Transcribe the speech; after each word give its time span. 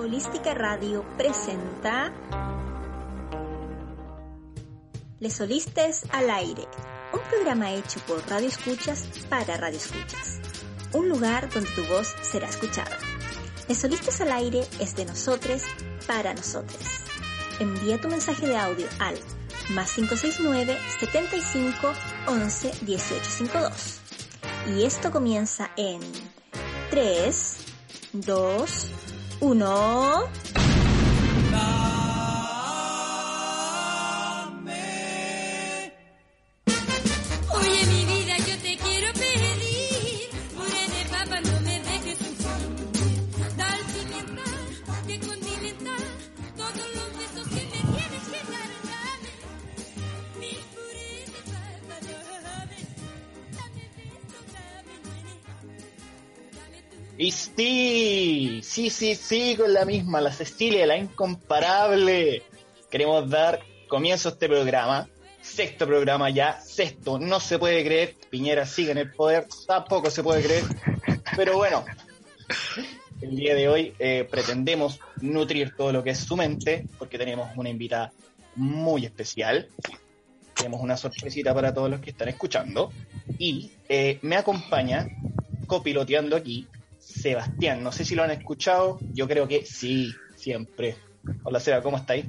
Holística 0.00 0.54
Radio 0.54 1.04
presenta 1.18 2.10
Les 5.18 5.34
Solistes 5.34 6.04
al 6.10 6.30
Aire, 6.30 6.66
un 7.12 7.20
programa 7.28 7.74
hecho 7.74 8.00
por 8.06 8.26
Radio 8.26 8.48
Escuchas 8.48 9.06
para 9.28 9.58
Radio 9.58 9.76
Escuchas, 9.76 10.40
un 10.94 11.10
lugar 11.10 11.52
donde 11.52 11.68
tu 11.72 11.84
voz 11.84 12.16
será 12.22 12.48
escuchada. 12.48 12.96
Les 13.68 13.76
Solistes 13.76 14.22
al 14.22 14.32
Aire 14.32 14.66
es 14.80 14.96
de 14.96 15.04
nosotros 15.04 15.64
para 16.06 16.32
nosotros. 16.32 16.80
Envía 17.58 18.00
tu 18.00 18.08
mensaje 18.08 18.46
de 18.46 18.56
audio 18.56 18.86
al 19.00 19.18
más 19.74 19.92
569 19.92 20.78
75 20.98 21.92
11 22.26 22.72
1852. 22.86 24.00
Y 24.74 24.84
esto 24.84 25.10
comienza 25.10 25.70
en 25.76 26.00
3, 26.88 27.56
2, 28.14 28.86
1. 29.40 30.28
Sí, 58.80 58.88
sí, 58.88 59.14
sí, 59.14 59.56
con 59.56 59.74
la 59.74 59.84
misma, 59.84 60.22
la 60.22 60.32
Cecilia, 60.32 60.86
la 60.86 60.96
incomparable. 60.96 62.42
Queremos 62.88 63.28
dar 63.28 63.60
comienzo 63.88 64.30
a 64.30 64.32
este 64.32 64.48
programa. 64.48 65.06
Sexto 65.42 65.86
programa 65.86 66.30
ya, 66.30 66.60
sexto, 66.60 67.18
no 67.18 67.40
se 67.40 67.58
puede 67.58 67.84
creer. 67.84 68.16
Piñera 68.30 68.64
sigue 68.64 68.92
en 68.92 68.98
el 68.98 69.10
poder, 69.10 69.46
tampoco 69.66 70.10
se 70.10 70.22
puede 70.22 70.42
creer. 70.42 70.64
Pero 71.36 71.56
bueno, 71.56 71.84
el 73.20 73.36
día 73.36 73.54
de 73.54 73.68
hoy 73.68 73.94
eh, 73.98 74.26
pretendemos 74.30 75.00
nutrir 75.20 75.74
todo 75.76 75.92
lo 75.92 76.02
que 76.02 76.10
es 76.10 76.18
su 76.18 76.36
mente, 76.36 76.86
porque 76.98 77.18
tenemos 77.18 77.50
una 77.56 77.68
invitada 77.68 78.12
muy 78.56 79.04
especial. 79.04 79.68
Tenemos 80.54 80.80
una 80.80 80.96
sorpresita 80.96 81.52
para 81.52 81.74
todos 81.74 81.90
los 81.90 82.00
que 82.00 82.10
están 82.10 82.28
escuchando. 82.30 82.92
Y 83.38 83.72
eh, 83.90 84.18
me 84.22 84.36
acompaña 84.36 85.06
copiloteando 85.66 86.36
aquí 86.36 86.66
Sebastián. 87.10 87.82
No 87.82 87.92
sé 87.92 88.04
si 88.04 88.14
lo 88.14 88.22
han 88.22 88.30
escuchado, 88.30 88.98
yo 89.12 89.28
creo 89.28 89.48
que 89.48 89.64
sí, 89.64 90.14
siempre. 90.36 90.96
Hola 91.42 91.60
Seba, 91.60 91.82
¿cómo 91.82 91.96
estáis? 91.96 92.26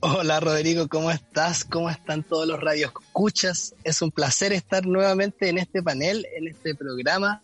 Hola 0.00 0.40
Rodrigo, 0.40 0.88
¿cómo 0.88 1.10
estás? 1.10 1.64
¿Cómo 1.64 1.88
están 1.88 2.22
todos 2.22 2.46
los 2.46 2.60
radios 2.60 2.92
escuchas? 3.00 3.74
Es 3.84 4.02
un 4.02 4.10
placer 4.10 4.52
estar 4.52 4.84
nuevamente 4.84 5.48
en 5.48 5.58
este 5.58 5.82
panel, 5.82 6.26
en 6.36 6.48
este 6.48 6.74
programa, 6.74 7.40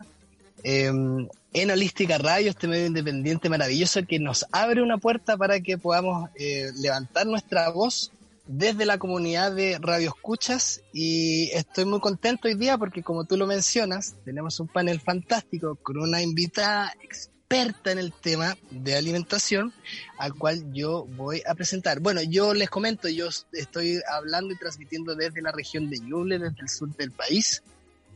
em, 0.65 1.29
en 1.53 1.71
Holística 1.71 2.19
Radio, 2.19 2.51
este 2.51 2.67
medio 2.67 2.87
independiente 2.87 3.49
maravilloso 3.49 4.05
que 4.05 4.19
nos 4.19 4.45
abre 4.51 4.83
una 4.83 4.99
puerta 4.99 5.37
para 5.37 5.61
que 5.61 5.79
podamos 5.79 6.31
eh, 6.35 6.73
levantar 6.77 7.27
nuestra 7.27 7.69
voz 7.71 8.11
desde 8.49 8.87
la 8.87 8.99
comunidad 8.99 9.53
de 9.53 9.79
Radio 9.79 10.09
Escuchas 10.09 10.81
y 10.93 11.51
estoy 11.53 11.85
muy 11.85 12.01
contento 12.01 12.49
hoy 12.49 12.55
día 12.55 12.79
porque 12.79 13.03
como 13.03 13.25
tú 13.25 13.37
lo 13.37 13.47
mencionas, 13.47 14.17
tenemos 14.25 14.59
un 14.59 14.69
panel 14.69 15.01
fantástico 15.01 15.77
con 15.77 15.99
una 15.99 16.23
invitada 16.23 16.95
experta 17.03 17.93
en 17.93 17.99
el 17.99 18.13
tema 18.13 18.57
de 18.71 18.97
alimentación 18.97 19.73
al 20.17 20.35
cual 20.35 20.73
yo 20.73 21.05
voy 21.05 21.43
a 21.47 21.55
presentar. 21.55 22.01
Bueno, 22.01 22.23
yo 22.23 22.55
les 22.55 22.71
comento, 22.71 23.09
yo 23.09 23.29
estoy 23.53 24.01
hablando 24.11 24.55
y 24.55 24.59
transmitiendo 24.59 25.15
desde 25.15 25.43
la 25.43 25.53
región 25.53 25.91
de 25.91 25.99
Ñuble, 25.99 26.39
desde 26.39 26.63
el 26.63 26.69
sur 26.71 26.89
del 26.97 27.13
país. 27.13 27.63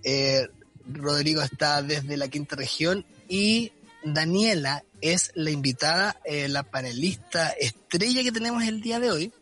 Eh, 0.03 0.49
Rodrigo 0.91 1.43
está 1.43 1.83
desde 1.83 2.17
la 2.17 2.29
quinta 2.29 2.57
región 2.57 3.05
y 3.29 3.73
Daniela 4.03 4.83
es 5.03 5.31
la 5.35 5.51
invitada, 5.51 6.17
eh, 6.25 6.49
la 6.49 6.63
panelista 6.63 7.51
estrella 7.51 8.23
que 8.23 8.33
tenemos 8.33 8.65
el 8.65 8.81
día 8.81 8.99
de 8.99 9.11
hoy 9.11 9.33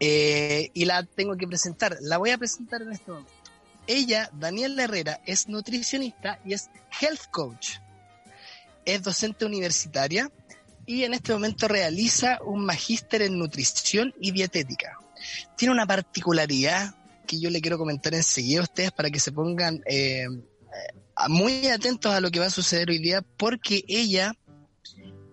eh, 0.00 0.70
y 0.74 0.84
la 0.84 1.02
tengo 1.04 1.36
que 1.36 1.46
presentar. 1.46 1.96
La 2.00 2.18
voy 2.18 2.30
a 2.30 2.38
presentar 2.38 2.82
en 2.82 2.92
este 2.92 3.10
momento. 3.10 3.32
Ella, 3.86 4.30
Daniela 4.34 4.84
Herrera, 4.84 5.20
es 5.24 5.48
nutricionista 5.48 6.40
y 6.44 6.52
es 6.52 6.70
health 7.00 7.30
coach. 7.30 7.76
Es 8.84 9.02
docente 9.02 9.44
universitaria 9.44 10.30
y 10.86 11.04
en 11.04 11.14
este 11.14 11.32
momento 11.32 11.68
realiza 11.68 12.38
un 12.44 12.64
magíster 12.64 13.22
en 13.22 13.38
nutrición 13.38 14.14
y 14.20 14.30
dietética. 14.32 14.98
Tiene 15.56 15.72
una 15.72 15.86
particularidad 15.86 16.94
que 17.26 17.40
yo 17.40 17.50
le 17.50 17.60
quiero 17.60 17.78
comentar 17.78 18.14
enseguida 18.14 18.60
a 18.60 18.64
ustedes 18.64 18.92
para 18.92 19.10
que 19.10 19.20
se 19.20 19.32
pongan 19.32 19.82
eh, 19.86 20.26
muy 21.28 21.66
atentos 21.66 22.12
a 22.12 22.20
lo 22.20 22.30
que 22.30 22.40
va 22.40 22.46
a 22.46 22.50
suceder 22.50 22.90
hoy 22.90 22.98
día, 22.98 23.22
porque 23.36 23.84
ella 23.88 24.34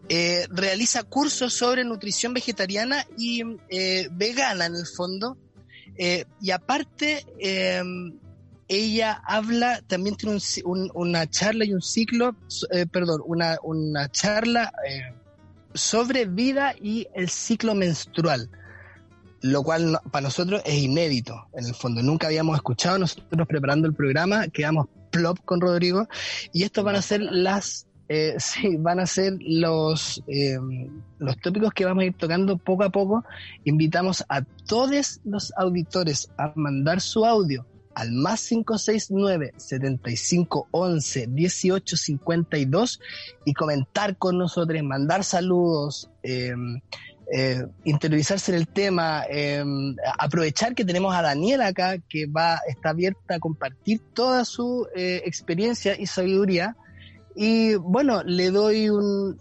eh, 0.10 0.46
realiza 0.50 1.04
cursos 1.04 1.54
sobre 1.54 1.84
nutrición 1.84 2.34
vegetariana 2.34 3.06
y 3.18 3.42
eh, 3.70 4.08
vegana 4.12 4.68
en 4.68 4.76
el 4.76 4.86
fondo. 4.86 5.38
Eh, 5.98 6.26
y 6.42 6.52
aparte, 6.52 7.26
ella 8.68 9.22
habla, 9.26 9.82
también 9.88 10.16
tiene 10.16 10.38
una 10.94 11.30
charla 11.30 11.66
y 11.66 11.74
un 11.74 11.82
ciclo, 11.82 12.36
perdón, 12.92 13.22
una, 13.26 13.58
una 13.64 14.10
charla 14.12 14.74
sobre 15.74 16.26
vida 16.26 16.76
y 16.82 17.08
el 17.14 17.30
ciclo 17.30 17.76
menstrual 17.76 18.50
lo 19.42 19.62
cual 19.62 20.00
para 20.10 20.24
nosotros 20.24 20.64
es 20.66 20.74
inédito, 20.74 21.48
en 21.54 21.68
el 21.68 21.76
fondo. 21.76 22.02
Nunca 22.02 22.26
habíamos 22.26 22.56
escuchado, 22.56 22.98
nosotros 22.98 23.48
preparando 23.48 23.88
el 23.88 23.94
programa, 23.94 24.48
quedamos 24.48 24.88
plop 25.12 25.38
con 25.46 25.62
Rodrigo, 25.62 26.08
y 26.52 26.64
estos 26.64 26.84
van 26.84 26.96
a 26.96 27.02
ser 27.04 27.22
las 27.22 27.86
eh, 28.08 28.36
sí, 28.40 28.78
van 28.78 29.00
a 29.00 29.06
ser 29.06 29.38
los, 29.40 30.24
eh, 30.28 30.58
los 31.20 31.38
tópicos 31.40 31.74
que 31.74 31.86
vamos 31.86 32.04
a 32.04 32.06
ir 32.08 32.14
tocando 32.14 32.58
poco 32.58 32.84
a 32.84 32.90
poco. 32.90 33.24
Invitamos 33.64 34.24
a 34.30 34.42
todos 34.42 35.22
los 35.24 35.54
auditores 35.58 36.30
a 36.38 36.52
mandar 36.56 37.02
su 37.02 37.26
audio 37.26 37.66
al 37.96 38.12
más 38.12 38.48
569 38.48 39.54
7511 39.56 41.28
1852 41.28 43.00
y 43.46 43.54
comentar 43.54 44.18
con 44.18 44.38
nosotros, 44.38 44.84
mandar 44.84 45.24
saludos, 45.24 46.10
em, 46.22 46.82
eh, 47.34 47.66
interiorizarse 47.86 48.52
en 48.52 48.58
el 48.58 48.68
tema, 48.68 49.24
em, 49.30 49.96
aprovechar 50.20 50.76
que 50.76 50.86
tenemos 50.86 51.16
a 51.16 51.22
Daniela 51.22 51.68
acá 51.68 51.98
que 51.98 52.28
va, 52.28 52.60
está 52.68 52.90
abierta 52.90 53.36
a 53.36 53.40
compartir 53.40 54.02
toda 54.14 54.46
su 54.46 54.88
eh, 54.96 55.24
experiencia 55.26 56.00
y 56.00 56.06
sabiduría 56.06 56.76
y 57.36 57.76
bueno, 57.76 58.24
le 58.24 58.50
doy 58.50 58.90
un, 58.90 59.38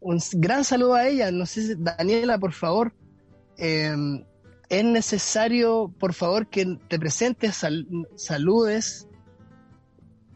un 0.00 0.18
gran 0.32 0.64
saludo 0.64 0.94
a 0.94 1.06
ella. 1.06 1.30
No 1.30 1.44
sé, 1.44 1.76
Daniela, 1.76 2.38
por 2.38 2.52
favor, 2.52 2.94
em, 3.58 4.24
es 4.70 4.84
necesario, 4.84 5.92
por 6.00 6.14
favor, 6.14 6.46
que 6.46 6.78
te 6.88 6.98
presentes, 6.98 7.62
saludes. 8.16 9.06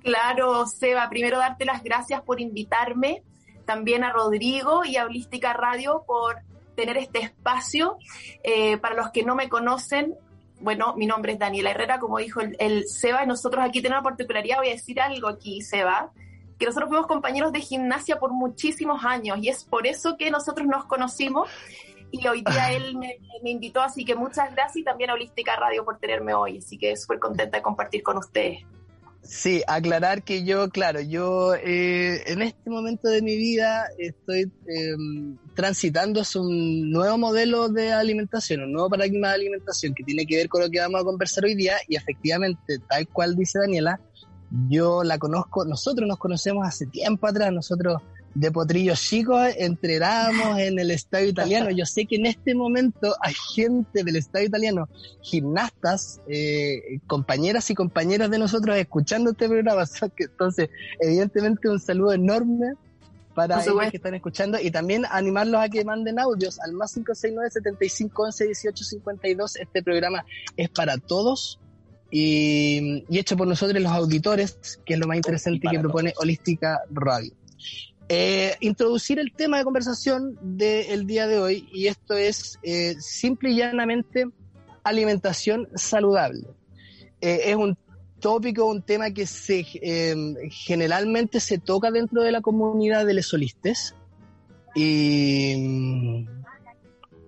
Claro, 0.02 0.66
Seba, 0.66 1.08
primero 1.08 1.38
darte 1.38 1.64
las 1.64 1.82
gracias 1.82 2.20
por 2.22 2.40
invitarme, 2.40 3.22
también 3.64 4.04
a 4.04 4.12
Rodrigo 4.12 4.84
y 4.84 4.96
a 4.96 5.06
Holística 5.06 5.54
Radio 5.54 6.04
por 6.06 6.36
tener 6.76 6.98
este 6.98 7.20
espacio. 7.20 7.96
Eh, 8.44 8.76
para 8.76 8.94
los 8.94 9.10
que 9.10 9.24
no 9.24 9.34
me 9.34 9.48
conocen, 9.48 10.14
bueno, 10.60 10.94
mi 10.96 11.06
nombre 11.06 11.32
es 11.32 11.38
Daniela 11.38 11.70
Herrera, 11.70 11.98
como 11.98 12.18
dijo 12.18 12.40
el, 12.40 12.56
el 12.58 12.86
Seba, 12.86 13.24
y 13.24 13.26
nosotros 13.26 13.64
aquí 13.64 13.80
tenemos 13.80 14.02
una 14.02 14.10
particularidad, 14.10 14.58
voy 14.58 14.68
a 14.68 14.72
decir 14.72 15.00
algo 15.00 15.28
aquí, 15.28 15.62
Seba 15.62 16.12
que 16.58 16.66
nosotros 16.66 16.88
fuimos 16.88 17.06
compañeros 17.06 17.52
de 17.52 17.60
gimnasia 17.60 18.18
por 18.18 18.32
muchísimos 18.32 19.04
años 19.04 19.38
y 19.40 19.48
es 19.48 19.64
por 19.64 19.86
eso 19.86 20.16
que 20.16 20.30
nosotros 20.30 20.66
nos 20.66 20.84
conocimos 20.84 21.48
y 22.10 22.26
hoy 22.26 22.42
día 22.42 22.72
él 22.72 22.96
me, 22.96 23.18
invitó, 23.50 23.80
así 23.80 24.04
que 24.04 24.14
muchas 24.14 24.52
gracias 24.52 24.78
y 24.78 24.84
también 24.84 25.10
a 25.10 25.14
Holística 25.14 25.56
Radio 25.56 25.84
por 25.84 25.98
tenerme 25.98 26.34
hoy, 26.34 26.58
así 26.58 26.76
que 26.76 26.96
súper 26.96 27.18
contenta 27.18 27.58
de 27.58 27.62
compartir 27.62 28.02
con 28.02 28.16
ustedes. 28.18 28.60
Sí, 29.22 29.62
aclarar 29.66 30.22
que 30.22 30.44
yo, 30.44 30.70
claro, 30.70 31.00
yo 31.00 31.54
eh, 31.54 32.22
en 32.30 32.40
este 32.40 32.70
momento 32.70 33.08
de 33.08 33.20
mi 33.20 33.36
vida 33.36 33.84
estoy 33.98 34.50
em, 34.66 35.36
transitando 35.54 36.20
hacia 36.20 36.40
un 36.40 36.90
nuevo 36.90 37.18
modelo 37.18 37.68
de 37.68 37.92
alimentación, 37.92 38.62
un 38.62 38.72
nuevo 38.72 38.88
paradigma 38.88 39.28
de 39.28 39.34
alimentación 39.34 39.92
que 39.92 40.04
tiene 40.04 40.24
que 40.24 40.36
ver 40.36 40.48
con 40.48 40.62
lo 40.62 40.70
que 40.70 40.80
vamos 40.80 41.00
a 41.00 41.04
conversar 41.04 41.44
hoy 41.44 41.56
día 41.56 41.76
y 41.88 41.96
efectivamente, 41.96 42.78
tal 42.88 43.06
cual 43.08 43.36
dice 43.36 43.58
Daniela, 43.58 44.00
yo 44.68 45.04
la 45.04 45.18
conozco, 45.18 45.64
nosotros 45.64 46.08
nos 46.08 46.18
conocemos 46.18 46.66
hace 46.66 46.86
tiempo 46.86 47.26
atrás, 47.26 47.52
nosotros 47.52 48.00
de 48.34 48.52
potrillos 48.52 49.00
chicos 49.00 49.48
entrenábamos 49.56 50.58
en 50.58 50.78
el 50.78 50.90
estadio 50.90 51.28
italiano. 51.28 51.70
Yo 51.70 51.84
sé 51.86 52.06
que 52.06 52.16
en 52.16 52.26
este 52.26 52.54
momento 52.54 53.14
hay 53.20 53.34
gente 53.54 54.04
del 54.04 54.16
estadio 54.16 54.46
italiano, 54.46 54.88
gimnastas, 55.22 56.20
eh, 56.28 57.00
compañeras 57.06 57.68
y 57.70 57.74
compañeras 57.74 58.30
de 58.30 58.38
nosotros 58.38 58.76
escuchando 58.76 59.30
este 59.30 59.48
programa. 59.48 59.84
Entonces, 60.18 60.70
evidentemente 61.00 61.68
un 61.68 61.80
saludo 61.80 62.12
enorme 62.12 62.74
para 63.34 63.62
ellos 63.62 63.90
que 63.90 63.96
están 63.96 64.14
escuchando 64.14 64.58
y 64.60 64.70
también 64.70 65.04
animarlos 65.10 65.60
a 65.60 65.68
que 65.68 65.84
manden 65.84 66.18
audios 66.18 66.58
al 66.60 66.72
más 66.72 66.94
569 66.94 67.50
7511 67.50 68.44
1852. 68.46 69.56
Este 69.56 69.82
programa 69.82 70.24
es 70.56 70.68
para 70.70 70.96
todos 70.98 71.60
y, 72.10 73.04
hecho 73.10 73.36
por 73.36 73.46
nosotros 73.46 73.80
los 73.82 73.92
auditores, 73.92 74.80
que 74.84 74.94
es 74.94 75.00
lo 75.00 75.06
más 75.06 75.16
interesante 75.16 75.68
que 75.70 75.78
propone 75.78 76.14
Holística 76.16 76.80
Radio. 76.90 77.32
Eh, 78.10 78.54
introducir 78.60 79.18
el 79.18 79.32
tema 79.32 79.58
de 79.58 79.64
conversación 79.64 80.38
del 80.40 81.06
día 81.06 81.26
de 81.26 81.38
hoy 81.38 81.68
y 81.70 81.88
esto 81.88 82.14
es 82.14 82.58
eh, 82.62 82.94
simple 82.98 83.50
y 83.50 83.56
llanamente 83.56 84.26
alimentación 84.82 85.68
saludable. 85.74 86.46
Eh, 87.20 87.40
es 87.46 87.56
un 87.56 87.76
tópico, 88.18 88.64
un 88.64 88.80
tema 88.80 89.10
que 89.10 89.26
se 89.26 89.66
em, 89.82 90.34
generalmente 90.50 91.38
se 91.38 91.58
toca 91.58 91.90
dentro 91.90 92.22
de 92.22 92.32
la 92.32 92.40
comunidad 92.40 93.04
de 93.04 93.12
lesolistes 93.12 93.94
y, 94.74 96.24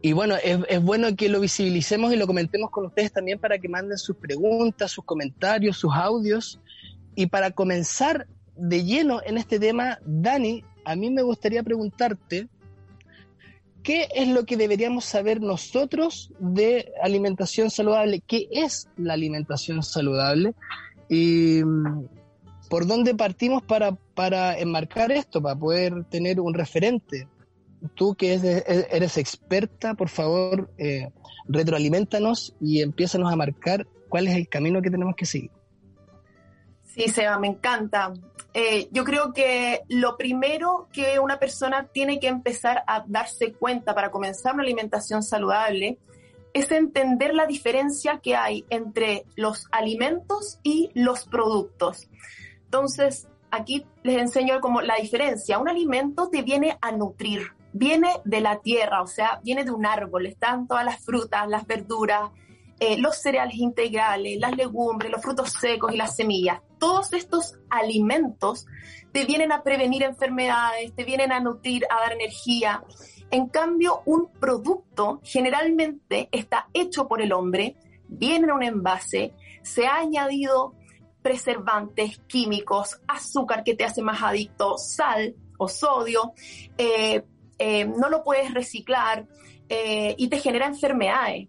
y 0.02 0.12
bueno, 0.12 0.36
es, 0.36 0.58
es, 0.68 0.82
bueno 0.82 1.14
que 1.14 1.28
lo 1.28 1.40
visibilicemos 1.40 2.12
y 2.12 2.16
lo 2.16 2.26
comentemos 2.26 2.70
con 2.70 2.86
ustedes 2.86 3.12
también 3.12 3.38
para 3.38 3.58
que 3.58 3.68
manden 3.68 3.98
sus 3.98 4.16
preguntas, 4.16 4.90
sus 4.92 5.04
comentarios, 5.04 5.76
sus 5.76 5.92
audios 5.94 6.60
y 7.14 7.26
para 7.26 7.50
comenzar 7.50 8.26
de 8.56 8.84
lleno 8.84 9.20
en 9.24 9.38
este 9.38 9.58
tema, 9.58 9.98
Dani, 10.04 10.64
a 10.84 10.96
mí 10.96 11.10
me 11.10 11.22
gustaría 11.22 11.62
preguntarte, 11.62 12.48
¿qué 13.82 14.08
es 14.14 14.28
lo 14.28 14.44
que 14.44 14.56
deberíamos 14.56 15.04
saber 15.04 15.40
nosotros 15.40 16.32
de 16.38 16.92
alimentación 17.02 17.70
saludable? 17.70 18.20
¿Qué 18.26 18.48
es 18.50 18.88
la 18.96 19.14
alimentación 19.14 19.82
saludable? 19.82 20.54
Y 21.08 21.62
por 22.68 22.86
dónde 22.86 23.14
partimos 23.14 23.62
para, 23.62 23.92
para 24.14 24.58
enmarcar 24.58 25.10
esto, 25.10 25.42
para 25.42 25.58
poder 25.58 26.04
tener 26.04 26.40
un 26.40 26.54
referente. 26.54 27.26
Tú 27.94 28.14
que 28.14 28.34
e, 28.34 28.86
eres 28.90 29.16
experta, 29.16 29.94
por 29.94 30.08
favor, 30.08 30.70
eh, 30.78 31.10
retroalimentanos 31.48 32.54
y 32.60 32.82
empiezanos 32.82 33.32
a 33.32 33.36
marcar 33.36 33.86
cuál 34.08 34.28
es 34.28 34.36
el 34.36 34.48
camino 34.48 34.82
que 34.82 34.90
tenemos 34.90 35.14
que 35.16 35.26
seguir. 35.26 35.50
Sí, 36.84 37.08
Seba, 37.08 37.38
me 37.38 37.46
encanta. 37.46 38.12
Eh, 38.52 38.88
yo 38.90 39.04
creo 39.04 39.32
que 39.32 39.82
lo 39.88 40.16
primero 40.16 40.88
que 40.92 41.20
una 41.20 41.38
persona 41.38 41.86
tiene 41.86 42.18
que 42.18 42.26
empezar 42.26 42.82
a 42.86 43.04
darse 43.06 43.52
cuenta 43.52 43.94
para 43.94 44.10
comenzar 44.10 44.54
una 44.54 44.64
alimentación 44.64 45.22
saludable 45.22 45.98
es 46.52 46.72
entender 46.72 47.32
la 47.32 47.46
diferencia 47.46 48.18
que 48.18 48.34
hay 48.34 48.64
entre 48.70 49.24
los 49.36 49.68
alimentos 49.70 50.58
y 50.64 50.90
los 50.94 51.26
productos. 51.26 52.08
Entonces, 52.64 53.28
aquí 53.52 53.86
les 54.02 54.16
enseño 54.16 54.60
como 54.60 54.80
la 54.80 54.96
diferencia. 54.96 55.58
Un 55.58 55.68
alimento 55.68 56.28
te 56.28 56.42
viene 56.42 56.76
a 56.80 56.90
nutrir, 56.90 57.52
viene 57.72 58.12
de 58.24 58.40
la 58.40 58.60
tierra, 58.60 59.02
o 59.02 59.06
sea, 59.06 59.40
viene 59.42 59.64
de 59.64 59.70
un 59.70 59.86
árbol, 59.86 60.26
están 60.26 60.66
todas 60.66 60.84
las 60.84 61.04
frutas, 61.04 61.48
las 61.48 61.66
verduras, 61.66 62.30
eh, 62.80 62.96
los 62.96 63.16
cereales 63.16 63.56
integrales, 63.56 64.38
las 64.40 64.56
legumbres, 64.56 65.12
los 65.12 65.20
frutos 65.20 65.52
secos 65.52 65.92
y 65.92 65.98
las 65.98 66.16
semillas. 66.16 66.60
Todos 66.78 67.12
estos 67.12 67.58
alimentos 67.68 68.66
te 69.12 69.26
vienen 69.26 69.52
a 69.52 69.62
prevenir 69.62 70.02
enfermedades, 70.02 70.94
te 70.94 71.04
vienen 71.04 71.30
a 71.30 71.40
nutrir, 71.40 71.84
a 71.90 72.00
dar 72.00 72.12
energía. 72.12 72.82
En 73.30 73.48
cambio, 73.48 74.00
un 74.06 74.32
producto 74.32 75.20
generalmente 75.22 76.28
está 76.32 76.68
hecho 76.72 77.06
por 77.06 77.20
el 77.20 77.32
hombre, 77.32 77.76
viene 78.08 78.46
en 78.46 78.52
un 78.52 78.62
envase, 78.62 79.34
se 79.62 79.86
ha 79.86 79.96
añadido 79.96 80.74
preservantes, 81.22 82.18
químicos, 82.26 82.98
azúcar 83.06 83.62
que 83.62 83.74
te 83.74 83.84
hace 83.84 84.00
más 84.00 84.22
adicto, 84.22 84.78
sal 84.78 85.34
o 85.58 85.68
sodio, 85.68 86.32
eh, 86.78 87.22
eh, 87.60 87.84
no 87.84 88.08
lo 88.08 88.24
puedes 88.24 88.52
reciclar 88.52 89.26
y 89.68 90.26
te 90.26 90.40
genera 90.40 90.66
enfermedades. 90.66 91.46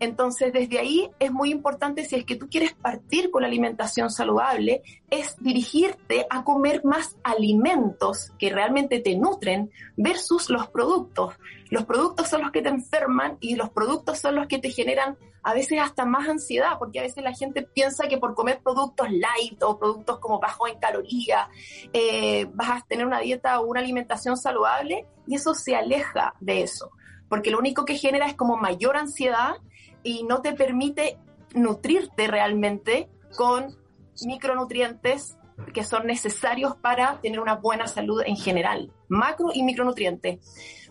Entonces, 0.00 0.52
desde 0.52 0.78
ahí 0.78 1.10
es 1.18 1.30
muy 1.30 1.50
importante, 1.50 2.04
si 2.04 2.16
es 2.16 2.24
que 2.24 2.36
tú 2.36 2.48
quieres 2.48 2.72
partir 2.74 3.30
con 3.30 3.42
la 3.42 3.48
alimentación 3.48 4.10
saludable, 4.10 4.82
es 5.08 5.36
dirigirte 5.40 6.26
a 6.30 6.44
comer 6.44 6.84
más 6.84 7.16
alimentos 7.22 8.32
que 8.38 8.50
realmente 8.50 9.00
te 9.00 9.16
nutren 9.16 9.70
versus 9.96 10.50
los 10.50 10.68
productos. 10.68 11.34
Los 11.70 11.84
productos 11.84 12.28
son 12.28 12.42
los 12.42 12.50
que 12.50 12.62
te 12.62 12.68
enferman 12.68 13.38
y 13.40 13.56
los 13.56 13.70
productos 13.70 14.18
son 14.18 14.34
los 14.34 14.46
que 14.46 14.58
te 14.58 14.70
generan 14.70 15.16
a 15.44 15.54
veces 15.54 15.78
hasta 15.80 16.04
más 16.06 16.28
ansiedad, 16.28 16.78
porque 16.78 16.98
a 16.98 17.02
veces 17.02 17.22
la 17.22 17.34
gente 17.34 17.62
piensa 17.62 18.08
que 18.08 18.18
por 18.18 18.34
comer 18.34 18.60
productos 18.62 19.08
light 19.10 19.62
o 19.62 19.78
productos 19.78 20.18
como 20.18 20.40
bajo 20.40 20.66
en 20.66 20.78
calorías, 20.78 21.48
eh, 21.92 22.46
vas 22.54 22.82
a 22.82 22.86
tener 22.86 23.06
una 23.06 23.20
dieta 23.20 23.60
o 23.60 23.66
una 23.66 23.80
alimentación 23.80 24.36
saludable 24.36 25.06
y 25.26 25.36
eso 25.36 25.54
se 25.54 25.76
aleja 25.76 26.34
de 26.40 26.62
eso, 26.62 26.90
porque 27.28 27.50
lo 27.50 27.58
único 27.58 27.84
que 27.84 27.96
genera 27.96 28.26
es 28.26 28.34
como 28.34 28.56
mayor 28.56 28.96
ansiedad 28.96 29.56
y 30.04 30.22
no 30.22 30.42
te 30.42 30.52
permite 30.52 31.18
nutrirte 31.54 32.28
realmente 32.28 33.08
con 33.36 33.76
micronutrientes 34.24 35.36
que 35.72 35.84
son 35.84 36.06
necesarios 36.06 36.76
para 36.76 37.20
tener 37.20 37.40
una 37.40 37.56
buena 37.56 37.86
salud 37.86 38.22
en 38.24 38.36
general, 38.36 38.92
macro 39.08 39.50
y 39.52 39.62
micronutrientes. 39.62 40.40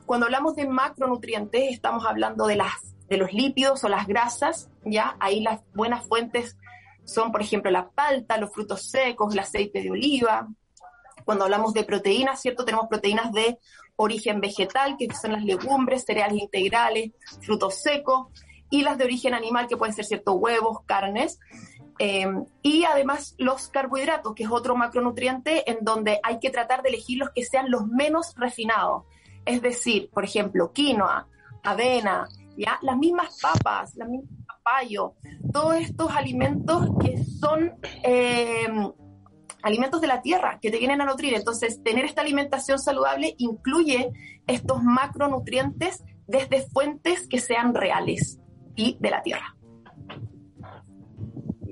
Cuando 0.05 0.25
hablamos 0.25 0.55
de 0.55 0.67
macronutrientes, 0.67 1.71
estamos 1.71 2.05
hablando 2.05 2.47
de, 2.47 2.57
las, 2.57 2.95
de 3.07 3.17
los 3.17 3.31
lípidos 3.31 3.83
o 3.83 3.89
las 3.89 4.07
grasas, 4.07 4.69
¿ya? 4.83 5.15
Ahí 5.19 5.41
las 5.41 5.61
buenas 5.73 6.05
fuentes 6.07 6.57
son, 7.05 7.31
por 7.31 7.41
ejemplo, 7.41 7.71
la 7.71 7.89
palta, 7.89 8.37
los 8.37 8.53
frutos 8.53 8.89
secos, 8.89 9.33
el 9.33 9.39
aceite 9.39 9.81
de 9.81 9.91
oliva. 9.91 10.47
Cuando 11.25 11.45
hablamos 11.45 11.73
de 11.73 11.83
proteínas, 11.83 12.41
¿cierto? 12.41 12.65
Tenemos 12.65 12.87
proteínas 12.89 13.31
de 13.31 13.59
origen 13.95 14.41
vegetal, 14.41 14.95
que 14.97 15.07
son 15.13 15.33
las 15.33 15.43
legumbres, 15.43 16.03
cereales 16.05 16.41
integrales, 16.41 17.11
frutos 17.41 17.81
secos 17.81 18.27
y 18.73 18.81
las 18.81 18.97
de 18.97 19.03
origen 19.03 19.35
animal, 19.35 19.67
que 19.67 19.77
pueden 19.77 19.93
ser 19.93 20.03
ciertos 20.03 20.33
huevos, 20.35 20.79
carnes, 20.87 21.39
eh, 21.99 22.25
y 22.63 22.85
además 22.85 23.35
los 23.37 23.67
carbohidratos, 23.67 24.33
que 24.33 24.45
es 24.45 24.49
otro 24.49 24.75
macronutriente 24.75 25.69
en 25.69 25.85
donde 25.85 26.19
hay 26.23 26.39
que 26.39 26.49
tratar 26.49 26.81
de 26.81 26.89
elegir 26.89 27.19
los 27.19 27.29
que 27.29 27.45
sean 27.45 27.69
los 27.69 27.85
menos 27.85 28.33
refinados. 28.35 29.03
Es 29.45 29.61
decir, 29.61 30.09
por 30.09 30.23
ejemplo, 30.23 30.71
quinoa, 30.73 31.27
avena, 31.61 32.27
¿ya? 32.57 32.79
las 32.81 32.97
mismas 32.97 33.39
papas, 33.39 33.95
las 33.95 34.09
mismas 34.09 34.43
papayo, 34.47 35.13
todos 35.51 35.75
estos 35.75 36.09
alimentos 36.09 36.89
que 36.99 37.23
son 37.23 37.73
eh, 38.01 38.89
alimentos 39.61 40.01
de 40.01 40.07
la 40.07 40.23
tierra, 40.23 40.57
que 40.59 40.71
te 40.71 40.79
vienen 40.79 40.99
a 40.99 41.05
nutrir. 41.05 41.35
Entonces, 41.35 41.83
tener 41.83 42.05
esta 42.05 42.21
alimentación 42.21 42.79
saludable 42.79 43.35
incluye 43.37 44.11
estos 44.47 44.81
macronutrientes 44.81 46.03
desde 46.25 46.67
fuentes 46.69 47.27
que 47.27 47.37
sean 47.37 47.75
reales 47.75 48.39
y 48.75 48.97
de 48.99 49.09
la 49.09 49.21
Tierra. 49.21 49.55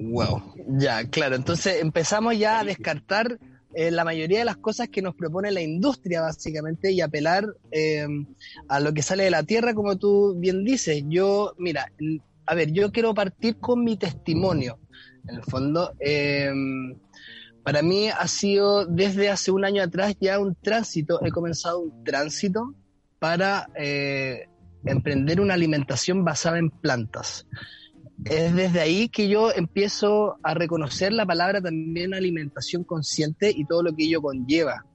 Wow, 0.02 0.42
ya, 0.80 1.04
claro. 1.10 1.36
Entonces 1.36 1.82
empezamos 1.82 2.38
ya 2.38 2.60
a 2.60 2.64
descartar 2.64 3.40
eh, 3.74 3.92
la 3.92 4.04
mayoría 4.04 4.40
de 4.40 4.46
las 4.46 4.58
cosas 4.58 4.90
que 4.90 5.02
nos 5.02 5.16
propone 5.16 5.52
la 5.52 5.62
industria, 5.62 6.22
básicamente, 6.22 6.92
y 6.92 7.02
apelar 7.02 7.46
eh, 7.72 8.06
a 8.68 8.80
lo 8.80 8.94
que 8.94 9.02
sale 9.02 9.24
de 9.24 9.32
la 9.32 9.44
Tierra, 9.44 9.74
como 9.74 9.98
tú 9.98 10.36
bien 10.38 10.64
dices. 10.64 11.04
Yo, 11.08 11.54
mira, 11.58 11.92
a 12.46 12.56
ver, 12.56 12.72
yo 12.72 12.92
quiero 12.92 13.14
partir 13.14 13.58
con 13.58 13.84
mi 13.84 13.96
testimonio. 13.96 14.80
En 15.28 15.36
el 15.36 15.44
fondo, 15.44 15.94
eh, 16.00 16.52
para 17.64 17.82
mí 17.84 18.10
ha 18.10 18.28
sido 18.28 18.86
desde 18.86 19.30
hace 19.30 19.52
un 19.52 19.64
año 19.64 19.84
atrás 19.84 20.16
ya 20.20 20.40
un 20.40 20.56
tránsito, 20.56 21.24
he 21.24 21.32
comenzado 21.32 21.80
un 21.80 22.04
tránsito 22.04 22.74
para 23.20 23.68
emprender 24.86 25.42
una 25.42 25.54
alimentación 25.54 26.24
basada 26.24 26.60
en 26.60 26.70
plantas. 26.70 27.48
Es 28.26 28.54
desde 28.54 28.80
ahí 28.80 29.10
que 29.10 29.28
yo 29.28 29.52
empiezo 29.52 30.38
a 30.44 30.54
reconocer 30.54 31.12
la 31.12 31.26
palabra 31.26 31.62
también 31.62 32.14
alimentación 32.14 32.84
consciente 32.84 33.52
y 33.56 33.66
todo 33.66 33.84
lo 33.84 33.96
que 33.96 34.04
ello 34.04 34.22
conlleva. 34.22 34.86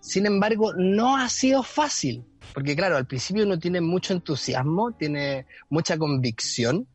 Sin 0.00 0.26
embargo, 0.26 0.72
no 0.74 1.16
ha 1.16 1.28
sido 1.28 1.62
fácil, 1.62 2.24
porque 2.54 2.74
claro, 2.74 2.96
al 2.96 3.06
principio 3.06 3.44
uno 3.44 3.58
tiene 3.58 3.80
mucho 3.80 4.14
entusiasmo, 4.14 4.92
tiene 4.92 5.46
mucha 5.68 5.98
convicción 5.98 6.86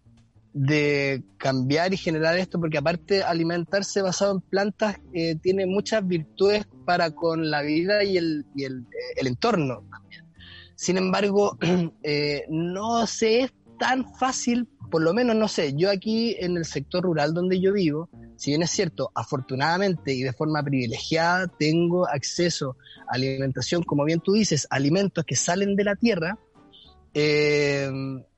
de 0.52 1.24
cambiar 1.38 1.94
y 1.94 1.98
generar 1.98 2.38
esto, 2.38 2.60
porque 2.60 2.80
aparte 2.80 3.22
alimentarse 3.22 4.02
basado 4.02 4.34
en 4.34 4.42
plantas 4.42 4.98
eh, 5.14 5.36
tiene 5.36 5.68
muchas 5.68 6.06
virtudes 6.06 6.66
para 6.86 7.12
con 7.12 7.52
la 7.52 7.62
vida 7.62 8.04
y 8.04 8.18
el, 8.18 8.46
y 8.56 8.64
el, 8.64 8.80
eh, 8.80 9.14
el 9.18 9.28
entorno 9.28 9.84
sin 10.78 10.98
embargo, 10.98 11.58
eh, 12.04 12.46
no 12.50 13.08
se 13.08 13.42
es 13.42 13.54
tan 13.80 14.06
fácil, 14.16 14.68
por 14.92 15.02
lo 15.02 15.14
menos 15.14 15.36
no 15.36 15.48
sé, 15.48 15.74
yo 15.76 15.90
aquí 15.90 16.36
en 16.40 16.56
el 16.56 16.66
sector 16.66 17.04
rural 17.04 17.34
donde 17.34 17.60
yo 17.60 17.74
vivo, 17.74 18.10
si 18.36 18.52
bien 18.52 18.62
es 18.62 18.70
cierto, 18.70 19.12
afortunadamente 19.16 20.14
y 20.14 20.22
de 20.22 20.34
forma 20.34 20.62
privilegiada 20.64 21.48
tengo 21.48 22.08
acceso 22.08 22.78
a 23.12 23.16
alimentación, 23.16 23.84
como 23.84 24.06
bien 24.06 24.20
tú 24.20 24.34
dices, 24.34 24.68
alimentos 24.70 25.26
que 25.26 25.36
salen 25.36 25.76
de 25.76 25.84
la 25.84 25.96
tierra, 25.96 26.38
eh, 27.16 27.90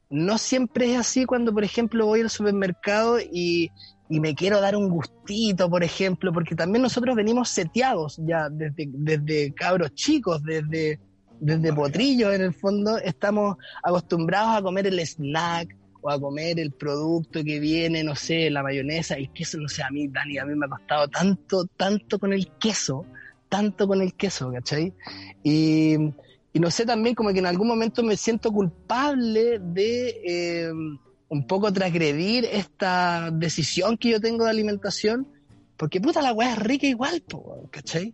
no 0.10 0.38
siempre 0.38 0.94
es 0.94 0.98
así 0.98 1.26
cuando, 1.26 1.54
por 1.54 1.66
ejemplo, 1.66 2.06
voy 2.06 2.22
al 2.22 2.30
supermercado 2.30 3.20
y, 3.20 3.70
y 4.10 4.20
me 4.22 4.34
quiero 4.34 4.62
dar 4.62 4.78
un 4.78 4.90
gustito, 4.90 5.70
por 5.70 5.84
ejemplo, 5.84 6.32
porque 6.32 6.56
también 6.56 6.84
nosotros 6.84 7.18
venimos 7.18 7.50
seteados 7.50 8.18
ya 8.26 8.50
desde, 8.50 8.90
desde 8.94 9.54
cabros 9.54 9.94
chicos, 9.94 10.42
desde, 10.42 11.00
desde 11.40 11.74
potrillos 11.74 12.34
en 12.34 12.42
el 12.42 12.54
fondo, 12.54 12.98
estamos 12.98 13.58
acostumbrados 13.84 14.58
a 14.58 14.62
comer 14.62 14.88
el 14.88 15.00
snack 15.00 15.76
o 16.02 16.10
a 16.10 16.20
comer 16.20 16.60
el 16.60 16.72
producto 16.72 17.44
que 17.44 17.60
viene, 17.60 18.04
no 18.04 18.16
sé, 18.16 18.50
la 18.50 18.64
mayonesa, 18.64 19.16
el 19.16 19.32
queso, 19.32 19.58
no 19.58 19.68
sé, 19.68 19.84
a 19.84 19.90
mí, 19.90 20.08
Dani, 20.08 20.38
a 20.38 20.46
mí 20.46 20.56
me 20.56 20.66
ha 20.66 20.70
costado 20.70 21.08
tanto, 21.08 21.66
tanto 21.66 22.20
con 22.20 22.34
el 22.34 22.48
queso, 22.58 23.06
tanto 23.50 23.88
con 23.88 24.02
el 24.02 24.14
queso, 24.14 24.52
¿cachai? 24.52 24.94
Y, 25.44 25.96
y 26.54 26.60
no 26.60 26.72
sé, 26.72 26.86
también 26.86 27.16
como 27.16 27.34
que 27.34 27.40
en 27.40 27.48
algún 27.48 27.68
momento 27.68 28.04
me 28.04 28.18
siento 28.18 28.52
culpable 28.52 29.60
de... 29.60 30.22
Eh, 30.26 30.72
un 31.30 31.46
poco 31.46 31.72
transgredir 31.72 32.46
esta 32.46 33.30
decisión 33.32 33.98
que 33.98 34.10
yo 34.10 34.20
tengo 34.20 34.46
de 34.46 34.50
alimentación, 34.50 35.28
porque 35.80 36.02
puta 36.02 36.22
la 36.22 36.34
weá 36.34 36.52
es 36.52 36.60
rica 36.60 36.86
igual, 36.88 37.24
¿cachai? 37.72 38.14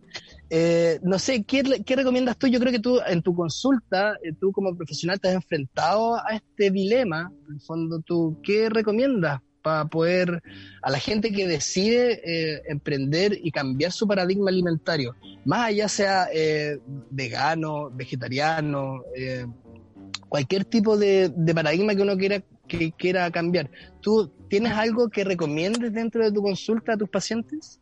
Eh, 0.52 1.00
no 1.02 1.18
sé, 1.18 1.44
¿qué, 1.44 1.64
¿qué, 1.84 1.96
recomiendas 1.96 2.38
tú? 2.38 2.46
Yo 2.46 2.60
creo 2.60 2.72
que 2.72 2.80
tú 2.80 3.00
en 3.08 3.24
tu 3.24 3.36
consulta, 3.36 4.14
eh, 4.24 4.34
tú 4.40 4.52
como 4.52 4.76
profesional 4.76 5.20
te 5.20 5.30
has 5.30 5.34
enfrentado 5.34 6.16
a 6.16 6.36
este 6.36 6.70
dilema, 6.70 7.32
en 7.50 7.60
fondo 7.60 8.02
tú, 8.02 8.38
¿qué 8.44 8.70
recomiendas 8.70 9.42
para 9.64 9.86
poder 9.86 10.44
a 10.84 10.92
la 10.92 11.00
gente 11.00 11.32
que 11.32 11.48
decide 11.48 12.22
eh, 12.24 12.62
emprender 12.68 13.36
y 13.42 13.50
cambiar 13.50 13.92
su 13.92 14.08
paradigma 14.08 14.52
alimentario, 14.52 15.16
más 15.44 15.70
allá 15.70 15.90
sea 15.90 16.28
vegano, 17.10 17.90
vegetariano, 17.90 19.02
cualquier 20.30 20.66
tipo 20.66 20.98
de, 20.98 21.32
de 21.36 21.56
paradigma 21.56 21.96
que 21.96 22.04
uno 22.04 22.16
quiera 22.16 22.44
que 22.68 22.92
quiera 22.92 23.30
cambiar. 23.32 23.70
¿Tú 24.02 24.32
tienes 24.50 24.74
algo 24.74 25.10
que 25.10 25.24
recomiendes 25.24 25.94
dentro 25.94 26.24
de 26.24 26.32
tu 26.32 26.42
consulta 26.42 26.94
a 26.94 26.98
tus 26.98 27.10
pacientes? 27.10 27.82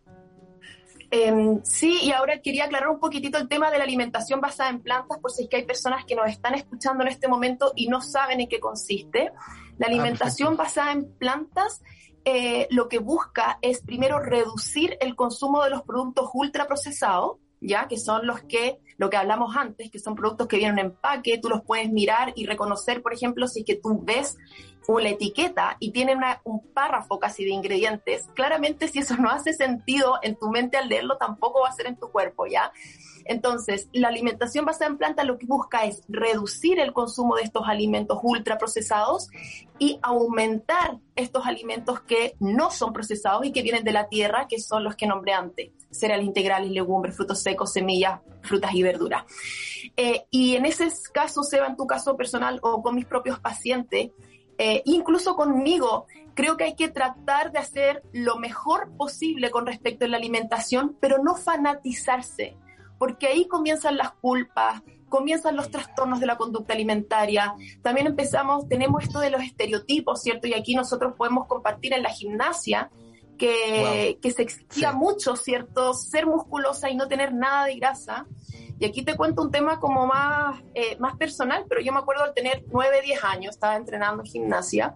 Em, 1.11 1.61
sí, 1.63 1.99
y 2.01 2.11
ahora 2.11 2.41
quería 2.41 2.65
aclarar 2.65 2.89
un 2.89 2.99
poquitito 2.99 3.37
el 3.37 3.47
tema 3.47 3.69
de 3.69 3.77
la 3.77 3.83
alimentación 3.83 4.41
basada 4.41 4.71
en 4.71 4.81
plantas, 4.81 5.19
por 5.19 5.31
si 5.31 5.43
es 5.43 5.49
que 5.49 5.57
hay 5.57 5.65
personas 5.65 6.05
que 6.05 6.15
nos 6.15 6.27
están 6.27 6.55
escuchando 6.55 7.03
en 7.03 7.09
este 7.09 7.27
momento 7.27 7.71
y 7.75 7.87
no 7.87 8.01
saben 8.01 8.41
en 8.41 8.49
qué 8.49 8.59
consiste. 8.59 9.31
La 9.77 9.85
ah, 9.85 9.89
alimentación 9.89 10.57
basada 10.57 10.91
en 10.91 11.05
plantas 11.13 11.81
eh, 12.25 12.67
lo 12.71 12.87
que 12.87 12.99
busca 12.99 13.59
es 13.61 13.81
primero 13.81 14.19
reducir 14.19 14.97
el 15.01 15.15
consumo 15.15 15.63
de 15.63 15.69
los 15.69 15.83
productos 15.83 16.29
ultraprocesados, 16.33 17.37
ya 17.63 17.87
que 17.87 17.97
son 17.97 18.27
los 18.27 18.41
que 18.41 18.79
lo 18.97 19.09
que 19.09 19.17
hablamos 19.17 19.55
antes, 19.57 19.89
que 19.89 19.99
son 19.99 20.15
productos 20.15 20.47
que 20.47 20.57
vienen 20.57 20.77
en 20.77 20.85
empaque, 20.87 21.39
tú 21.39 21.49
los 21.49 21.63
puedes 21.63 21.89
mirar 21.89 22.31
y 22.35 22.45
reconocer, 22.45 23.01
por 23.01 23.13
ejemplo, 23.13 23.47
si 23.47 23.61
es 23.61 23.65
que 23.65 23.75
tú 23.75 23.99
ves 24.03 24.37
la 24.87 25.09
etiqueta 25.09 25.77
y 25.79 25.91
tiene 25.91 26.15
un 26.43 26.61
párrafo 26.73 27.19
casi 27.19 27.45
de 27.45 27.51
ingredientes, 27.51 28.27
claramente 28.35 28.87
si 28.87 28.99
eso 28.99 29.15
no 29.17 29.29
hace 29.29 29.53
sentido 29.53 30.19
en 30.21 30.35
tu 30.35 30.49
mente 30.49 30.77
al 30.77 30.89
leerlo, 30.89 31.17
tampoco 31.17 31.61
va 31.61 31.69
a 31.69 31.73
ser 31.73 31.87
en 31.87 31.95
tu 31.95 32.11
cuerpo, 32.11 32.45
¿ya? 32.45 32.71
Entonces, 33.25 33.89
la 33.93 34.09
alimentación 34.09 34.65
basada 34.65 34.91
en 34.91 34.97
planta 34.97 35.23
lo 35.23 35.37
que 35.37 35.45
busca 35.45 35.85
es 35.85 36.03
reducir 36.07 36.79
el 36.79 36.93
consumo 36.93 37.35
de 37.35 37.43
estos 37.43 37.67
alimentos 37.67 38.19
ultraprocesados 38.21 39.29
y 39.79 39.99
aumentar 40.01 40.97
estos 41.15 41.45
alimentos 41.45 42.01
que 42.01 42.35
no 42.39 42.71
son 42.71 42.93
procesados 42.93 43.45
y 43.45 43.51
que 43.51 43.61
vienen 43.61 43.83
de 43.83 43.91
la 43.91 44.07
tierra, 44.07 44.47
que 44.47 44.59
son 44.59 44.83
los 44.83 44.95
que 44.95 45.07
nombré 45.07 45.33
antes, 45.33 45.71
cereales 45.91 46.25
integrales, 46.25 46.71
legumbres, 46.71 47.15
frutos 47.15 47.41
secos, 47.41 47.73
semillas, 47.73 48.19
frutas 48.41 48.73
y 48.73 48.83
verduras. 48.83 49.23
Eh, 49.97 50.25
y 50.29 50.55
en 50.55 50.65
ese 50.65 50.87
caso, 51.13 51.43
Seba, 51.43 51.67
en 51.67 51.77
tu 51.77 51.87
caso 51.87 52.15
personal 52.17 52.59
o 52.61 52.81
con 52.81 52.95
mis 52.95 53.05
propios 53.05 53.39
pacientes, 53.39 54.11
eh, 54.57 54.81
incluso 54.85 55.35
conmigo, 55.35 56.05
creo 56.33 56.57
que 56.57 56.65
hay 56.65 56.75
que 56.75 56.89
tratar 56.89 57.51
de 57.51 57.59
hacer 57.59 58.03
lo 58.11 58.37
mejor 58.37 58.91
posible 58.97 59.51
con 59.51 59.65
respecto 59.65 60.05
a 60.05 60.07
la 60.07 60.17
alimentación, 60.17 60.97
pero 60.99 61.23
no 61.23 61.35
fanatizarse, 61.35 62.55
porque 63.03 63.27
ahí 63.27 63.49
comienzan 63.49 63.97
las 63.97 64.13
culpas, 64.13 64.81
comienzan 65.09 65.57
los 65.57 65.69
trastornos 65.69 66.21
de 66.21 66.25
la 66.25 66.37
conducta 66.37 66.71
alimentaria. 66.71 67.53
También 67.81 68.07
empezamos, 68.07 68.69
tenemos 68.69 69.03
esto 69.03 69.19
de 69.19 69.29
los 69.29 69.43
estereotipos, 69.43 70.21
¿cierto? 70.21 70.47
Y 70.47 70.53
aquí 70.53 70.73
nosotros 70.73 71.13
podemos 71.17 71.45
compartir 71.47 71.91
en 71.91 72.01
la 72.01 72.11
gimnasia 72.11 72.91
que, 73.37 74.19
que 74.21 74.31
se 74.31 74.43
exigía 74.43 74.93
mucho, 74.93 75.35
¿cierto? 75.35 75.93
Ser 75.93 76.27
musculosa 76.27 76.89
y 76.89 76.95
no 76.95 77.09
tener 77.09 77.33
nada 77.33 77.65
de 77.65 77.75
grasa. 77.75 78.25
Y 78.79 78.85
aquí 78.85 79.01
te 79.03 79.17
cuento 79.17 79.41
un 79.41 79.51
tema 79.51 79.81
como 79.81 80.07
más, 80.07 80.63
eh, 80.73 80.95
más 80.97 81.17
personal, 81.17 81.65
pero 81.67 81.81
yo 81.81 81.91
me 81.91 81.99
acuerdo 81.99 82.23
al 82.23 82.33
tener 82.33 82.63
9, 82.71 83.01
10 83.03 83.21
años, 83.25 83.55
estaba 83.55 83.75
entrenando 83.75 84.23
gimnasia 84.23 84.95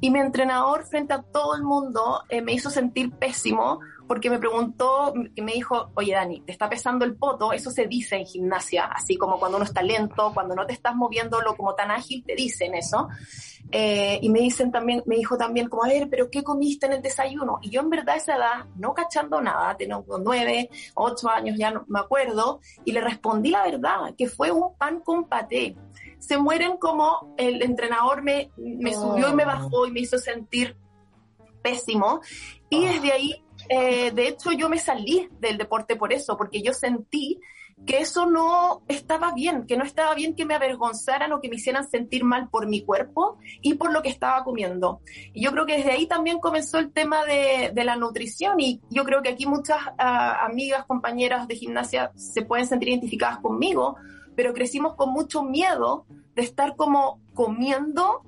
y 0.00 0.10
mi 0.10 0.20
entrenador 0.20 0.84
frente 0.84 1.12
a 1.14 1.22
todo 1.22 1.56
el 1.56 1.62
mundo 1.62 2.22
eh, 2.28 2.40
me 2.40 2.52
hizo 2.52 2.70
sentir 2.70 3.10
pésimo 3.10 3.80
porque 4.08 4.30
me 4.30 4.38
preguntó, 4.38 5.12
me 5.14 5.52
dijo, 5.52 5.90
oye 5.94 6.14
Dani, 6.14 6.40
te 6.40 6.52
está 6.52 6.68
pesando 6.68 7.04
el 7.04 7.14
poto, 7.14 7.52
eso 7.52 7.70
se 7.70 7.86
dice 7.86 8.16
en 8.16 8.24
gimnasia, 8.24 8.86
así 8.86 9.16
como 9.16 9.38
cuando 9.38 9.58
uno 9.58 9.66
está 9.66 9.82
lento, 9.82 10.32
cuando 10.32 10.54
no 10.54 10.66
te 10.66 10.72
estás 10.72 10.96
moviéndolo 10.96 11.54
como 11.56 11.74
tan 11.74 11.90
ágil, 11.90 12.24
te 12.26 12.34
dicen 12.34 12.74
eso. 12.74 13.08
Eh, 13.70 14.18
y 14.22 14.30
me 14.30 14.40
dicen 14.40 14.72
también, 14.72 15.02
me 15.04 15.16
dijo 15.16 15.36
también 15.36 15.68
como, 15.68 15.84
a 15.84 15.88
ver, 15.88 16.08
pero 16.08 16.30
¿qué 16.30 16.42
comiste 16.42 16.86
en 16.86 16.94
el 16.94 17.02
desayuno? 17.02 17.58
Y 17.60 17.68
yo 17.68 17.82
en 17.82 17.90
verdad 17.90 18.14
a 18.14 18.16
esa 18.16 18.36
edad, 18.36 18.64
no 18.76 18.94
cachando 18.94 19.42
nada, 19.42 19.76
tenía 19.76 20.02
nueve, 20.24 20.70
ocho 20.94 21.28
años, 21.28 21.58
ya 21.58 21.70
no 21.70 21.84
me 21.86 22.00
acuerdo, 22.00 22.60
y 22.86 22.92
le 22.92 23.02
respondí 23.02 23.50
la 23.50 23.64
verdad, 23.64 24.14
que 24.16 24.26
fue 24.26 24.50
un 24.50 24.74
pan 24.76 25.00
con 25.00 25.28
paté. 25.28 25.76
Se 26.18 26.38
mueren 26.38 26.78
como 26.78 27.34
el 27.36 27.62
entrenador 27.62 28.22
me, 28.22 28.50
me 28.56 28.94
subió 28.94 29.28
y 29.28 29.34
me 29.34 29.44
oh. 29.44 29.46
bajó 29.46 29.86
y 29.86 29.92
me 29.92 30.00
hizo 30.00 30.18
sentir 30.18 30.76
pésimo. 31.62 32.20
Y 32.70 32.86
ah. 32.86 32.92
desde 32.92 33.12
ahí 33.12 33.44
eh, 33.68 34.10
de 34.12 34.28
hecho, 34.28 34.52
yo 34.52 34.68
me 34.68 34.78
salí 34.78 35.28
del 35.40 35.58
deporte 35.58 35.96
por 35.96 36.12
eso, 36.12 36.36
porque 36.36 36.62
yo 36.62 36.72
sentí 36.72 37.40
que 37.86 37.98
eso 37.98 38.26
no 38.26 38.82
estaba 38.88 39.32
bien, 39.32 39.66
que 39.66 39.76
no 39.76 39.84
estaba 39.84 40.14
bien 40.14 40.34
que 40.34 40.44
me 40.44 40.54
avergonzaran 40.54 41.32
o 41.32 41.40
que 41.40 41.48
me 41.48 41.56
hicieran 41.56 41.88
sentir 41.88 42.24
mal 42.24 42.48
por 42.48 42.66
mi 42.66 42.82
cuerpo 42.82 43.38
y 43.62 43.74
por 43.74 43.92
lo 43.92 44.02
que 44.02 44.08
estaba 44.08 44.42
comiendo. 44.44 45.00
Y 45.32 45.42
yo 45.42 45.52
creo 45.52 45.66
que 45.66 45.76
desde 45.76 45.92
ahí 45.92 46.06
también 46.06 46.40
comenzó 46.40 46.78
el 46.78 46.92
tema 46.92 47.24
de, 47.24 47.72
la 47.84 47.96
nutrición 47.96 48.60
y 48.60 48.80
yo 48.90 49.04
creo 49.04 49.22
que 49.22 49.30
aquí 49.30 49.46
muchas 49.46 49.78
ah, 49.98 50.44
amigas, 50.44 50.84
compañeras 50.86 51.46
de 51.48 51.54
gimnasia 51.54 52.10
se 52.16 52.42
pueden 52.42 52.66
sentir 52.66 52.88
identificadas 52.88 53.38
conmigo, 53.38 53.96
pero 54.34 54.52
crecimos 54.52 54.94
con 54.94 55.12
mucho 55.12 55.42
miedo 55.42 56.04
de 56.34 56.42
estar 56.42 56.76
como 56.76 57.20
comiendo 57.34 58.22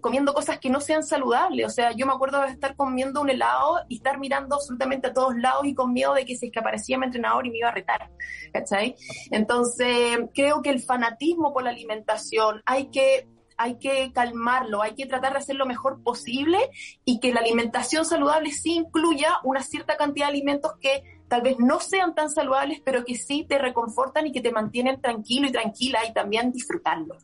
comiendo 0.00 0.34
cosas 0.34 0.58
que 0.58 0.70
no 0.70 0.80
sean 0.80 1.02
saludables. 1.02 1.66
O 1.66 1.70
sea, 1.70 1.92
yo 1.92 2.06
me 2.06 2.12
acuerdo 2.12 2.40
de 2.40 2.48
estar 2.48 2.76
comiendo 2.76 3.20
un 3.20 3.30
helado 3.30 3.80
y 3.88 3.96
estar 3.96 4.18
mirando 4.18 4.56
absolutamente 4.56 5.08
a 5.08 5.12
todos 5.12 5.36
lados 5.36 5.64
y 5.66 5.74
con 5.74 5.92
miedo 5.92 6.14
de 6.14 6.24
que 6.24 6.36
se 6.36 6.46
es 6.46 6.52
que 6.52 6.58
aparecía 6.58 6.98
mi 6.98 7.06
entrenador 7.06 7.46
y 7.46 7.50
me 7.50 7.58
iba 7.58 7.68
a 7.68 7.72
retar. 7.72 8.10
¿Cachai? 8.52 8.96
Entonces, 9.30 10.18
creo 10.34 10.62
que 10.62 10.70
el 10.70 10.80
fanatismo 10.80 11.52
por 11.52 11.64
la 11.64 11.70
alimentación 11.70 12.62
hay 12.66 12.90
que 12.90 13.28
hay 13.58 13.78
que 13.78 14.12
calmarlo, 14.12 14.82
hay 14.82 14.94
que 14.94 15.06
tratar 15.06 15.32
de 15.32 15.38
hacer 15.38 15.54
lo 15.54 15.66
mejor 15.66 16.02
posible 16.02 16.58
y 17.04 17.20
que 17.20 17.32
la 17.32 17.40
alimentación 17.40 18.04
saludable 18.04 18.50
sí 18.50 18.74
incluya 18.74 19.38
una 19.44 19.62
cierta 19.62 19.96
cantidad 19.96 20.26
de 20.26 20.32
alimentos 20.32 20.72
que 20.80 21.04
tal 21.28 21.42
vez 21.42 21.58
no 21.58 21.78
sean 21.78 22.14
tan 22.14 22.28
saludables, 22.28 22.82
pero 22.84 23.04
que 23.04 23.14
sí 23.14 23.46
te 23.48 23.58
reconfortan 23.58 24.26
y 24.26 24.32
que 24.32 24.40
te 24.40 24.50
mantienen 24.50 25.00
tranquilo 25.00 25.46
y 25.46 25.52
tranquila 25.52 26.00
y 26.08 26.12
también 26.12 26.50
disfrutarlo. 26.50 27.16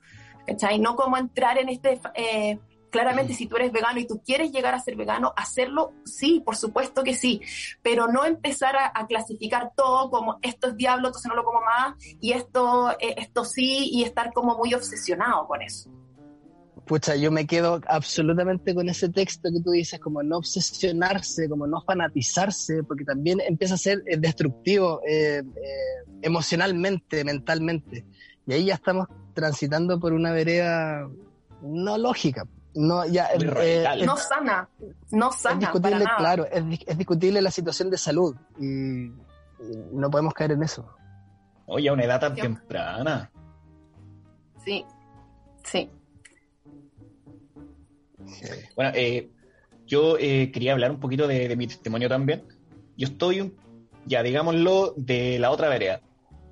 ¿Cachai? 0.48 0.78
No 0.78 0.96
como 0.96 1.16
entrar 1.16 1.58
en 1.58 1.68
este... 1.68 2.00
Eh, 2.14 2.58
claramente 2.90 3.34
si 3.34 3.46
tú 3.46 3.56
eres 3.56 3.70
vegano 3.70 4.00
y 4.00 4.06
tú 4.06 4.22
quieres 4.24 4.50
llegar 4.50 4.74
a 4.74 4.80
ser 4.80 4.96
vegano, 4.96 5.34
hacerlo, 5.36 5.92
sí, 6.06 6.40
por 6.42 6.56
supuesto 6.56 7.02
que 7.02 7.12
sí, 7.12 7.42
pero 7.82 8.08
no 8.08 8.24
empezar 8.24 8.76
a, 8.76 9.06
clasificar 9.06 9.72
todo 9.76 10.10
como 10.10 10.38
esto 10.40 10.68
es 10.68 10.76
diablo, 10.78 11.08
entonces 11.08 11.28
no 11.28 11.36
lo 11.36 11.44
como 11.44 11.60
más, 11.60 11.96
y 12.18 12.32
esto, 12.32 12.92
eh, 12.92 13.14
esto 13.18 13.44
sí, 13.44 13.90
y 13.92 14.04
estar 14.04 14.32
como 14.32 14.56
muy 14.56 14.72
obsesionado 14.72 15.46
con 15.46 15.60
eso. 15.60 15.90
Pucha, 16.86 17.14
yo 17.14 17.30
me 17.30 17.46
quedo 17.46 17.82
absolutamente 17.86 18.74
con 18.74 18.88
ese 18.88 19.10
texto 19.10 19.50
que 19.52 19.60
tú 19.62 19.72
dices, 19.72 20.00
como 20.00 20.22
no 20.22 20.38
obsesionarse, 20.38 21.46
como 21.46 21.66
no 21.66 21.82
fanatizarse, 21.82 22.82
porque 22.84 23.04
también 23.04 23.38
empieza 23.46 23.74
a 23.74 23.78
ser 23.78 24.02
eh, 24.06 24.16
destructivo 24.16 25.02
emocionalmente, 26.22 27.22
mentalmente. 27.22 28.06
Y 28.46 28.54
ahí 28.54 28.64
ya 28.64 28.74
estamos 28.74 29.08
transitando 29.38 30.00
por 30.00 30.12
una 30.12 30.33
vereda 30.33 31.09
no 31.62 31.97
lógica. 31.97 32.45
No, 32.75 33.07
ya, 33.07 33.28
eh, 33.33 34.04
no 34.04 34.16
sana, 34.16 34.68
no 35.11 35.33
sana. 35.33 35.54
Es 35.54 35.61
discutible, 35.61 36.04
claro, 36.16 36.47
es, 36.50 36.99
discutible 36.99 37.40
la 37.40 37.50
situación 37.50 37.88
de 37.88 37.99
salud 37.99 38.37
y, 38.61 39.11
no 39.92 40.11
podemos 40.11 40.35
caer 40.35 40.52
en 40.52 40.62
eso. 40.62 40.88
Oye, 41.66 41.88
a 41.88 41.92
una 41.92 42.04
edad 42.04 42.21
tan 42.21 42.35
temprana. 42.35 43.30
Sí, 44.64 44.85
sí. 45.64 45.90
Bueno, 48.76 48.92
eh, 48.95 49.30
yo 49.87 50.16
eh, 50.18 50.50
quería 50.52 50.73
hablar 50.73 50.90
un 50.90 51.00
poquito 51.00 51.26
de, 51.26 51.49
de, 51.49 51.57
mi 51.57 51.66
testimonio 51.66 52.09
también. 52.09 52.45
Yo 52.97 53.09
estoy, 53.09 53.54
ya 54.07 54.23
digámoslo, 54.23 54.95
de 54.97 55.38
la 55.38 55.50
otra 55.50 55.68
vereda. 55.68 56.00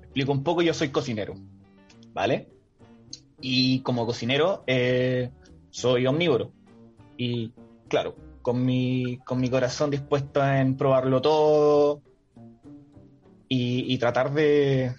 Explico 0.01 0.31
un 0.31 0.43
poco, 0.43 0.61
yo 0.61 0.73
soy 0.73 0.89
cocinero, 0.89 1.35
¿vale? 2.13 2.49
Y 3.39 3.81
como 3.81 4.05
cocinero, 4.05 4.63
eh, 4.67 5.31
soy 5.69 6.07
omnívoro. 6.07 6.51
Y 7.17 7.51
claro, 7.87 8.15
con 8.41 8.65
mi, 8.65 9.17
con 9.25 9.39
mi 9.39 9.49
corazón 9.49 9.91
dispuesto 9.91 10.45
en 10.45 10.77
probarlo 10.77 11.21
todo 11.21 12.01
y, 13.49 13.97
tratar 13.97 14.33
de, 14.33 14.93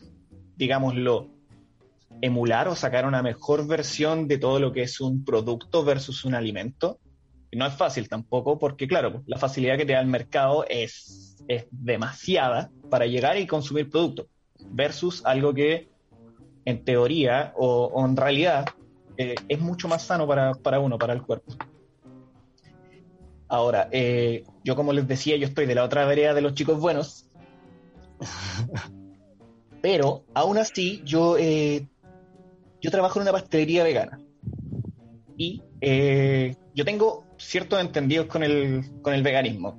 digámoslo, 0.56 1.28
emular 2.20 2.68
o 2.68 2.74
sacar 2.74 3.06
una 3.06 3.22
mejor 3.22 3.66
versión 3.66 4.26
de 4.28 4.38
todo 4.38 4.58
lo 4.58 4.72
que 4.72 4.82
es 4.82 5.00
un 5.00 5.24
producto 5.24 5.84
versus 5.84 6.24
un 6.24 6.34
alimento. 6.34 6.98
No 7.52 7.66
es 7.66 7.74
fácil 7.74 8.08
tampoco, 8.08 8.58
porque 8.58 8.86
claro, 8.86 9.22
la 9.26 9.38
facilidad 9.38 9.76
que 9.76 9.86
te 9.86 9.92
da 9.92 10.00
el 10.00 10.06
mercado 10.06 10.64
es, 10.68 11.36
es 11.48 11.66
demasiada 11.70 12.70
para 12.90 13.06
llegar 13.06 13.38
y 13.38 13.46
consumir 13.46 13.88
productos, 13.90 14.26
versus 14.58 15.24
algo 15.24 15.54
que 15.54 15.88
en 16.68 16.84
teoría 16.84 17.54
o, 17.56 17.84
o 17.86 18.04
en 18.04 18.14
realidad 18.14 18.66
eh, 19.16 19.36
es 19.48 19.58
mucho 19.58 19.88
más 19.88 20.02
sano 20.02 20.26
para, 20.26 20.52
para 20.52 20.80
uno, 20.80 20.98
para 20.98 21.14
el 21.14 21.22
cuerpo. 21.22 21.54
Ahora, 23.48 23.88
eh, 23.90 24.44
yo 24.62 24.76
como 24.76 24.92
les 24.92 25.08
decía, 25.08 25.36
yo 25.38 25.46
estoy 25.46 25.64
de 25.64 25.74
la 25.74 25.84
otra 25.84 26.04
vereda 26.04 26.34
de 26.34 26.42
los 26.42 26.52
chicos 26.52 26.78
buenos. 26.78 27.26
Pero 29.80 30.24
aún 30.34 30.58
así, 30.58 31.00
yo, 31.06 31.38
eh, 31.38 31.88
yo 32.82 32.90
trabajo 32.90 33.18
en 33.18 33.22
una 33.22 33.32
pastelería 33.32 33.82
vegana. 33.82 34.20
Y 35.38 35.62
yo 36.74 36.84
tengo 36.84 37.24
ciertos 37.38 37.80
entendidos 37.80 38.26
con 38.26 38.42
el, 38.42 38.84
con 39.00 39.14
el 39.14 39.22
veganismo. 39.22 39.78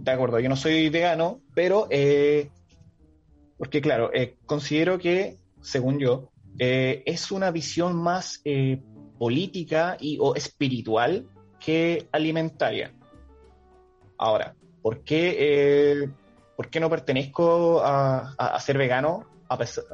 De 0.00 0.10
acuerdo, 0.10 0.40
yo 0.40 0.48
no 0.48 0.56
soy 0.56 0.88
vegano, 0.88 1.40
pero 1.54 1.86
porque 3.58 3.82
claro, 3.82 4.10
considero 4.46 4.98
que, 4.98 5.36
según 5.62 5.98
yo, 5.98 6.32
eh, 6.58 7.02
es 7.06 7.32
una 7.32 7.50
visión 7.50 7.96
más 7.96 8.40
eh, 8.44 8.82
política 9.18 9.96
y 9.98 10.18
o 10.20 10.34
espiritual 10.34 11.26
que 11.58 12.08
alimentaria. 12.12 12.92
Ahora, 14.18 14.54
¿por 14.82 15.02
qué, 15.02 15.36
eh, 15.38 16.10
¿por 16.56 16.68
qué 16.68 16.80
no 16.80 16.90
pertenezco 16.90 17.80
a, 17.82 18.58
ser 18.60 18.76
vegano? 18.76 19.26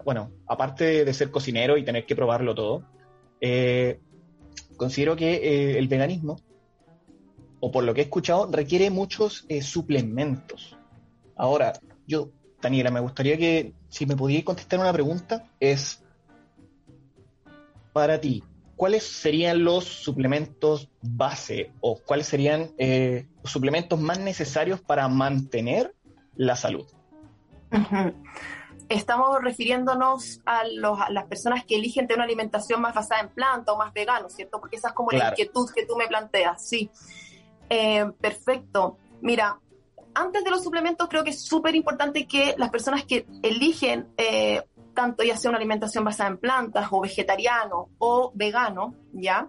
Bueno, 0.04 0.30
aparte 0.46 1.04
de, 1.04 1.14
ser 1.14 1.30
cocinero 1.30 1.76
y 1.76 1.84
tener 1.84 2.06
que 2.06 2.16
probarlo 2.16 2.54
todo, 2.54 2.84
considero 4.76 5.16
que 5.16 5.78
el 5.78 5.88
veganismo, 5.88 6.37
o 7.60 7.72
por 7.72 7.84
lo 7.84 7.92
que 7.92 8.02
he 8.02 8.04
escuchado, 8.04 8.48
requiere 8.52 8.90
muchos 8.90 9.46
suplementos. 9.62 10.76
Ahora, 11.37 11.72
yo, 12.06 12.30
Daniela, 12.60 12.90
me 12.90 13.00
gustaría 13.00 13.36
que, 13.36 13.72
si 13.88 14.06
me 14.06 14.16
pudierais 14.16 14.44
contestar 14.44 14.80
una 14.80 14.92
pregunta, 14.92 15.44
es, 15.60 16.02
para 17.92 18.20
ti, 18.20 18.42
¿cuáles 18.76 19.04
serían 19.04 19.64
los 19.64 19.84
suplementos 19.84 20.88
base 21.02 21.72
o 21.80 21.98
cuáles 22.04 22.26
serían 22.26 22.70
eh, 22.78 23.26
los 23.42 23.52
suplementos 23.52 24.00
más 24.00 24.18
necesarios 24.18 24.80
para 24.80 25.06
mantener 25.08 25.94
la 26.36 26.56
salud? 26.56 26.86
Estamos 28.88 29.42
refiriéndonos 29.42 30.40
a, 30.46 30.62
los- 30.66 31.00
a 31.00 31.10
las 31.10 31.26
personas 31.26 31.64
que 31.64 31.76
eligen 31.76 32.06
tener 32.06 32.18
una 32.18 32.24
alimentación 32.24 32.80
más 32.80 32.94
basada 32.94 33.20
en 33.20 33.28
planta 33.28 33.72
o 33.72 33.76
más 33.76 33.92
vegano, 33.92 34.30
¿cierto? 34.30 34.58
Porque 34.60 34.76
esa 34.76 34.88
es 34.88 34.94
como 34.94 35.10
la 35.12 35.18
inquietud 35.32 35.68
que 35.74 35.84
tú 35.86 35.94
me 35.96 36.06
planteas, 36.06 36.66
sí. 36.66 36.90
Eh, 37.68 38.06
perfecto. 38.20 38.96
Mira, 39.20 39.58
antes 40.18 40.44
de 40.44 40.50
los 40.50 40.62
suplementos 40.62 41.08
creo 41.08 41.25
que 41.25 41.30
es 41.30 41.42
súper 41.44 41.75
importante 41.75 42.26
que 42.26 42.54
las 42.58 42.70
personas 42.70 43.04
que 43.04 43.26
eligen 43.42 44.08
eh, 44.16 44.62
tanto 44.94 45.22
ya 45.22 45.37
sea 45.37 45.50
una 45.50 45.58
alimentación 45.58 46.04
basada 46.04 46.30
en 46.30 46.38
plantas 46.38 46.88
o 46.90 47.00
vegetariano 47.00 47.90
o 47.98 48.32
vegano, 48.34 48.94
¿ya? 49.12 49.48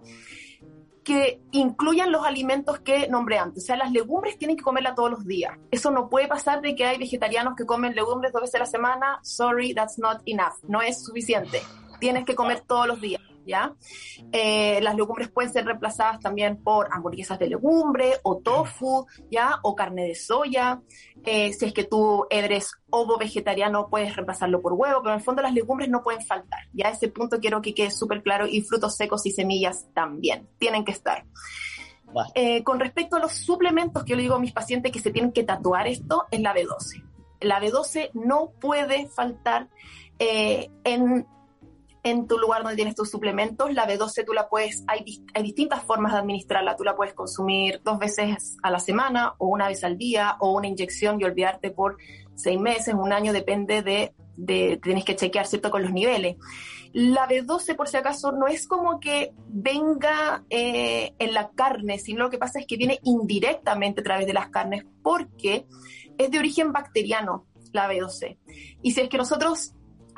que 1.03 1.41
incluyan 1.51 2.11
los 2.11 2.23
alimentos 2.23 2.81
que 2.81 3.07
nombré 3.07 3.39
antes. 3.39 3.63
O 3.63 3.65
sea, 3.65 3.75
las 3.75 3.91
legumbres 3.91 4.37
tienen 4.37 4.55
que 4.55 4.61
comerlas 4.61 4.93
todos 4.93 5.09
los 5.09 5.25
días. 5.25 5.57
Eso 5.71 5.89
no 5.89 6.07
puede 6.07 6.27
pasar 6.27 6.61
de 6.61 6.75
que 6.75 6.85
hay 6.85 6.99
vegetarianos 6.99 7.55
que 7.55 7.65
comen 7.65 7.95
legumbres 7.95 8.31
dos 8.31 8.43
veces 8.43 8.55
a 8.55 8.59
la 8.59 8.65
semana. 8.67 9.19
Sorry, 9.23 9.73
that's 9.73 9.97
not 9.97 10.21
enough. 10.25 10.53
No 10.67 10.83
es 10.83 11.03
suficiente. 11.03 11.63
Tienes 11.99 12.25
que 12.25 12.35
comer 12.35 12.61
todos 12.61 12.85
los 12.85 13.01
días, 13.01 13.23
¿ya? 13.49 13.73
Eh, 14.31 14.79
las 14.81 14.95
legumbres 14.95 15.29
pueden 15.29 15.51
ser 15.51 15.65
reemplazadas 15.65 16.19
también 16.19 16.63
por 16.63 16.87
hamburguesas 16.91 17.39
de 17.39 17.49
legumbre 17.49 18.13
o 18.23 18.37
tofu, 18.37 19.05
¿ya? 19.29 19.59
O 19.63 19.75
carne 19.75 20.05
de 20.05 20.15
soya. 20.15 20.81
Eh, 21.25 21.51
si 21.51 21.65
es 21.65 21.73
que 21.73 21.83
tú 21.83 22.25
eres 22.29 22.71
ovo 22.89 23.17
vegetariano, 23.17 23.89
puedes 23.89 24.15
reemplazarlo 24.15 24.61
por 24.61 24.73
huevo, 24.73 25.01
pero 25.01 25.13
en 25.13 25.19
el 25.19 25.25
fondo 25.25 25.41
las 25.41 25.53
legumbres 25.53 25.89
no 25.89 26.03
pueden 26.03 26.25
faltar. 26.25 26.61
Ya 26.73 26.89
ese 26.89 27.09
punto 27.09 27.39
quiero 27.39 27.61
que 27.61 27.73
quede 27.73 27.91
súper 27.91 28.23
claro 28.23 28.47
y 28.47 28.61
frutos 28.61 28.95
secos 28.95 29.25
y 29.25 29.31
semillas 29.31 29.87
también 29.93 30.47
tienen 30.57 30.85
que 30.85 30.91
estar. 30.91 31.25
Eh, 32.33 32.63
con 32.63 32.79
respecto 32.79 33.17
a 33.17 33.19
los 33.19 33.33
suplementos 33.33 34.03
que 34.03 34.11
yo 34.11 34.15
le 34.15 34.23
digo 34.23 34.35
a 34.35 34.39
mis 34.39 34.51
pacientes 34.51 34.91
que 34.91 34.99
se 34.99 35.11
tienen 35.11 35.31
que 35.31 35.43
tatuar 35.43 35.87
esto, 35.87 36.25
es 36.31 36.41
la 36.41 36.53
B12. 36.53 37.03
La 37.41 37.61
B12 37.61 38.11
no 38.13 38.51
puede 38.59 39.07
faltar 39.07 39.69
eh, 40.17 40.69
en, 40.83 41.25
en 42.03 42.27
tu 42.27 42.37
lugar 42.37 42.63
donde 42.63 42.75
tienes 42.75 42.95
tus 42.95 43.09
suplementos. 43.09 43.73
La 43.73 43.87
B12 43.87 44.25
tú 44.25 44.33
la 44.33 44.49
puedes, 44.49 44.83
hay, 44.87 45.23
hay 45.33 45.43
distintas 45.43 45.83
formas 45.83 46.13
de 46.13 46.19
administrarla. 46.19 46.75
Tú 46.75 46.83
la 46.83 46.95
puedes 46.95 47.13
consumir 47.13 47.81
dos 47.83 47.99
veces 47.99 48.57
a 48.63 48.71
la 48.71 48.79
semana 48.79 49.35
o 49.37 49.47
una 49.47 49.67
vez 49.67 49.83
al 49.83 49.97
día 49.97 50.37
o 50.39 50.53
una 50.53 50.67
inyección 50.67 51.19
y 51.19 51.23
olvidarte 51.23 51.71
por 51.71 51.97
seis 52.35 52.59
meses, 52.59 52.93
un 52.93 53.11
año, 53.11 53.33
depende 53.33 53.81
de, 53.81 54.13
de 54.37 54.79
tienes 54.81 55.03
que 55.03 55.15
chequear, 55.15 55.45
¿cierto?, 55.45 55.69
con 55.69 55.81
los 55.81 55.91
niveles. 55.91 56.37
La 56.91 57.27
B12, 57.27 57.75
por 57.75 57.87
si 57.87 57.97
acaso, 57.97 58.31
no 58.31 58.47
es 58.47 58.67
como 58.67 58.99
que 58.99 59.33
venga 59.47 60.43
eh, 60.49 61.13
en 61.19 61.33
la 61.33 61.51
carne, 61.51 61.99
sino 61.99 62.23
lo 62.23 62.29
que 62.29 62.39
pasa 62.39 62.59
es 62.59 62.65
que 62.65 62.77
viene 62.77 62.99
indirectamente 63.03 64.01
a 64.01 64.03
través 64.03 64.25
de 64.25 64.33
las 64.33 64.49
carnes 64.49 64.85
porque 65.03 65.67
es 66.17 66.31
de 66.31 66.39
origen 66.39 66.71
bacteriano, 66.71 67.45
la 67.73 67.91
B12. 67.91 68.37
Y 68.81 68.91
si 68.91 69.01
es 69.01 69.09
que 69.09 69.17
nosotros 69.17 69.73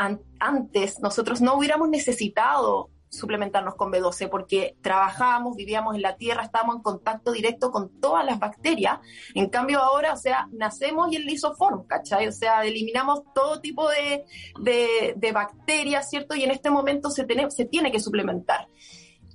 an- 0.06 0.22
antes, 0.40 1.00
nosotros 1.00 1.42
no 1.42 1.56
hubiéramos 1.56 1.90
necesitado 1.90 2.90
suplementarnos 3.10 3.76
con 3.76 3.92
B12 3.92 4.30
porque 4.30 4.78
trabajábamos, 4.82 5.58
vivíamos 5.58 5.96
en 5.96 6.02
la 6.02 6.16
tierra, 6.16 6.44
estábamos 6.44 6.78
en 6.78 6.82
contacto 6.82 7.34
directo 7.34 7.70
con 7.70 8.00
todas 8.00 8.24
las 8.26 8.40
bacterias. 8.40 9.00
En 9.36 9.50
cambio 9.50 9.80
ahora, 9.82 10.14
o 10.14 10.18
sea, 10.18 10.48
nacemos 10.54 11.12
y 11.12 11.18
el 11.18 11.26
lisoform, 11.26 11.86
¿cachai? 11.88 12.28
O 12.28 12.32
sea, 12.32 12.64
eliminamos 12.64 13.24
todo 13.36 13.60
tipo 13.60 13.90
de, 13.90 14.24
de, 14.62 15.14
de 15.18 15.32
bacterias, 15.34 16.10
¿cierto? 16.10 16.36
Y 16.36 16.44
en 16.44 16.52
este 16.52 16.70
momento 16.70 17.10
se, 17.10 17.26
tiene- 17.26 17.52
se 17.52 17.66
tiene 17.66 17.92
que 17.92 18.00
suplementar. 18.00 18.68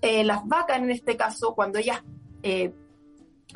Eh, 0.01 0.25
las 0.25 0.47
vacas, 0.47 0.79
en 0.79 0.91
este 0.91 1.17
caso, 1.19 1.55
cuando 1.55 1.79
ellas 1.79 2.03
eh, 2.43 2.73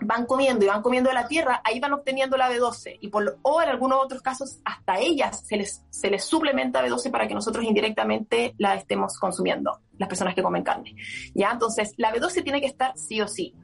van 0.03 0.27
comiendo 0.27 0.65
y 0.65 0.69
van 0.69 0.83
comiendo 0.83 1.09
de 1.09 1.15
la 1.15 1.27
tierra, 1.27 1.61
ahí 1.65 1.81
van 1.81 1.93
obteniendo 1.93 2.37
la 2.37 2.51
B12. 2.51 2.99
Y 3.01 3.09
por, 3.09 3.39
o 3.43 3.63
en 3.63 3.69
algunos 3.69 4.03
otros 4.03 4.23
casos, 4.23 4.59
hasta 4.65 4.99
ellas 4.99 5.43
se 5.47 5.57
les, 5.57 5.85
se 5.91 6.11
les 6.11 6.25
suplementa 6.25 6.85
B12 6.85 7.11
para 7.11 7.27
que 7.27 7.35
nosotros 7.35 7.65
indirectamente 7.65 8.55
la 8.59 8.75
estemos 8.75 9.19
consumiendo, 9.19 9.81
las 9.99 10.09
personas 10.09 10.35
que 10.35 10.43
comen 10.43 10.63
carne. 10.63 10.95
¿Ya? 11.35 11.51
Entonces, 11.51 11.93
la 11.97 12.13
B12 12.13 12.43
tiene 12.45 12.61
que 12.61 12.67
estar 12.67 12.97
sí 12.97 13.21
o 13.21 13.29
sí. 13.29 13.55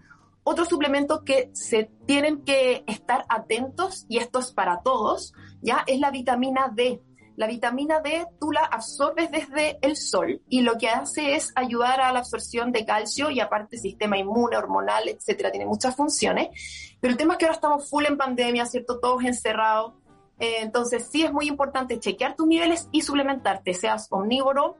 Otro 0.48 0.64
suplemento 0.64 1.24
que 1.24 1.50
se 1.54 1.90
tienen 2.06 2.44
que 2.44 2.84
estar 2.86 3.24
atentos, 3.28 4.06
y 4.08 4.18
esto 4.18 4.38
es 4.38 4.52
para 4.52 4.80
todos, 4.80 5.32
¿ya? 5.60 5.82
Es 5.88 5.98
la 5.98 6.12
vitamina 6.12 6.70
D. 6.72 7.02
La 7.36 7.46
vitamina 7.46 8.00
D 8.00 8.26
tú 8.40 8.50
la 8.50 8.64
absorbes 8.64 9.30
desde 9.30 9.78
el 9.82 9.96
sol 9.96 10.40
y 10.48 10.62
lo 10.62 10.78
que 10.78 10.88
hace 10.88 11.34
es 11.34 11.52
ayudar 11.54 12.00
a 12.00 12.10
la 12.10 12.20
absorción 12.20 12.72
de 12.72 12.86
calcio 12.86 13.30
y 13.30 13.40
aparte 13.40 13.76
sistema 13.76 14.16
inmune, 14.16 14.56
hormonal, 14.56 15.06
etcétera, 15.08 15.50
tiene 15.50 15.66
muchas 15.66 15.94
funciones. 15.94 16.96
Pero 16.98 17.12
el 17.12 17.18
tema 17.18 17.34
es 17.34 17.38
que 17.38 17.44
ahora 17.44 17.56
estamos 17.56 17.90
full 17.90 18.06
en 18.06 18.16
pandemia, 18.16 18.64
¿cierto? 18.64 18.98
Todos 18.98 19.22
encerrados. 19.24 19.92
Eh, 20.38 20.56
entonces 20.60 21.08
sí 21.10 21.24
es 21.24 21.32
muy 21.32 21.46
importante 21.46 22.00
chequear 22.00 22.36
tus 22.36 22.46
niveles 22.46 22.88
y 22.90 23.02
suplementarte, 23.02 23.74
seas 23.74 24.08
omnívoro 24.10 24.76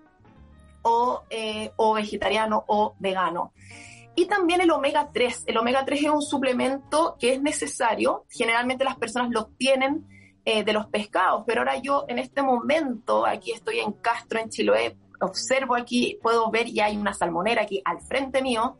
o, 0.81 1.25
eh, 1.29 1.73
o 1.77 1.92
vegetariano 1.95 2.64
o 2.69 2.95
vegano. 2.99 3.53
Y 4.14 4.25
también 4.27 4.62
el 4.62 4.71
omega 4.71 5.11
3. 5.12 5.45
El 5.47 5.59
omega 5.59 5.85
3 5.85 6.05
es 6.05 6.11
un 6.11 6.23
suplemento 6.23 7.16
que 7.21 7.35
es 7.35 7.42
necesario. 7.42 8.25
Generalmente 8.31 8.83
las 8.83 8.97
personas 8.97 9.31
lo 9.31 9.49
tienen 9.59 10.07
eh, 10.48 10.62
de 10.62 10.72
los 10.72 10.87
pescados, 10.87 11.42
pero 11.44 11.62
ahora 11.62 11.78
yo 11.78 12.04
en 12.06 12.20
este 12.20 12.40
momento, 12.40 13.26
aquí 13.26 13.50
estoy 13.50 13.80
en 13.80 13.90
Castro, 13.94 14.38
en 14.38 14.48
Chiloé, 14.48 14.96
observo 15.20 15.74
aquí, 15.74 16.20
puedo 16.22 16.48
ver 16.52 16.68
y 16.68 16.78
hay 16.78 16.96
una 16.96 17.14
salmonera 17.14 17.62
aquí 17.62 17.82
al 17.85 18.00
frente 18.00 18.42
mío. 18.42 18.78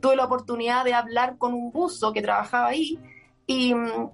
Tuve 0.00 0.14
la 0.14 0.26
oportunidad 0.26 0.84
de 0.84 0.94
hablar 0.94 1.36
con 1.36 1.54
un 1.54 1.72
buzo 1.72 2.12
que 2.12 2.22
trabajaba 2.22 2.68
ahí 2.68 3.00
y 3.48 3.74
mm, 3.74 4.10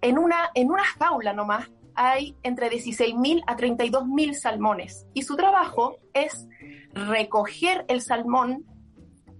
en 0.00 0.18
una, 0.18 0.50
en 0.54 0.70
una 0.70 0.84
jaula 0.84 1.32
nomás 1.32 1.68
hay 1.96 2.36
entre 2.44 2.70
16.000 2.70 3.42
a 3.48 3.56
32.000 3.56 4.34
salmones 4.34 5.08
y 5.14 5.22
su 5.22 5.34
trabajo 5.34 5.96
es 6.14 6.46
recoger 6.92 7.84
el 7.88 8.00
salmón 8.00 8.64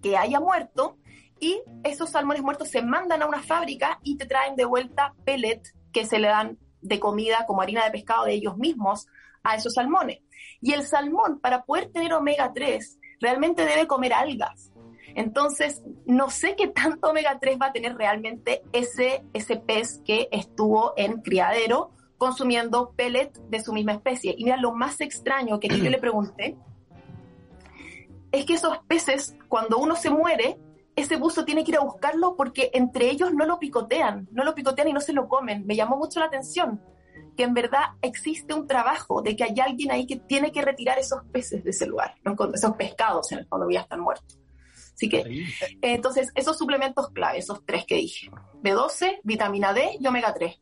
que 0.02 0.16
haya 0.16 0.40
muerto 0.40 0.96
y 1.38 1.62
esos 1.84 2.10
salmones 2.10 2.42
muertos 2.42 2.70
se 2.70 2.82
mandan 2.82 3.22
a 3.22 3.26
una 3.26 3.40
fábrica 3.40 4.00
y 4.02 4.16
te 4.16 4.26
traen 4.26 4.56
de 4.56 4.64
vuelta 4.64 5.14
pellet 5.24 5.62
que 5.92 6.06
se 6.06 6.18
le 6.18 6.26
dan 6.26 6.58
de 6.82 7.00
comida 7.00 7.44
como 7.46 7.62
harina 7.62 7.84
de 7.84 7.90
pescado 7.90 8.24
de 8.24 8.34
ellos 8.34 8.56
mismos 8.56 9.06
a 9.42 9.56
esos 9.56 9.74
salmones. 9.74 10.20
Y 10.60 10.72
el 10.72 10.84
salmón, 10.84 11.40
para 11.40 11.64
poder 11.64 11.90
tener 11.90 12.12
omega 12.12 12.52
3, 12.54 12.98
realmente 13.20 13.64
debe 13.64 13.86
comer 13.86 14.12
algas. 14.12 14.70
Entonces, 15.14 15.82
no 16.06 16.30
sé 16.30 16.56
qué 16.56 16.68
tanto 16.68 17.10
omega 17.10 17.38
3 17.40 17.58
va 17.60 17.66
a 17.66 17.72
tener 17.72 17.96
realmente 17.96 18.62
ese, 18.72 19.24
ese 19.32 19.56
pez 19.56 20.00
que 20.04 20.28
estuvo 20.30 20.94
en 20.96 21.20
criadero 21.20 21.90
consumiendo 22.16 22.92
pellet 22.92 23.32
de 23.48 23.60
su 23.60 23.72
misma 23.72 23.92
especie. 23.92 24.34
Y 24.36 24.44
mira, 24.44 24.56
lo 24.56 24.72
más 24.72 25.00
extraño 25.00 25.58
que 25.58 25.68
yo 25.68 25.90
le 25.90 25.98
pregunté 25.98 26.56
es 28.32 28.44
que 28.44 28.54
esos 28.54 28.78
peces, 28.86 29.36
cuando 29.48 29.78
uno 29.78 29.96
se 29.96 30.08
muere, 30.08 30.56
ese 30.94 31.16
buzo 31.16 31.44
tiene 31.44 31.64
que 31.64 31.72
ir 31.72 31.78
a 31.78 31.84
buscarlo 31.84 32.36
porque 32.36 32.70
entre 32.74 33.10
ellos 33.10 33.32
no 33.32 33.46
lo 33.46 33.58
picotean, 33.58 34.28
no 34.32 34.44
lo 34.44 34.54
picotean 34.54 34.88
y 34.88 34.92
no 34.92 35.00
se 35.00 35.12
lo 35.12 35.28
comen. 35.28 35.66
Me 35.66 35.76
llamó 35.76 35.96
mucho 35.96 36.20
la 36.20 36.26
atención 36.26 36.80
que 37.36 37.44
en 37.44 37.54
verdad 37.54 37.82
existe 38.02 38.52
un 38.54 38.66
trabajo 38.66 39.22
de 39.22 39.34
que 39.36 39.44
hay 39.44 39.58
alguien 39.60 39.90
ahí 39.90 40.06
que 40.06 40.16
tiene 40.16 40.52
que 40.52 40.62
retirar 40.62 40.98
esos 40.98 41.22
peces 41.32 41.64
de 41.64 41.70
ese 41.70 41.86
lugar, 41.86 42.14
esos 42.54 42.76
pescados 42.76 43.32
en 43.32 43.38
el 43.38 43.46
fondo 43.46 43.70
ya 43.70 43.80
están 43.80 44.00
muertos. 44.00 44.38
Así 44.94 45.08
que, 45.08 45.46
entonces, 45.80 46.30
esos 46.34 46.58
suplementos 46.58 47.08
clave, 47.10 47.38
esos 47.38 47.64
tres 47.64 47.84
que 47.86 47.96
dije, 47.96 48.30
B12, 48.62 49.20
vitamina 49.24 49.72
D 49.72 49.96
y 49.98 50.06
omega 50.06 50.34
3. 50.34 50.60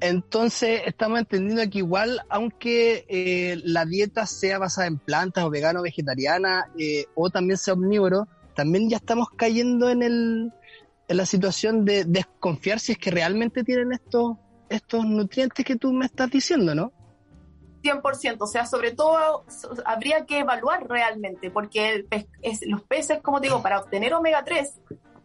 Entonces, 0.00 0.82
estamos 0.86 1.18
entendiendo 1.18 1.62
que 1.70 1.78
igual, 1.78 2.22
aunque 2.30 3.04
eh, 3.08 3.60
la 3.64 3.84
dieta 3.84 4.26
sea 4.26 4.58
basada 4.58 4.86
en 4.86 4.98
plantas 4.98 5.44
o 5.44 5.50
vegano 5.50 5.80
o 5.80 5.82
vegetariana, 5.82 6.72
eh, 6.78 7.04
o 7.14 7.30
también 7.30 7.58
sea 7.58 7.74
omnívoro, 7.74 8.26
también 8.54 8.88
ya 8.88 8.96
estamos 8.96 9.28
cayendo 9.30 9.90
en, 9.90 10.02
el, 10.02 10.52
en 11.08 11.16
la 11.16 11.26
situación 11.26 11.84
de 11.84 12.04
desconfiar 12.04 12.80
si 12.80 12.92
es 12.92 12.98
que 12.98 13.10
realmente 13.10 13.64
tienen 13.64 13.92
estos, 13.92 14.36
estos 14.68 15.04
nutrientes 15.04 15.64
que 15.64 15.76
tú 15.76 15.92
me 15.92 16.06
estás 16.06 16.30
diciendo, 16.30 16.74
¿no? 16.74 16.92
100%, 17.82 18.36
o 18.38 18.46
sea, 18.46 18.64
sobre 18.64 18.92
todo 18.92 19.44
habría 19.84 20.24
que 20.24 20.38
evaluar 20.40 20.88
realmente, 20.88 21.50
porque 21.50 22.06
los 22.66 22.82
peces, 22.82 23.20
como 23.22 23.40
digo, 23.40 23.60
para 23.60 23.80
obtener 23.80 24.14
omega 24.14 24.44
3 24.44 24.80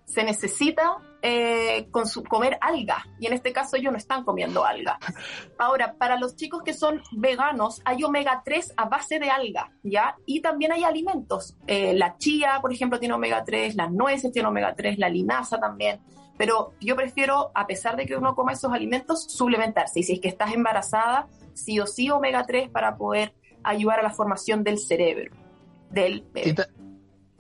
se 0.06 0.24
necesita 0.24 0.98
eh, 1.22 1.90
comer 2.30 2.58
alga, 2.62 3.06
y 3.20 3.28
en 3.28 3.34
este 3.34 3.52
caso 3.52 3.76
ellos 3.76 3.92
no 3.92 3.98
están 3.98 4.24
comiendo 4.24 4.66
alga. 4.66 5.00
Ahora, 5.58 5.96
para 5.98 6.18
los 6.20 6.36
chicos 6.36 6.64
que 6.64 6.74
son 6.74 7.02
veganos, 7.12 7.82
hay 7.86 8.04
omega 8.04 8.42
3 8.44 8.74
a 8.78 8.86
base 8.86 9.20
de 9.20 9.30
alga, 9.30 9.72
¿ya? 9.84 10.16
Y 10.26 10.42
también 10.42 10.72
hay 10.72 10.84
alimentos. 10.84 11.58
Eh, 11.68 11.94
la 11.94 12.18
chía, 12.18 12.60
por 12.62 12.72
ejemplo, 12.72 13.00
tiene 13.00 13.16
omega 13.16 13.44
3, 13.44 13.76
las 13.76 13.92
nueces 13.92 14.32
tienen 14.32 14.50
omega 14.50 14.76
3, 14.76 15.00
la 15.00 15.10
linaza 15.10 15.60
también. 15.60 16.00
Pero 16.38 16.74
yo 16.80 16.96
prefiero, 16.96 17.52
a 17.56 17.66
pesar 17.66 17.96
de 17.96 18.06
que 18.06 18.16
uno 18.16 18.36
coma 18.36 18.54
esos 18.54 18.72
alimentos, 18.72 19.24
suplementarse. 19.24 20.02
Y 20.02 20.04
si 20.04 20.14
es 20.14 20.20
que 20.20 20.28
estás 20.28 20.54
embarazada, 20.54 21.28
sí 21.54 21.80
o 21.80 21.88
sí 21.88 22.12
omega 22.12 22.46
3 22.46 22.70
para 22.70 22.96
poder 22.96 23.34
ayudar 23.64 24.00
a 24.00 24.04
la 24.04 24.12
formación 24.12 24.64
del 24.64 24.78
cerebro 24.78 25.36
del. 25.90 26.24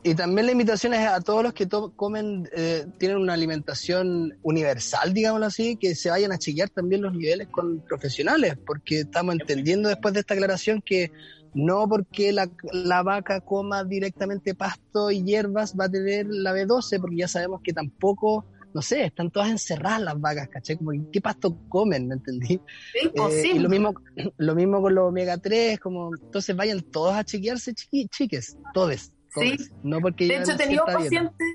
Y 0.04 0.16
también 0.16 0.46
la 0.46 0.52
invitación 0.52 0.94
es 0.94 1.08
a 1.08 1.20
todos 1.22 1.44
los 1.44 1.54
que 1.54 1.68
comen, 1.68 2.48
eh, 2.56 2.86
tienen 2.98 3.18
una 3.18 3.34
alimentación 3.34 4.38
universal, 4.44 5.14
digámoslo 5.14 5.48
así, 5.48 5.76
que 5.76 5.96
se 5.96 6.10
vayan 6.10 6.32
a 6.32 6.38
chequear 6.38 6.70
también 6.70 7.02
los 7.02 7.14
niveles 7.14 7.48
con 7.48 7.80
profesionales, 7.82 8.58
porque 8.66 9.02
estamos 9.02 9.34
entendiendo 9.34 9.90
después 9.90 10.14
de 10.14 10.22
esta 10.22 10.36
aclaración 10.36 10.82
que 10.82 11.12
no 11.54 11.90
porque 11.90 12.32
la, 12.32 12.50
la 12.72 13.02
vaca 13.02 13.42
coma 13.42 13.84
directamente 13.84 14.54
pasto 14.54 15.10
y 15.10 15.24
hierbas 15.24 15.76
va 15.78 15.86
a 15.86 15.90
tener 15.90 16.28
la 16.30 16.54
B12, 16.54 17.02
porque 17.02 17.18
ya 17.18 17.28
sabemos 17.28 17.62
que 17.64 17.74
tampoco 17.74 18.46
no 18.74 18.84
sé, 18.84 19.06
están 19.06 19.32
todas 19.32 19.50
encerradas 19.50 20.02
las 20.02 20.22
vacas, 20.22 20.50
¿caché? 20.50 20.78
Como, 20.78 20.92
¿qué 21.12 21.20
pasto 21.20 21.58
comen? 21.68 22.08
¿Me 22.08 22.14
entendí? 22.14 22.60
Sí, 22.94 23.10
eh, 23.16 23.52
y 23.56 23.58
lo 23.58 23.70
mismo, 23.70 23.96
lo 24.38 24.54
mismo 24.54 24.82
con 24.84 24.94
los 24.94 25.06
omega 25.08 25.38
3, 25.40 25.80
como, 25.80 26.14
entonces 26.14 26.56
vayan 26.56 26.82
todos 26.82 27.16
a 27.16 27.24
chequearse, 27.24 27.74
chiques, 27.74 28.56
todos. 28.76 29.12
Sí. 29.39 29.58
No 29.84 30.00
porque 30.00 30.28
de 30.28 30.38
hecho, 30.38 30.52
he 30.52 30.58
tenido 30.58 30.86
pacientes, 30.86 31.47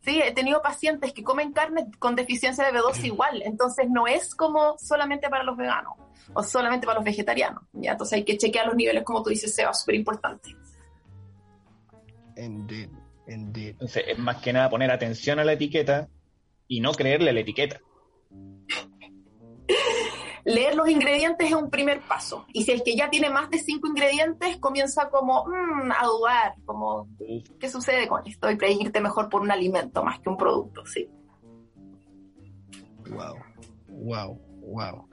sí, 0.00 0.20
he 0.22 0.32
tenido 0.32 0.62
pacientes 0.62 1.12
que 1.12 1.22
comen 1.22 1.52
carne 1.52 1.86
con 1.98 2.16
deficiencia 2.16 2.64
de 2.64 2.78
B12 2.78 3.04
igual, 3.04 3.42
entonces 3.42 3.86
no 3.90 4.06
es 4.06 4.34
como 4.34 4.76
solamente 4.78 5.28
para 5.28 5.44
los 5.44 5.56
veganos 5.56 5.94
o 6.34 6.42
solamente 6.42 6.86
para 6.86 6.98
los 6.98 7.04
vegetarianos, 7.04 7.62
¿ya? 7.72 7.92
Entonces 7.92 8.16
hay 8.18 8.24
que 8.24 8.36
chequear 8.36 8.66
los 8.66 8.76
niveles, 8.76 9.02
como 9.04 9.22
tú 9.22 9.30
dices, 9.30 9.54
Seba, 9.54 9.72
súper 9.72 9.94
importante. 9.94 10.54
Indeed, 12.36 12.90
indeed. 13.26 13.70
Entonces, 13.70 14.04
es 14.08 14.18
más 14.18 14.36
que 14.36 14.52
nada 14.52 14.70
poner 14.70 14.90
atención 14.90 15.38
a 15.38 15.44
la 15.44 15.54
etiqueta 15.54 16.08
y 16.68 16.80
no 16.80 16.92
creerle 16.92 17.32
la 17.32 17.40
etiqueta. 17.40 17.80
Leer 20.48 20.74
los 20.74 20.88
ingredientes 20.88 21.46
es 21.46 21.54
un 21.54 21.68
primer 21.68 22.00
paso. 22.00 22.46
Y 22.52 22.64
si 22.64 22.72
es 22.72 22.82
que 22.82 22.96
ya 22.96 23.10
tiene 23.10 23.28
más 23.28 23.50
de 23.50 23.58
cinco 23.58 23.86
ingredientes, 23.86 24.56
comienza 24.56 25.10
como 25.10 25.44
mm, 25.44 25.92
a 25.92 26.06
dudar, 26.06 26.54
como, 26.64 27.06
¿qué 27.60 27.68
sucede 27.68 28.08
con 28.08 28.26
esto? 28.26 28.50
Y 28.50 28.56
predirte 28.56 29.00
mejor 29.00 29.28
por 29.28 29.42
un 29.42 29.50
alimento 29.50 30.02
más 30.02 30.20
que 30.20 30.30
un 30.30 30.38
producto, 30.38 30.86
sí. 30.86 31.08
Wow, 33.10 33.36
wow, 33.88 34.40
wow. 34.62 35.08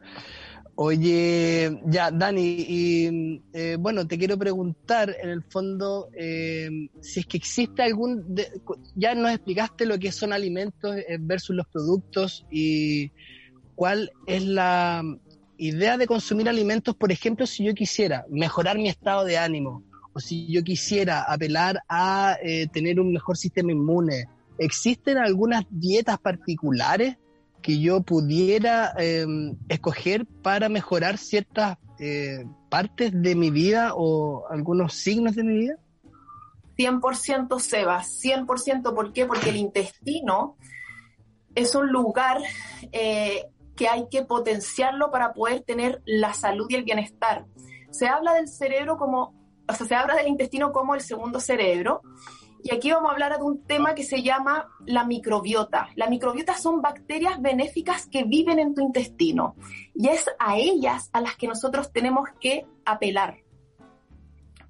Oye, 0.78 1.80
ya, 1.86 2.12
Dani, 2.12 2.66
y 2.68 3.42
eh, 3.54 3.78
bueno, 3.80 4.06
te 4.06 4.18
quiero 4.18 4.38
preguntar 4.38 5.16
en 5.22 5.30
el 5.30 5.42
fondo 5.44 6.10
eh, 6.14 6.70
si 7.00 7.22
es 7.22 7.26
que 7.26 7.38
existe 7.38 7.82
algún. 7.82 8.36
ya 8.96 9.16
nos 9.16 9.32
explicaste 9.32 9.86
lo 9.86 9.98
que 9.98 10.12
son 10.12 10.34
alimentos 10.34 10.98
eh, 10.98 11.18
versus 11.20 11.56
los 11.56 11.68
productos 11.68 12.46
y 12.52 13.12
cuál 13.76 14.12
es 14.28 14.44
la 14.44 15.02
idea 15.58 15.98
de 15.98 16.08
consumir 16.08 16.50
alimentos, 16.50 16.96
por 16.96 17.12
ejemplo, 17.12 17.46
si 17.46 17.64
yo 17.64 17.74
quisiera 17.74 18.26
mejorar 18.30 18.78
mi 18.78 18.90
estado 18.90 19.24
de 19.26 19.38
ánimo 19.38 19.84
o 20.14 20.20
si 20.20 20.52
yo 20.52 20.64
quisiera 20.64 21.24
apelar 21.24 21.82
a 21.90 22.38
tener 22.72 23.00
un 23.00 23.12
mejor 23.12 23.36
sistema 23.36 23.72
inmune. 23.72 24.30
¿Existen 24.58 25.18
algunas 25.18 25.66
dietas 25.70 26.18
particulares 26.20 27.18
que 27.66 27.80
yo 27.80 28.02
pudiera 28.02 28.94
em, 28.98 29.58
escoger 29.70 30.28
para 30.44 30.70
mejorar 30.70 31.18
ciertas 31.18 31.78
eh, 32.00 32.46
partes 32.70 33.12
de 33.12 33.34
mi 33.34 33.50
vida 33.50 33.94
o 33.96 34.46
algunos 34.52 34.94
signos 34.94 35.36
de 35.36 35.44
mi 35.44 35.58
vida? 35.58 35.80
100% 36.78 37.60
Seba, 37.60 38.04
100%. 38.04 38.94
¿Por 38.94 39.14
qué? 39.14 39.26
Porque 39.26 39.50
el 39.50 39.56
intestino 39.56 40.58
es 41.56 41.74
un 41.74 41.92
lugar 41.92 42.40
eh, 42.92 43.46
que 43.76 43.88
hay 43.88 44.08
que 44.10 44.24
potenciarlo 44.24 45.12
para 45.12 45.34
poder 45.34 45.62
tener 45.62 46.02
la 46.06 46.34
salud 46.34 46.68
y 46.70 46.76
el 46.76 46.84
bienestar. 46.84 47.46
Se 47.92 48.08
habla 48.08 48.34
del 48.34 48.48
cerebro 48.48 48.98
como, 48.98 49.34
o 49.68 49.74
sea, 49.74 49.88
se 49.88 49.96
habla 49.96 50.16
del 50.16 50.28
intestino 50.28 50.72
como 50.72 50.96
el 50.96 51.02
segundo 51.02 51.40
cerebro 51.40 52.02
y 52.66 52.74
aquí 52.74 52.92
vamos 52.92 53.12
a 53.12 53.14
hablar 53.14 53.38
de 53.38 53.44
un 53.44 53.64
tema 53.64 53.94
que 53.94 54.04
se 54.04 54.24
llama 54.24 54.68
la 54.88 55.06
microbiota. 55.06 55.90
La 55.96 56.08
microbiota 56.08 56.56
son 56.56 56.82
bacterias 56.82 57.40
benéficas 57.40 58.08
que 58.08 58.24
viven 58.24 58.58
en 58.58 58.74
tu 58.74 58.82
intestino 58.82 59.56
y 59.94 60.08
es 60.08 60.26
a 60.40 60.58
ellas 60.58 61.12
a 61.14 61.22
las 61.22 61.36
que 61.36 61.48
nosotros 61.48 61.92
tenemos 61.92 62.28
que 62.40 62.66
apelar. 62.84 63.45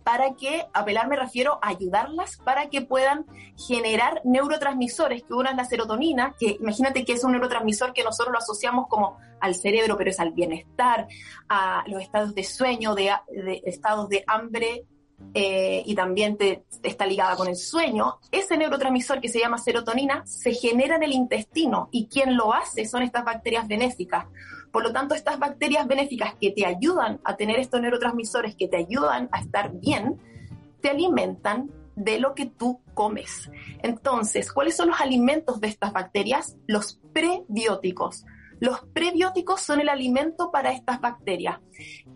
Para 0.05 0.35
que, 0.35 0.65
apelar 0.71 1.09
me 1.09 1.17
refiero 1.17 1.59
a 1.61 1.69
ayudarlas 1.69 2.37
para 2.37 2.69
que 2.69 2.81
puedan 2.81 3.25
generar 3.57 4.21
neurotransmisores, 4.23 5.23
que 5.23 5.33
una 5.33 5.49
es 5.49 5.57
la 5.57 5.65
serotonina, 5.65 6.35
que 6.39 6.57
imagínate 6.61 7.03
que 7.03 7.13
es 7.13 7.23
un 7.23 7.31
neurotransmisor 7.31 7.91
que 7.91 8.03
nosotros 8.03 8.31
lo 8.31 8.37
asociamos 8.37 8.87
como 8.87 9.17
al 9.41 9.55
cerebro, 9.55 9.97
pero 9.97 10.11
es 10.11 10.19
al 10.19 10.31
bienestar, 10.31 11.07
a 11.49 11.83
los 11.87 12.01
estados 12.01 12.35
de 12.35 12.43
sueño, 12.43 12.93
de, 12.95 13.11
estados 13.65 14.07
de 14.07 14.23
hambre 14.27 14.85
eh, 15.33 15.81
y 15.85 15.95
también 15.95 16.37
te, 16.37 16.65
está 16.83 17.05
ligada 17.05 17.35
con 17.35 17.47
el 17.47 17.55
sueño, 17.55 18.19
ese 18.31 18.57
neurotransmisor 18.57 19.19
que 19.19 19.29
se 19.29 19.39
llama 19.39 19.57
serotonina 19.57 20.23
se 20.25 20.53
genera 20.53 20.97
en 20.97 21.03
el 21.03 21.13
intestino 21.13 21.89
y 21.91 22.07
quien 22.07 22.37
lo 22.37 22.53
hace 22.53 22.85
son 22.85 23.01
estas 23.01 23.25
bacterias 23.25 23.67
benéficas. 23.67 24.25
Por 24.75 24.83
lo 24.83 24.91
tanto, 24.91 25.15
estas 25.15 25.39
bacterias 25.39 25.87
benéficas 25.87 26.35
que 26.35 26.51
te 26.51 26.65
ayudan 26.65 27.21
a 27.23 27.37
tener 27.37 27.61
estos 27.61 27.79
neurotransmisores, 27.79 28.57
que 28.57 28.67
te 28.67 28.75
ayudan 28.75 29.29
a 29.31 29.39
estar 29.39 29.71
bien, 29.71 30.19
te 30.81 30.89
alimentan 30.89 31.71
de 31.95 32.19
lo 32.19 32.35
que 32.35 32.47
tú 32.47 32.81
comes. 32.93 33.49
Entonces, 33.83 34.51
¿cuáles 34.51 34.75
son 34.75 34.89
los 34.89 34.99
alimentos 34.99 35.61
de 35.61 35.69
estas 35.69 35.93
bacterias? 35.93 36.57
Los 36.67 36.99
prebióticos. 37.13 38.25
Los 38.59 38.81
prebióticos 38.93 39.61
son 39.61 39.81
el 39.81 39.89
alimento 39.89 40.51
para 40.51 40.71
estas 40.71 41.01
bacterias. 41.01 41.59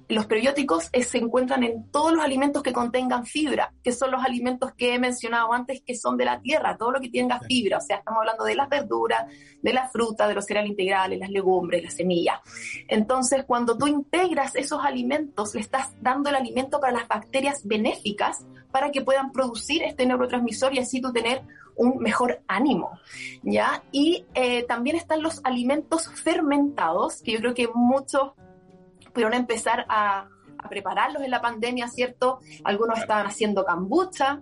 Los 0.08 0.25
prebióticos 0.25 0.89
eh, 0.91 1.04
se 1.04 1.17
encuentran 1.19 1.63
en 1.63 1.91
todos 1.91 2.13
los 2.13 2.23
alimentos 2.23 2.63
que 2.63 2.73
contengan 2.73 3.25
fibra, 3.25 3.73
que 3.84 3.91
son 3.91 4.12
los 4.12 4.23
alimentos 4.23 4.73
que 4.73 4.95
he 4.95 4.99
mencionado 4.99 5.54
antes, 5.54 5.82
que 5.86 5.95
son 5.95 6.17
de 6.17 6.25
la 6.25 6.41
tierra, 6.41 6.78
todo 6.78 6.91
lo 6.91 6.99
que 6.99 7.10
tenga 7.10 7.39
fibra. 7.41 7.78
O 7.78 7.82
sea, 7.82 7.97
estamos 7.97 8.19
hablando 8.19 8.43
de 8.45 8.56
las 8.56 8.69
verduras, 8.69 9.25
de 9.62 9.73
la 9.73 9.88
fruta, 9.89 10.28
de 10.28 10.34
los 10.34 10.45
cereales 10.45 10.71
integrales, 10.71 11.19
las 11.19 11.30
legumbres, 11.30 11.84
las 11.84 11.93
semillas. 11.93 12.39
Entonces, 12.88 13.43
cuando 13.45 13.78
tú 13.78 13.88
integras 13.88 14.56
esos 14.56 14.84
alimentos, 14.84 15.54
le 15.54 15.62
estás 15.62 15.89
dando 16.02 16.30
el 16.30 16.36
alimento 16.36 16.80
para 16.80 16.93
las 16.93 17.08
bacterias 17.08 17.67
benéficas 17.67 18.45
para 18.71 18.91
que 18.91 19.02
puedan 19.02 19.32
producir 19.32 19.84
este 19.84 20.06
neurotransmisor 20.06 20.73
y 20.73 20.80
así 20.80 21.02
tú 21.02 21.12
tener 21.12 21.43
un 21.80 21.98
mejor 22.00 22.42
ánimo, 22.48 23.00
¿ya? 23.42 23.84
Y 23.92 24.26
eh, 24.34 24.63
también 24.63 24.98
están 24.98 25.24
los 25.24 25.39
alimentos 25.46 26.10
fermentados, 26.10 27.22
que 27.22 27.32
yo 27.32 27.39
creo 27.39 27.54
que 27.54 27.70
muchos 27.74 28.34
pudieron 29.13 29.34
empezar 29.34 29.86
a, 29.89 30.28
prepararlos 30.70 31.24
en 31.24 31.32
la 31.32 31.42
pandemia, 31.42 31.88
¿cierto? 31.88 32.39
Algunos 32.65 33.00
estaban 33.00 33.26
haciendo 33.26 33.63
kombucha, 33.63 34.42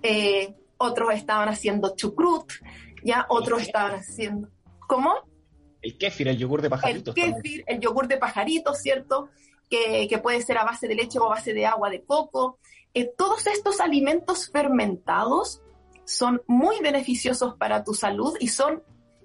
eh, 0.00 0.54
otros 0.76 1.12
estaban 1.14 1.48
haciendo 1.48 1.96
chucrut, 1.96 2.52
ya 3.02 3.26
otros 3.28 3.62
estaban 3.62 3.96
haciendo... 3.96 4.48
¿Cómo? 4.86 5.16
El 5.80 5.98
kéfir, 5.98 6.28
el 6.28 6.38
yogur 6.38 6.62
de 6.62 6.70
pajaritos. 6.70 7.16
El 7.16 7.34
kéfir, 7.34 7.64
el 7.66 7.80
yogur 7.80 8.06
de 8.06 8.18
pajaritos, 8.18 8.78
¿cierto? 8.78 9.30
Que, 9.68 10.06
que, 10.06 10.18
puede 10.18 10.40
ser 10.42 10.58
a 10.58 10.64
base 10.64 10.86
de 10.86 10.94
leche 10.94 11.18
o 11.18 11.26
a 11.26 11.30
base 11.30 11.52
de 11.52 11.66
agua 11.66 11.90
de 11.90 12.04
coco. 12.04 12.60
Eh, 12.94 13.10
todos 13.18 13.48
estos 13.48 13.80
alimentos 13.80 14.48
fermentados 14.48 15.61
son 16.04 16.42
muy 16.46 16.80
beneficiosos 16.80 17.56
para 17.56 17.84
tu 17.84 17.94
salud 17.94 18.36
y 18.40 18.48
son 18.48 18.82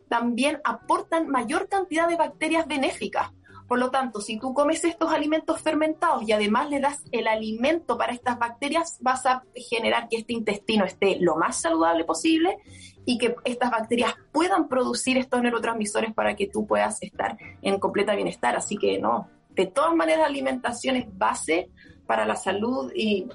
también 0.08 0.62
aportan 0.64 1.28
mayor 1.28 1.68
cantidad 1.68 2.08
de 2.08 2.16
bacterias 2.16 2.68
benéficas. 2.68 3.32
Por 3.68 3.80
lo 3.80 3.92
tanto, 3.92 4.22
si 4.22 4.40
tú 4.40 4.54
comes 4.54 4.84
estos 4.86 5.12
alimentos 5.12 5.60
fermentados 5.62 6.24
y 6.26 6.32
además 6.32 6.70
le 6.70 6.80
das 6.80 7.04
el 7.12 7.28
alimento 7.28 7.98
para 7.98 8.14
estas 8.14 8.40
bacterias, 8.40 8.98
vas 9.02 9.26
a 9.26 9.44
generar 9.56 10.08
que 10.08 10.18
este 10.18 10.32
intestino 10.32 10.86
esté 10.86 11.18
lo 11.20 11.36
más 11.36 11.58
saludable 11.58 12.06
posible 12.06 12.60
y 13.06 13.18
que 13.18 13.36
estas 13.44 13.70
bacterias 13.70 14.16
puedan 14.32 14.70
producir 14.70 15.18
estos 15.18 15.42
neurotransmisores 15.42 16.14
para 16.14 16.36
que 16.36 16.48
tú 16.48 16.66
puedas 16.66 17.04
estar 17.04 17.38
en 17.62 17.78
completa 17.78 18.16
bienestar. 18.16 18.56
Así 18.56 18.78
que 18.78 19.00
no, 19.00 19.28
de 19.50 19.66
todas 19.66 19.94
maneras, 19.94 20.22
la 20.22 20.28
alimentación 20.28 20.96
es 20.96 21.18
base 21.18 21.70
para 22.06 22.26
la 22.26 22.38
salud 22.38 22.92
y, 22.96 23.28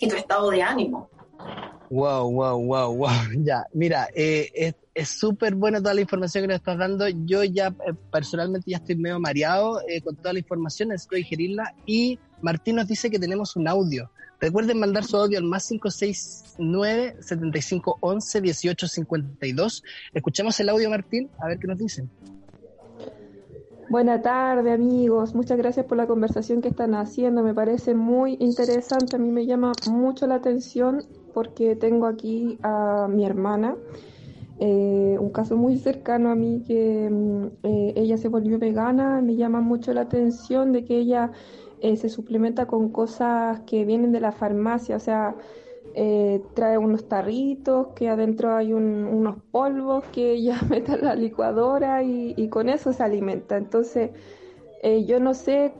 y 0.00 0.08
tu 0.08 0.16
estado 0.16 0.48
de 0.50 0.62
ánimo. 0.62 1.10
Wow, 1.90 2.30
wow, 2.30 2.58
wow, 2.58 2.94
wow. 2.94 3.08
Ya, 3.44 3.64
mira, 3.72 4.08
eh, 4.14 4.74
es 4.94 5.08
súper 5.08 5.54
buena 5.54 5.78
toda 5.78 5.94
la 5.94 6.00
información 6.00 6.42
que 6.42 6.48
nos 6.48 6.56
estás 6.56 6.76
dando. 6.76 7.08
Yo 7.08 7.44
ya 7.44 7.68
eh, 7.68 7.94
personalmente 8.10 8.70
ya 8.70 8.78
estoy 8.78 8.96
medio 8.96 9.20
mareado 9.20 9.80
eh, 9.88 10.00
con 10.00 10.16
toda 10.16 10.32
la 10.32 10.40
información, 10.40 10.88
necesito 10.90 11.16
digerirla. 11.16 11.74
Y 11.86 12.18
Martín 12.42 12.76
nos 12.76 12.88
dice 12.88 13.10
que 13.10 13.18
tenemos 13.18 13.56
un 13.56 13.68
audio. 13.68 14.10
Recuerden 14.40 14.78
mandar 14.78 15.04
su 15.04 15.16
audio 15.16 15.38
al 15.38 15.44
más 15.44 15.68
569 15.68 17.16
7511 17.20 18.40
1852. 18.40 19.82
Escuchemos 20.12 20.60
el 20.60 20.68
audio, 20.68 20.90
Martín, 20.90 21.30
a 21.40 21.48
ver 21.48 21.58
qué 21.58 21.66
nos 21.66 21.78
dicen. 21.78 22.10
Buenas 23.90 24.22
tardes 24.22 24.74
amigos, 24.74 25.34
muchas 25.34 25.56
gracias 25.56 25.86
por 25.86 25.96
la 25.96 26.06
conversación 26.06 26.60
que 26.60 26.68
están 26.68 26.94
haciendo, 26.94 27.42
me 27.42 27.54
parece 27.54 27.94
muy 27.94 28.36
interesante, 28.38 29.16
a 29.16 29.18
mí 29.18 29.30
me 29.30 29.46
llama 29.46 29.72
mucho 29.90 30.26
la 30.26 30.34
atención 30.34 31.06
porque 31.38 31.76
tengo 31.76 32.06
aquí 32.06 32.58
a 32.64 33.06
mi 33.08 33.24
hermana, 33.24 33.76
eh, 34.58 35.16
un 35.20 35.30
caso 35.30 35.56
muy 35.56 35.78
cercano 35.78 36.32
a 36.32 36.34
mí 36.34 36.64
que 36.66 37.08
mm, 37.08 37.44
eh, 37.62 37.92
ella 37.94 38.16
se 38.16 38.26
volvió 38.26 38.58
vegana, 38.58 39.20
me 39.20 39.36
llama 39.36 39.60
mucho 39.60 39.92
la 39.92 40.00
atención 40.00 40.72
de 40.72 40.84
que 40.84 40.96
ella 40.98 41.30
eh, 41.80 41.96
se 41.96 42.08
suplementa 42.08 42.66
con 42.66 42.88
cosas 42.88 43.60
que 43.68 43.84
vienen 43.84 44.10
de 44.10 44.18
la 44.18 44.32
farmacia, 44.32 44.96
o 44.96 44.98
sea, 44.98 45.36
trae 46.54 46.76
unos 46.76 47.08
tarritos, 47.08 47.88
que 47.94 48.08
adentro 48.08 48.56
hay 48.56 48.72
unos 48.72 49.36
polvos 49.52 50.02
que 50.10 50.32
ella 50.32 50.58
mete 50.68 50.90
a 50.94 50.96
la 50.96 51.14
licuadora 51.14 52.02
y, 52.02 52.48
con 52.48 52.68
eso 52.68 52.92
se 52.92 53.04
alimenta. 53.04 53.56
Entonces, 53.56 54.10
yo 55.06 55.20
no 55.20 55.34
sé 55.34 55.72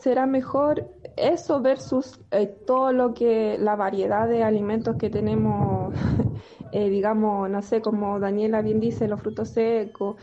será 0.00 0.26
mejor 0.26 0.88
eso 1.16 1.60
versus 1.60 2.20
eh, 2.30 2.46
todo 2.66 2.92
lo 2.92 3.14
que, 3.14 3.58
la 3.58 3.76
variedad 3.76 4.28
de 4.28 4.42
alimentos 4.42 4.96
que 4.96 5.10
tenemos, 5.10 5.94
digamos, 6.72 7.50
no 7.50 7.62
sé, 7.62 7.80
como 7.80 8.18
Daniela 8.20 8.62
bien 8.62 8.80
dice, 8.80 9.08
los 9.08 9.20
frutos 9.20 9.50
secos, 9.50 10.16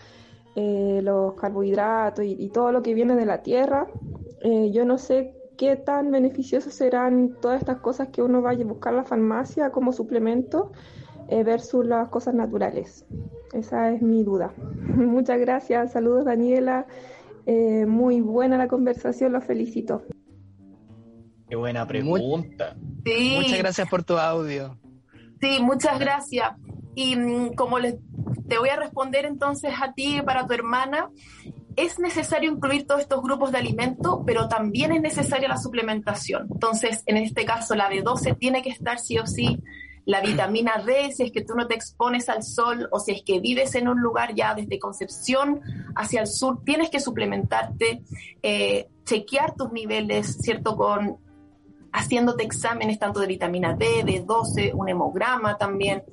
los 0.55 1.35
carbohidratos 1.35 2.25
y, 2.25 2.49
todo 2.49 2.71
lo 2.71 2.81
que 2.81 2.95
viene 2.95 3.15
de 3.15 3.25
la 3.27 3.43
tierra. 3.43 3.87
yo 4.71 4.85
no 4.85 4.97
sé 4.97 5.37
qué 5.57 5.75
tan 5.75 6.11
beneficiosas 6.11 6.73
serán 6.73 7.35
todas 7.41 7.59
estas 7.59 7.79
cosas 7.79 8.09
que 8.09 8.21
uno 8.21 8.41
vaya 8.41 8.63
a 8.63 8.67
buscar 8.67 8.93
a 8.93 8.97
la 8.97 9.03
farmacia 9.03 9.71
como 9.71 9.91
suplemento 9.91 10.71
eh, 11.27 11.43
versus 11.43 11.85
las 11.85 12.07
cosas 12.09 12.35
naturales. 12.35 13.05
Esa 13.51 13.91
es 13.91 14.01
mi 14.01 14.23
duda. 14.23 14.53
Muchas 14.95 15.39
gracias, 15.39 15.91
saludos 15.91 16.25
Daniela. 16.25 16.85
Eh, 17.49 17.85
muy 17.85 18.19
buena 18.19 18.57
la 18.57 18.67
conversación, 18.67 19.31
los 19.31 19.45
felicito. 19.45 20.03
Qué 21.49 21.55
buena 21.55 21.87
pregunta. 21.87 22.75
Muchas 23.05 23.57
gracias 23.57 23.89
por 23.89 24.03
tu 24.03 24.17
audio. 24.17 24.77
Sí, 25.39 25.59
muchas 25.61 25.97
gracias. 25.97 26.51
Y 26.93 27.15
mm, 27.15 27.53
como 27.53 27.79
les, 27.79 27.95
te 28.49 28.57
voy 28.57 28.67
a 28.67 28.75
responder 28.75 29.23
entonces 29.23 29.73
a 29.81 29.93
ti 29.93 30.21
para 30.25 30.45
tu 30.45 30.53
hermana, 30.53 31.09
es 31.77 31.99
necesario 31.99 32.51
incluir 32.51 32.85
todos 32.85 32.99
estos 32.99 33.23
grupos 33.23 33.53
de 33.53 33.59
alimento, 33.59 34.23
pero 34.25 34.49
también 34.49 34.91
es 34.91 35.01
necesaria 35.01 35.47
la 35.47 35.57
suplementación. 35.57 36.49
Entonces, 36.51 37.03
en 37.05 37.15
este 37.15 37.45
caso, 37.45 37.75
la 37.75 37.89
B12 37.89 38.37
tiene 38.37 38.61
que 38.61 38.71
estar 38.71 38.99
sí 38.99 39.17
o 39.19 39.25
sí. 39.25 39.63
La 40.07 40.21
vitamina 40.21 40.81
D, 40.85 41.11
si 41.11 41.23
es 41.23 41.31
que 41.33 41.43
tú 41.43 41.53
no 41.53 41.67
te 41.67 41.75
expones 41.75 42.29
al 42.29 42.41
sol 42.41 42.87
o 42.93 42.99
si 42.99 43.11
es 43.11 43.23
que 43.23 43.41
vives 43.41 43.75
en 43.75 43.89
un 43.89 43.99
lugar 43.99 44.33
ya 44.33 44.55
desde 44.55 44.79
Concepción 44.79 45.59
hacia 45.97 46.21
el 46.21 46.27
sur, 46.27 46.63
tienes 46.63 46.89
que 46.89 47.01
suplementarte, 47.01 48.03
eh, 48.41 48.87
chequear 49.03 49.55
tus 49.55 49.69
niveles, 49.73 50.37
¿cierto? 50.39 50.77
Con 50.77 51.17
haciéndote 51.91 52.45
exámenes 52.45 52.99
tanto 52.99 53.19
de 53.19 53.27
vitamina 53.27 53.73
D, 53.73 54.05
B12, 54.05 54.71
un 54.73 54.87
hemograma 54.87 55.57
también 55.57 56.03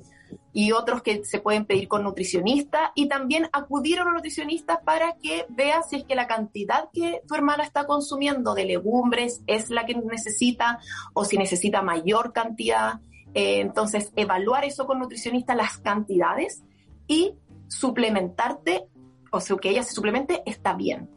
y 0.51 0.73
otros 0.73 1.01
que 1.01 1.23
se 1.23 1.39
pueden 1.39 1.65
pedir 1.65 1.87
con 1.87 2.03
nutricionista 2.03 2.91
y 2.95 3.07
también 3.07 3.47
acudir 3.53 3.99
a 3.99 4.05
un 4.05 4.13
nutricionista 4.13 4.81
para 4.81 5.15
que 5.17 5.45
vea 5.49 5.83
si 5.83 5.95
es 5.95 6.03
que 6.03 6.15
la 6.15 6.27
cantidad 6.27 6.89
que 6.91 7.21
tu 7.25 7.35
hermana 7.35 7.63
está 7.63 7.85
consumiendo 7.85 8.53
de 8.55 8.65
legumbres 8.65 9.41
es 9.47 9.69
la 9.69 9.85
que 9.85 9.95
necesita 9.95 10.79
o 11.13 11.23
si 11.23 11.37
necesita 11.37 11.81
mayor 11.81 12.33
cantidad. 12.33 12.99
Eh, 13.35 13.59
entonces, 13.59 14.13
evaluar 14.15 14.63
eso 14.63 14.87
con 14.87 14.97
nutricionista, 14.97 15.53
las 15.55 15.77
cantidades 15.77 16.63
y 17.05 17.35
suplementarte, 17.67 18.87
o 19.29 19.41
sea, 19.41 19.57
que 19.57 19.69
ella 19.69 19.83
se 19.83 19.93
suplemente, 19.93 20.41
está 20.45 20.73
bien. 20.73 21.09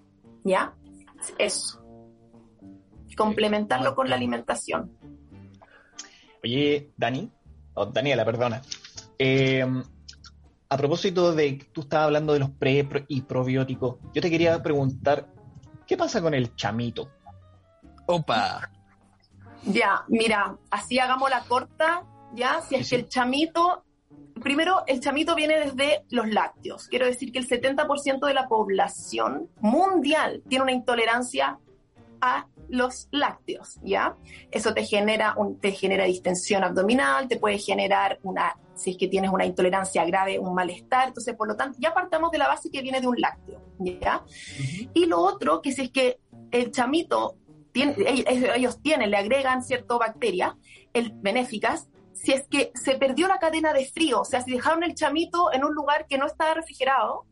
¿Ya? 0.42 0.74
Eso. 1.38 1.80
Complementarlo 3.16 3.94
con 3.94 4.08
la 4.08 4.16
alimentación. 4.16 4.92
Oye, 6.42 6.90
Dani, 6.96 7.30
o 7.74 7.86
Daniela, 7.86 8.24
perdona. 8.24 8.62
Eh, 9.16 9.64
a 10.68 10.76
propósito 10.76 11.34
de 11.34 11.58
que 11.58 11.64
tú 11.66 11.82
estabas 11.82 12.06
hablando 12.06 12.32
de 12.32 12.40
los 12.40 12.50
pre 12.50 12.86
y 13.08 13.22
probióticos, 13.22 13.96
yo 14.12 14.20
te 14.20 14.30
quería 14.30 14.60
preguntar, 14.60 15.32
¿qué 15.86 15.96
pasa 15.96 16.20
con 16.20 16.34
el 16.34 16.54
chamito? 16.56 17.10
Opa. 18.06 18.70
Ya, 19.64 20.04
mira, 20.08 20.56
así 20.70 20.98
hagamos 20.98 21.30
la 21.30 21.42
corta, 21.44 22.04
ya, 22.34 22.60
si 22.62 22.76
es 22.76 22.88
que 22.88 22.96
el 22.96 23.08
chamito, 23.08 23.84
primero, 24.42 24.84
el 24.86 25.00
chamito 25.00 25.34
viene 25.34 25.58
desde 25.58 26.04
los 26.10 26.28
lácteos. 26.28 26.88
Quiero 26.88 27.06
decir 27.06 27.32
que 27.32 27.38
el 27.38 27.48
70% 27.48 28.26
de 28.26 28.34
la 28.34 28.48
población 28.48 29.48
mundial 29.60 30.42
tiene 30.48 30.62
una 30.62 30.72
intolerancia 30.72 31.58
a 32.20 32.46
los 32.68 33.08
lácteos, 33.10 33.78
¿ya? 33.82 34.16
Eso 34.50 34.74
te 34.74 34.84
genera, 34.84 35.34
un, 35.36 35.58
te 35.58 35.72
genera 35.72 36.04
distensión 36.04 36.64
abdominal, 36.64 37.28
te 37.28 37.38
puede 37.38 37.58
generar 37.58 38.18
una 38.22 38.56
si 38.78 38.92
es 38.92 38.96
que 38.96 39.08
tienes 39.08 39.30
una 39.30 39.44
intolerancia 39.44 40.04
grave, 40.04 40.38
un 40.38 40.54
malestar. 40.54 41.08
Entonces, 41.08 41.34
por 41.34 41.48
lo 41.48 41.56
tanto, 41.56 41.78
ya 41.80 41.92
partamos 41.92 42.30
de 42.30 42.38
la 42.38 42.46
base 42.46 42.70
que 42.70 42.80
viene 42.80 43.00
de 43.00 43.08
un 43.08 43.20
lácteo, 43.20 43.60
¿ya? 43.80 44.22
Y 44.94 45.06
lo 45.06 45.20
otro, 45.20 45.60
que 45.60 45.72
si 45.72 45.82
es 45.82 45.90
que 45.90 46.20
el 46.52 46.70
chamito, 46.70 47.36
tiene, 47.78 48.24
ellos 48.56 48.80
tienen, 48.82 49.10
le 49.10 49.16
agregan 49.16 49.62
ciertas 49.62 49.98
bacterias 49.98 50.54
el, 50.92 51.12
benéficas, 51.14 51.88
si 52.12 52.32
es 52.32 52.46
que 52.48 52.72
se 52.74 52.96
perdió 52.96 53.28
la 53.28 53.38
cadena 53.38 53.72
de 53.72 53.86
frío, 53.86 54.20
o 54.20 54.24
sea, 54.24 54.42
si 54.42 54.52
dejaron 54.52 54.82
el 54.82 54.94
chamito 54.94 55.52
en 55.52 55.64
un 55.64 55.74
lugar 55.74 56.06
que 56.08 56.18
no 56.18 56.26
estaba 56.26 56.54
refrigerado, 56.54 57.26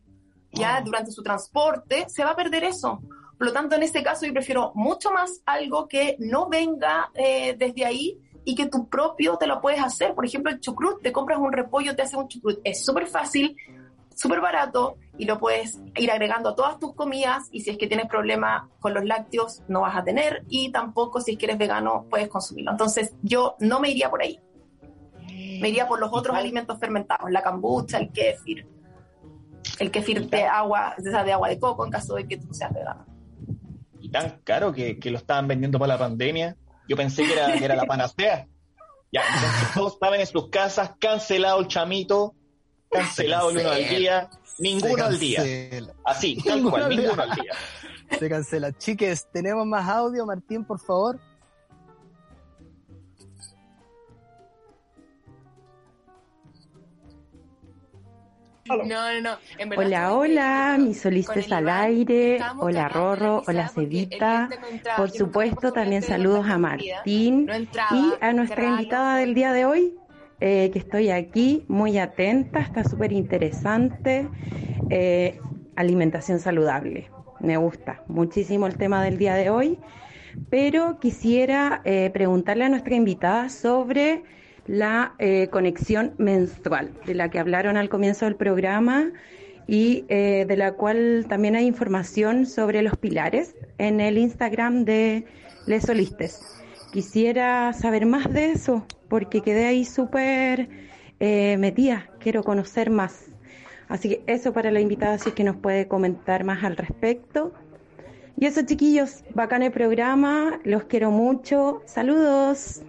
ya 0.53 0.77
ah. 0.77 0.83
durante 0.83 1.11
su 1.11 1.23
transporte, 1.23 2.07
se 2.09 2.25
va 2.25 2.31
a 2.31 2.37
perder 2.37 2.65
eso. 2.65 3.01
Por 3.37 3.49
lo 3.49 3.53
tanto, 3.53 3.77
en 3.77 3.83
ese 3.83 4.03
caso, 4.03 4.25
yo 4.25 4.33
prefiero 4.33 4.73
mucho 4.75 5.11
más 5.11 5.43
algo 5.45 5.89
que 5.89 6.17
no 6.21 6.49
venga 6.49 7.11
eh, 7.15 7.55
desde 7.59 7.85
ahí 7.85 8.19
y 8.45 8.55
que 8.55 8.67
tu 8.67 8.89
propio 8.89 9.37
te 9.37 9.47
lo 9.47 9.61
puedes 9.61 9.83
hacer. 9.83 10.15
Por 10.15 10.25
ejemplo, 10.25 10.53
el 10.53 10.61
chucrut, 10.61 11.03
te 11.03 11.13
compras 11.13 11.39
un 11.39 11.53
repollo, 11.53 11.95
te 11.95 12.03
hace 12.03 12.17
un 12.17 12.29
chucrut. 12.29 12.61
Es 12.65 12.85
súper 12.85 13.09
fácil, 13.09 13.57
súper 14.17 14.41
barato 14.41 14.97
y 15.19 15.27
lo 15.27 15.39
puedes 15.39 15.79
ir 15.95 16.11
agregando 16.11 16.49
a 16.49 16.57
todas 16.57 16.79
tus 16.81 16.95
comidas 16.95 17.49
y 17.53 17.61
si 17.61 17.71
es 17.71 17.79
que 17.79 17.87
tienes 17.87 18.07
problema 18.07 18.69
con 18.81 18.95
los 18.95 19.05
lácteos 19.05 19.63
no 19.69 19.83
vas 19.83 19.95
a 19.95 20.03
tener 20.03 20.45
y 20.49 20.73
tampoco 20.73 21.21
si 21.21 21.33
es 21.33 21.39
que 21.39 21.45
eres 21.47 21.59
vegano 21.59 22.07
puedes 22.11 22.29
consumirlo. 22.29 22.73
Entonces 22.73 23.15
yo 23.23 23.57
no 23.61 23.79
me 23.79 23.91
iría 23.91 24.11
por 24.11 24.23
ahí. 24.23 24.41
Me 25.61 25.69
iría 25.69 25.87
por 25.87 26.01
los 26.01 26.11
otros 26.13 26.35
alimentos 26.37 26.79
fermentados, 26.79 27.31
la 27.31 27.43
kombucha, 27.43 27.99
el 27.99 28.11
kéfir. 28.11 28.67
El 29.79 29.91
kéfir 29.91 30.29
de 30.29 30.45
agua, 30.45 30.95
de 30.97 31.33
agua 31.33 31.49
de 31.49 31.59
coco 31.59 31.85
en 31.85 31.91
caso 31.91 32.15
de 32.15 32.27
que 32.27 32.39
tú 32.39 32.53
seas 32.55 32.73
vegano. 32.73 33.05
Y 34.01 34.09
tan 34.11 34.41
caro 34.45 34.73
que, 34.73 34.99
que 34.99 35.11
lo 35.11 35.19
estaban 35.19 35.47
vendiendo 35.47 35.79
para 35.79 35.95
la 35.95 35.99
pandemia. 35.99 36.57
Yo 36.89 36.97
pensé 36.97 37.25
que 37.25 37.33
era, 37.33 37.55
era 37.55 37.77
la 37.77 37.85
panacea. 37.85 38.47
Ya, 39.13 39.23
entonces 39.35 39.75
todos 39.75 39.93
estaban 39.95 40.21
en 40.21 40.27
sus 40.27 40.49
casas, 40.49 40.93
cancelado 40.99 41.61
el 41.61 41.69
chamito, 41.69 42.35
cancelado 42.91 43.51
el 43.51 43.59
uno 43.59 43.71
al 43.71 43.89
día, 43.89 44.31
ninguno 44.59 45.05
al 45.05 45.19
día. 45.19 45.43
Así, 46.05 46.37
tal 46.43 46.63
cual, 46.63 46.89
ninguno 46.89 47.23
al 47.23 47.31
día. 47.31 47.53
Se 48.19 48.29
cancela. 48.29 48.73
Chiques, 48.73 49.27
¿tenemos 49.33 49.67
más 49.67 49.89
audio, 49.89 50.25
Martín, 50.25 50.65
por 50.65 50.79
favor? 50.79 51.19
No, 58.69 59.21
no, 59.21 59.39
hola, 59.77 60.15
hola, 60.15 60.77
mis 60.79 61.01
solistas 61.01 61.53
al 61.53 61.69
aire. 61.69 62.41
Hola, 62.59 62.89
Rorro. 62.89 63.43
Hola, 63.47 63.69
Cevita. 63.69 64.49
Por 64.97 65.11
supuesto, 65.11 65.73
también 65.73 66.03
saludos 66.03 66.47
a 66.49 66.59
Martín 66.59 67.49
y 67.93 68.13
a 68.21 68.33
nuestra 68.33 68.65
invitada 68.65 69.19
del 69.19 69.35
día 69.35 69.53
de 69.53 69.67
hoy, 69.67 69.95
eh, 70.41 70.71
que 70.73 70.79
estoy 70.79 71.11
aquí 71.11 71.65
muy 71.69 71.99
atenta, 71.99 72.61
está 72.61 72.85
súper 72.85 73.13
interesante. 73.13 74.29
Eh, 74.91 75.39
alimentación 75.77 76.39
saludable. 76.39 77.11
Me 77.41 77.57
gusta 77.57 78.03
muchísimo 78.09 78.67
el 78.67 78.77
tema 78.77 79.03
del 79.03 79.19
día 79.19 79.35
de 79.35 79.51
hoy, 79.51 79.79
pero 80.51 80.99
quisiera 81.01 81.81
eh, 81.85 82.11
preguntarle 82.13 82.65
a 82.65 82.69
nuestra 82.69 82.95
invitada 82.95 83.49
sobre 83.49 84.23
la 84.67 85.15
conexión 85.53 86.15
menstrual, 86.19 86.91
de 87.07 87.15
la 87.15 87.31
que 87.31 87.39
hablaron 87.39 87.77
al 87.77 87.89
comienzo 87.89 88.25
del 88.25 88.35
programa 88.35 89.13
y 89.69 90.03
de 90.09 90.57
la 90.57 90.73
cual 90.73 91.27
también 91.29 91.55
hay 91.55 91.67
información 91.67 92.47
sobre 92.47 92.83
los 92.83 92.97
pilares 92.97 93.55
en 93.79 94.01
el 94.01 94.19
Instagram 94.19 94.85
de 94.85 95.25
Les 95.67 95.85
Solistes. 95.85 96.41
Quisiera 96.93 97.73
saber 97.75 98.07
más 98.07 98.33
de 98.33 98.51
eso, 98.51 98.85
porque 99.09 99.41
quedé 99.41 99.67
ahí 99.67 99.85
súper 99.85 100.69
metida, 101.19 102.11
quiero 102.21 102.43
conocer 102.43 102.91
más. 102.91 103.27
Así 103.89 104.09
que 104.09 104.23
eso 104.27 104.53
para 104.53 104.71
la 104.71 104.81
invitada, 104.81 105.19
si 105.19 105.31
es 105.31 105.35
que 105.35 105.45
nos 105.45 105.57
puede 105.57 105.89
comentar 105.89 106.45
más 106.45 106.65
al 106.65 106.77
respecto. 106.77 107.53
Y 108.39 108.47
eso, 108.47 108.63
chiquillos, 108.67 109.23
bacán 109.35 109.63
el 109.63 109.73
programa, 109.73 110.61
los 110.65 110.85
quiero 110.85 111.11
mucho. 111.11 111.83
Saludos. 111.87 112.83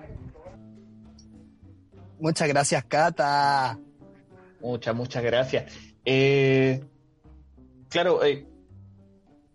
Muchas 2.19 2.47
gracias, 2.47 2.83
Cata. 2.85 3.79
Muchas, 4.59 4.95
muchas 4.95 5.23
gracias. 5.23 5.71
Eh, 6.03 6.83
claro, 7.89 8.23
eh, 8.25 8.45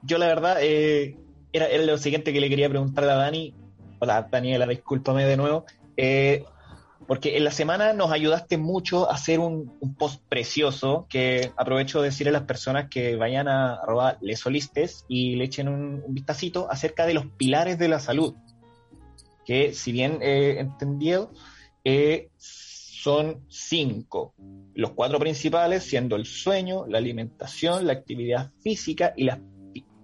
yo 0.02 0.16
la 0.18 0.26
verdad, 0.26 0.58
eh, 0.60 1.18
era, 1.52 1.66
era, 1.66 1.84
lo 1.84 1.98
siguiente 1.98 2.32
que 2.32 2.40
le 2.40 2.48
quería 2.48 2.68
preguntar 2.68 3.04
a 3.04 3.16
Dani. 3.16 3.54
Hola, 3.98 4.28
Daniela, 4.30 4.66
discúlpame 4.66 5.26
de 5.26 5.36
nuevo. 5.36 5.66
Porque 7.06 7.36
en 7.36 7.44
la 7.44 7.50
semana 7.50 7.92
nos 7.92 8.12
ayudaste 8.12 8.56
mucho 8.58 9.10
a 9.10 9.14
hacer 9.14 9.40
un, 9.40 9.78
post 9.98 10.22
precioso 10.28 11.06
que 11.08 11.52
aprovecho 11.56 12.00
de 12.00 12.08
decirle 12.08 12.30
a 12.30 12.32
las 12.32 12.44
personas 12.44 12.88
que 12.88 13.16
vayan 13.16 13.48
a 13.48 13.74
arroba 13.74 14.18
lesolistes 14.20 15.04
y 15.08 15.36
le 15.36 15.44
echen 15.44 15.68
un, 15.68 16.02
vistacito 16.08 16.70
acerca 16.70 17.06
de 17.06 17.14
los 17.14 17.26
pilares 17.26 17.78
de 17.78 17.88
la 17.88 17.98
salud. 17.98 18.34
Que 19.44 19.72
si 19.72 19.92
bien 19.92 20.18
he 20.22 20.60
entendido, 20.60 21.32
eh, 21.84 22.30
son 22.38 23.44
cinco. 23.48 24.34
Los 24.74 24.92
cuatro 24.92 25.18
principales 25.18 25.82
siendo 25.82 26.16
el 26.16 26.24
sueño, 26.24 26.86
la 26.86 26.98
alimentación, 26.98 27.86
la 27.86 27.94
actividad 27.94 28.52
física 28.62 29.12
y 29.16 29.24
la 29.24 29.40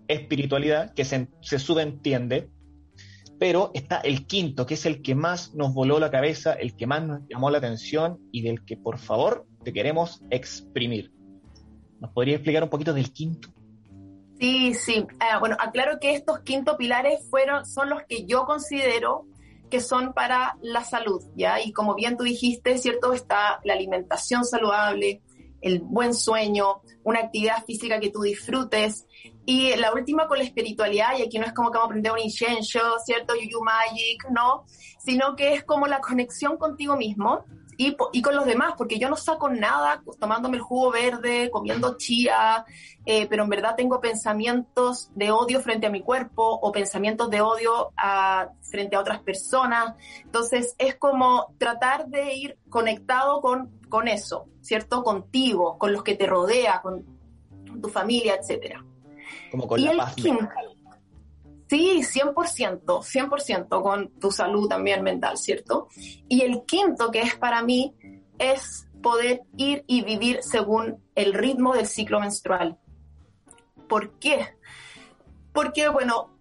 espiritualidad, 0.08 0.92
que 0.94 1.04
se, 1.04 1.28
se 1.40 1.58
subentiende 1.58 2.48
pero 3.38 3.70
está 3.74 3.98
el 3.98 4.26
quinto, 4.26 4.66
que 4.66 4.74
es 4.74 4.86
el 4.86 5.02
que 5.02 5.14
más 5.14 5.54
nos 5.54 5.72
voló 5.72 5.98
la 5.98 6.10
cabeza, 6.10 6.52
el 6.52 6.74
que 6.76 6.86
más 6.86 7.02
nos 7.02 7.20
llamó 7.28 7.50
la 7.50 7.58
atención 7.58 8.18
y 8.32 8.42
del 8.42 8.64
que 8.64 8.76
por 8.76 8.98
favor 8.98 9.46
te 9.64 9.72
queremos 9.72 10.22
exprimir. 10.30 11.12
¿Nos 12.00 12.10
podría 12.12 12.36
explicar 12.36 12.62
un 12.62 12.70
poquito 12.70 12.92
del 12.92 13.12
quinto? 13.12 13.48
Sí, 14.40 14.74
sí. 14.74 15.06
Ah, 15.18 15.38
bueno, 15.38 15.56
aclaro 15.58 15.98
que 16.00 16.14
estos 16.14 16.40
quinto 16.40 16.76
pilares 16.76 17.28
fueron, 17.28 17.66
son 17.66 17.90
los 17.90 18.02
que 18.04 18.24
yo 18.24 18.44
considero 18.44 19.26
que 19.68 19.80
son 19.80 20.12
para 20.14 20.56
la 20.62 20.84
salud, 20.84 21.22
¿ya? 21.36 21.60
Y 21.60 21.72
como 21.72 21.94
bien 21.94 22.16
tú 22.16 22.24
dijiste, 22.24 22.78
¿cierto? 22.78 23.12
Está 23.12 23.60
la 23.64 23.74
alimentación 23.74 24.44
saludable, 24.44 25.20
el 25.60 25.80
buen 25.80 26.14
sueño, 26.14 26.82
una 27.04 27.20
actividad 27.20 27.64
física 27.64 28.00
que 28.00 28.10
tú 28.10 28.22
disfrutes. 28.22 29.06
Y 29.44 29.74
la 29.76 29.92
última 29.92 30.28
con 30.28 30.38
la 30.38 30.44
espiritualidad, 30.44 31.18
y 31.18 31.22
aquí 31.22 31.38
no 31.38 31.46
es 31.46 31.52
como 31.52 31.70
que 31.70 31.78
vamos 31.78 31.88
a 31.88 31.92
aprender 31.92 32.12
un 32.12 32.20
incienso, 32.20 32.80
¿cierto? 33.04 33.34
Yuyu 33.34 33.62
Magic, 33.62 34.26
no, 34.30 34.64
sino 34.98 35.34
que 35.36 35.54
es 35.54 35.64
como 35.64 35.86
la 35.86 36.00
conexión 36.00 36.56
contigo 36.58 36.96
mismo 36.96 37.44
y, 37.80 37.96
y, 38.12 38.22
con 38.22 38.34
los 38.34 38.44
demás, 38.44 38.74
porque 38.76 38.98
yo 38.98 39.08
no 39.08 39.14
saco 39.14 39.48
nada 39.48 40.02
tomándome 40.18 40.56
el 40.56 40.62
jugo 40.62 40.90
verde, 40.90 41.48
comiendo 41.48 41.96
chía, 41.96 42.66
eh, 43.06 43.28
pero 43.28 43.44
en 43.44 43.48
verdad 43.48 43.76
tengo 43.76 44.00
pensamientos 44.00 45.12
de 45.14 45.30
odio 45.30 45.60
frente 45.60 45.86
a 45.86 45.90
mi 45.90 46.02
cuerpo 46.02 46.42
o 46.42 46.72
pensamientos 46.72 47.30
de 47.30 47.40
odio 47.40 47.92
a, 47.96 48.48
frente 48.62 48.96
a 48.96 49.00
otras 49.00 49.20
personas. 49.20 49.94
Entonces 50.24 50.74
es 50.76 50.96
como 50.96 51.54
tratar 51.56 52.08
de 52.08 52.34
ir 52.34 52.58
conectado 52.68 53.40
con, 53.40 53.80
con 53.88 54.08
eso, 54.08 54.48
¿cierto? 54.60 55.04
Contigo, 55.04 55.78
con 55.78 55.92
los 55.92 56.02
que 56.02 56.16
te 56.16 56.26
rodea, 56.26 56.82
con 56.82 57.06
tu 57.80 57.88
familia, 57.88 58.34
etcétera. 58.34 58.84
Como 59.52 59.68
con 59.68 59.84
la 59.84 59.96
paz 59.96 60.16
Sí, 61.68 62.00
100%, 62.02 62.82
100% 62.84 63.82
con 63.82 64.08
tu 64.18 64.30
salud 64.30 64.68
también 64.68 65.02
mental, 65.02 65.36
¿cierto? 65.36 65.88
Y 66.28 66.42
el 66.42 66.64
quinto, 66.64 67.10
que 67.10 67.20
es 67.20 67.34
para 67.34 67.62
mí, 67.62 67.94
es 68.38 68.88
poder 69.02 69.42
ir 69.56 69.84
y 69.86 70.02
vivir 70.02 70.40
según 70.42 71.04
el 71.14 71.34
ritmo 71.34 71.74
del 71.74 71.86
ciclo 71.86 72.20
menstrual. 72.20 72.78
¿Por 73.88 74.18
qué? 74.18 74.56
Porque, 75.52 75.88
bueno, 75.88 76.38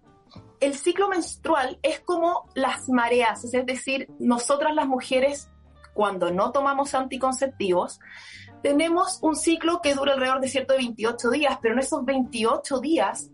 el 0.60 0.74
ciclo 0.74 1.08
menstrual 1.08 1.78
es 1.82 2.00
como 2.00 2.48
las 2.54 2.88
mareas, 2.88 3.44
es 3.44 3.66
decir, 3.66 4.08
nosotras 4.18 4.74
las 4.74 4.86
mujeres, 4.86 5.50
cuando 5.94 6.30
no 6.30 6.52
tomamos 6.52 6.94
anticonceptivos, 6.94 8.00
tenemos 8.62 9.18
un 9.22 9.36
ciclo 9.36 9.80
que 9.82 9.94
dura 9.94 10.14
alrededor 10.14 10.40
de 10.40 10.48
cierto 10.48 10.72
de 10.72 10.78
28 10.78 11.30
días, 11.30 11.58
pero 11.62 11.74
en 11.74 11.80
esos 11.80 12.04
28 12.04 12.80
días 12.80 13.30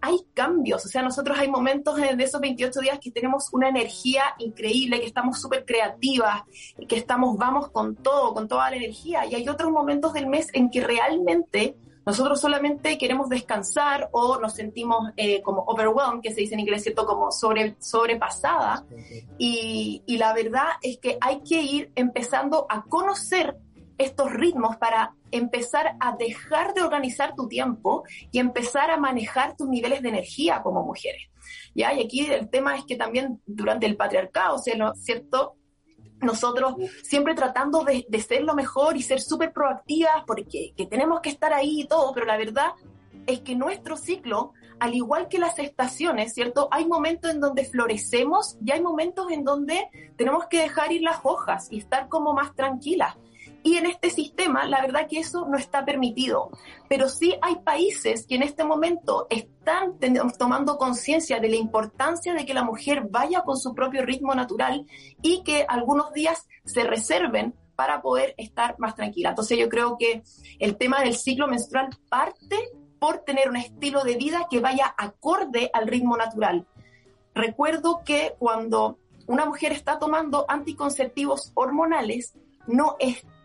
hay 0.00 0.18
cambios, 0.34 0.84
o 0.84 0.88
sea, 0.88 1.02
nosotros 1.02 1.38
hay 1.38 1.48
momentos 1.48 1.96
de 1.96 2.22
esos 2.22 2.40
28 2.40 2.80
días 2.80 2.98
que 3.00 3.10
tenemos 3.10 3.48
una 3.52 3.68
energía 3.68 4.22
increíble, 4.38 5.00
que 5.00 5.06
estamos 5.06 5.40
súper 5.40 5.64
creativas, 5.64 6.42
que 6.88 6.96
estamos, 6.96 7.36
vamos 7.36 7.70
con 7.70 7.96
todo, 7.96 8.34
con 8.34 8.48
toda 8.48 8.70
la 8.70 8.76
energía, 8.76 9.26
y 9.26 9.34
hay 9.34 9.48
otros 9.48 9.70
momentos 9.70 10.12
del 10.12 10.26
mes 10.26 10.48
en 10.52 10.70
que 10.70 10.80
realmente 10.80 11.76
nosotros 12.06 12.40
solamente 12.40 12.96
queremos 12.98 13.28
descansar 13.28 14.08
o 14.12 14.38
nos 14.38 14.54
sentimos 14.54 15.10
eh, 15.16 15.42
como 15.42 15.62
overwhelmed, 15.62 16.22
que 16.22 16.32
se 16.32 16.42
dice 16.42 16.54
en 16.54 16.60
inglés, 16.60 16.84
¿cierto? 16.84 17.04
Como 17.04 17.32
sobre, 17.32 17.74
sobrepasada. 17.80 18.84
Y, 19.38 20.04
y 20.06 20.16
la 20.16 20.32
verdad 20.32 20.68
es 20.82 20.98
que 20.98 21.18
hay 21.20 21.40
que 21.40 21.60
ir 21.60 21.90
empezando 21.96 22.64
a 22.68 22.84
conocer 22.84 23.56
estos 23.98 24.32
ritmos 24.32 24.76
para 24.76 25.14
empezar 25.30 25.96
a 26.00 26.16
dejar 26.16 26.74
de 26.74 26.82
organizar 26.82 27.34
tu 27.34 27.48
tiempo 27.48 28.04
y 28.30 28.38
empezar 28.38 28.90
a 28.90 28.96
manejar 28.96 29.56
tus 29.56 29.68
niveles 29.68 30.02
de 30.02 30.08
energía 30.08 30.62
como 30.62 30.82
mujeres. 30.82 31.22
¿Ya? 31.74 31.92
Y 31.92 32.02
aquí 32.02 32.26
el 32.26 32.48
tema 32.48 32.76
es 32.76 32.84
que 32.84 32.96
también 32.96 33.40
durante 33.46 33.86
el 33.86 33.96
patriarcado, 33.96 34.58
¿cierto? 34.58 35.56
Nosotros 36.20 36.74
siempre 37.02 37.34
tratando 37.34 37.84
de, 37.84 38.06
ser 38.20 38.42
lo 38.42 38.54
mejor 38.54 38.96
y 38.96 39.02
ser 39.02 39.20
súper 39.20 39.52
proactivas 39.52 40.24
porque 40.26 40.72
que 40.76 40.86
tenemos 40.86 41.20
que 41.20 41.28
estar 41.28 41.52
ahí 41.52 41.82
y 41.82 41.86
todo, 41.86 42.12
pero 42.14 42.26
la 42.26 42.38
verdad 42.38 42.72
es 43.26 43.40
que 43.40 43.54
nuestro 43.54 43.96
ciclo, 43.96 44.52
al 44.78 44.94
igual 44.94 45.28
que 45.28 45.38
las 45.38 45.58
estaciones, 45.58 46.32
¿cierto? 46.32 46.68
Hay 46.70 46.86
momentos 46.86 47.30
en 47.30 47.40
donde 47.40 47.64
florecemos 47.64 48.56
y 48.64 48.70
hay 48.70 48.80
momentos 48.80 49.30
en 49.30 49.44
donde 49.44 49.88
tenemos 50.16 50.46
que 50.46 50.60
dejar 50.60 50.92
ir 50.92 51.02
las 51.02 51.20
hojas 51.24 51.68
y 51.70 51.78
estar 51.78 52.08
como 52.08 52.32
más 52.32 52.54
tranquilas. 52.54 53.16
Y 53.66 53.78
en 53.78 53.86
este 53.86 54.10
sistema, 54.10 54.64
la 54.64 54.80
verdad 54.80 55.08
que 55.08 55.18
eso 55.18 55.44
no 55.48 55.58
está 55.58 55.84
permitido. 55.84 56.50
Pero 56.88 57.08
sí 57.08 57.34
hay 57.42 57.56
países 57.56 58.24
que 58.24 58.36
en 58.36 58.44
este 58.44 58.62
momento 58.62 59.26
están 59.28 59.98
tomando 60.38 60.78
conciencia 60.78 61.40
de 61.40 61.48
la 61.48 61.56
importancia 61.56 62.32
de 62.32 62.46
que 62.46 62.54
la 62.54 62.62
mujer 62.62 63.08
vaya 63.10 63.42
con 63.42 63.56
su 63.56 63.74
propio 63.74 64.06
ritmo 64.06 64.36
natural 64.36 64.86
y 65.20 65.42
que 65.42 65.66
algunos 65.68 66.12
días 66.12 66.46
se 66.64 66.84
reserven 66.84 67.56
para 67.74 68.02
poder 68.02 68.36
estar 68.38 68.76
más 68.78 68.94
tranquila. 68.94 69.30
Entonces 69.30 69.58
yo 69.58 69.68
creo 69.68 69.96
que 69.98 70.22
el 70.60 70.76
tema 70.76 71.00
del 71.00 71.16
ciclo 71.16 71.48
menstrual 71.48 71.88
parte 72.08 72.56
por 73.00 73.24
tener 73.24 73.48
un 73.48 73.56
estilo 73.56 74.04
de 74.04 74.14
vida 74.14 74.46
que 74.48 74.60
vaya 74.60 74.94
acorde 74.96 75.70
al 75.72 75.88
ritmo 75.88 76.16
natural. 76.16 76.68
Recuerdo 77.34 78.02
que 78.04 78.36
cuando 78.38 79.00
una 79.26 79.44
mujer 79.44 79.72
está 79.72 79.98
tomando 79.98 80.44
anticonceptivos 80.48 81.50
hormonales, 81.56 82.32
no 82.68 82.94
está 83.00 83.35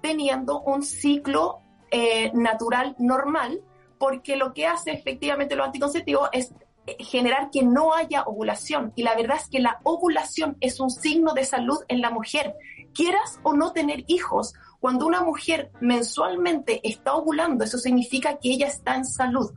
teniendo 0.00 0.60
un 0.60 0.82
ciclo 0.82 1.60
eh, 1.90 2.30
natural 2.34 2.94
normal, 2.98 3.62
porque 3.98 4.36
lo 4.36 4.52
que 4.52 4.66
hace 4.66 4.92
efectivamente 4.92 5.56
lo 5.56 5.64
anticonceptivo 5.64 6.28
es 6.32 6.52
eh, 6.86 6.96
generar 7.00 7.50
que 7.50 7.62
no 7.62 7.94
haya 7.94 8.22
ovulación. 8.24 8.92
Y 8.96 9.02
la 9.02 9.14
verdad 9.14 9.38
es 9.40 9.48
que 9.48 9.60
la 9.60 9.80
ovulación 9.82 10.56
es 10.60 10.80
un 10.80 10.90
signo 10.90 11.32
de 11.34 11.44
salud 11.44 11.78
en 11.88 12.00
la 12.00 12.10
mujer. 12.10 12.54
Quieras 12.94 13.40
o 13.42 13.54
no 13.54 13.72
tener 13.72 14.04
hijos, 14.06 14.54
cuando 14.80 15.06
una 15.06 15.22
mujer 15.22 15.72
mensualmente 15.80 16.80
está 16.88 17.14
ovulando, 17.14 17.64
eso 17.64 17.78
significa 17.78 18.38
que 18.38 18.50
ella 18.50 18.68
está 18.68 18.94
en 18.94 19.04
salud. 19.04 19.50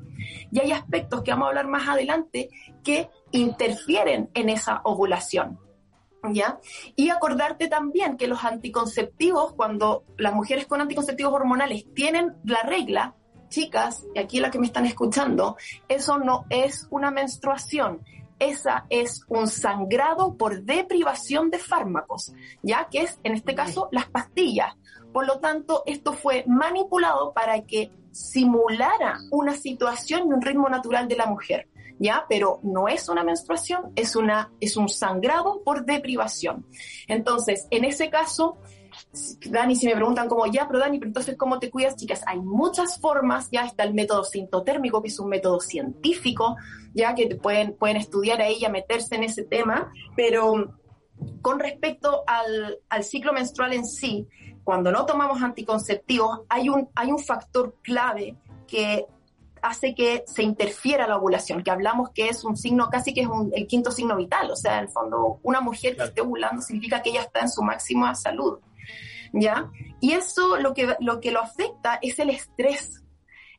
Y 0.52 0.60
hay 0.60 0.72
aspectos 0.72 1.22
que 1.22 1.32
vamos 1.32 1.46
a 1.46 1.50
hablar 1.50 1.68
más 1.68 1.88
adelante 1.88 2.50
que 2.84 3.10
interfieren 3.32 4.30
en 4.34 4.50
esa 4.50 4.82
ovulación. 4.84 5.60
Y 6.96 7.10
acordarte 7.10 7.68
también 7.68 8.18
que 8.18 8.28
los 8.28 8.44
anticonceptivos, 8.44 9.54
cuando 9.54 10.04
las 10.18 10.34
mujeres 10.34 10.66
con 10.68 10.82
anticonceptivos 10.82 11.34
hormonales 11.34 11.86
tienen 11.94 12.36
la 12.44 12.62
regla, 12.64 13.16
chicas, 13.50 14.06
y 14.14 14.20
aquí 14.20 14.40
la 14.40 14.52
que 14.52 14.60
me 14.60 14.68
están 14.68 14.86
escuchando, 14.86 15.58
eso 15.88 16.18
no 16.18 16.46
es 16.50 16.88
una 16.92 17.12
menstruación, 17.12 18.02
esa 18.38 18.86
es 18.90 19.26
un 19.28 19.48
sangrado 19.48 20.36
por 20.38 20.64
deprivación 20.64 21.50
de 21.50 21.60
fármacos, 21.60 22.34
ya 22.62 22.88
que 22.90 23.02
es 23.02 23.20
en 23.24 23.34
este 23.34 23.56
caso 23.56 23.90
las 23.92 24.06
pastillas. 24.10 24.76
Por 25.12 25.26
lo 25.26 25.40
tanto, 25.40 25.84
esto 25.86 26.14
fue 26.14 26.46
manipulado 26.48 27.34
para 27.34 27.62
que 27.66 27.92
simulara 28.12 29.18
una 29.32 29.56
situación 29.56 30.28
y 30.28 30.34
un 30.34 30.42
ritmo 30.42 30.70
natural 30.70 31.08
de 31.08 31.18
la 31.18 31.26
mujer, 31.26 31.68
¿ya? 32.00 32.26
Pero 32.28 32.60
no 32.64 32.88
es 32.88 33.10
una 33.10 33.24
menstruación, 33.24 33.92
es, 33.96 34.16
una, 34.16 34.52
es 34.60 34.78
un 34.78 34.90
sangrado 34.90 35.62
por 35.64 35.86
deprivación. 35.86 36.66
Entonces, 37.08 37.68
en 37.70 37.86
ese 37.86 38.10
caso, 38.10 38.58
Dani, 39.46 39.76
si 39.76 39.86
me 39.86 39.96
preguntan 39.96 40.28
como, 40.28 40.46
ya, 40.48 40.68
pero 40.68 40.80
Dani, 40.80 40.98
pero 40.98 41.10
entonces, 41.10 41.36
¿cómo 41.38 41.60
te 41.60 41.70
cuidas, 41.70 41.96
chicas? 41.96 42.22
Hay 42.26 42.40
muchas 42.40 43.00
formas, 43.00 43.50
ya 43.52 43.66
está 43.66 43.84
el 43.84 43.94
método 43.94 44.24
sintotérmico, 44.24 45.02
que 45.02 45.10
es 45.10 45.20
un 45.20 45.30
método 45.30 45.60
científico, 45.60 46.56
ya 46.94 47.14
que 47.14 47.36
pueden, 47.36 47.76
pueden 47.76 47.98
estudiar 47.98 48.42
ahí 48.42 48.58
y 48.64 48.70
meterse 48.70 49.16
en 49.16 49.24
ese 49.24 49.44
tema, 49.44 49.92
pero 50.16 50.76
con 51.42 51.60
respecto 51.60 52.24
al, 52.28 52.80
al, 52.88 53.04
ciclo 53.04 53.34
menstrual 53.34 53.74
en 53.74 53.86
sí, 53.86 54.28
cuando 54.64 54.92
no 54.92 55.06
tomamos 55.06 55.42
anticonceptivos, 55.42 56.42
hay 56.48 56.70
un, 56.70 56.90
hay 56.96 57.12
un 57.12 57.20
factor 57.20 57.76
clave 57.82 58.38
que 58.68 59.06
hace 59.62 59.96
que 59.96 60.24
se 60.28 60.44
interfiera 60.44 61.08
la 61.08 61.18
ovulación, 61.18 61.64
que 61.64 61.72
hablamos 61.72 62.10
que 62.12 62.30
es 62.30 62.44
un 62.44 62.58
signo, 62.58 62.90
casi 62.90 63.14
que 63.14 63.22
es 63.22 63.30
el 63.54 63.68
quinto 63.68 63.92
signo 63.92 64.16
vital, 64.16 64.52
o 64.52 64.56
sea, 64.56 64.78
en 64.78 64.86
el 64.86 64.90
fondo, 64.90 65.40
una 65.44 65.62
mujer 65.62 65.96
que 65.96 66.04
esté 66.04 66.22
ovulando 66.22 66.62
significa 66.62 67.02
que 67.02 67.10
ella 67.12 67.22
está 67.22 67.42
en 67.42 67.50
su 67.50 67.62
máxima 67.62 68.14
salud. 68.16 68.60
¿ya? 69.34 69.72
Y 70.00 70.14
eso 70.14 70.58
lo 70.58 70.74
que 70.74 70.96
lo, 71.00 71.20
que 71.20 71.32
lo 71.32 71.42
afecta 71.42 72.00
es 72.02 72.20
el 72.20 72.30
estrés. 72.30 73.04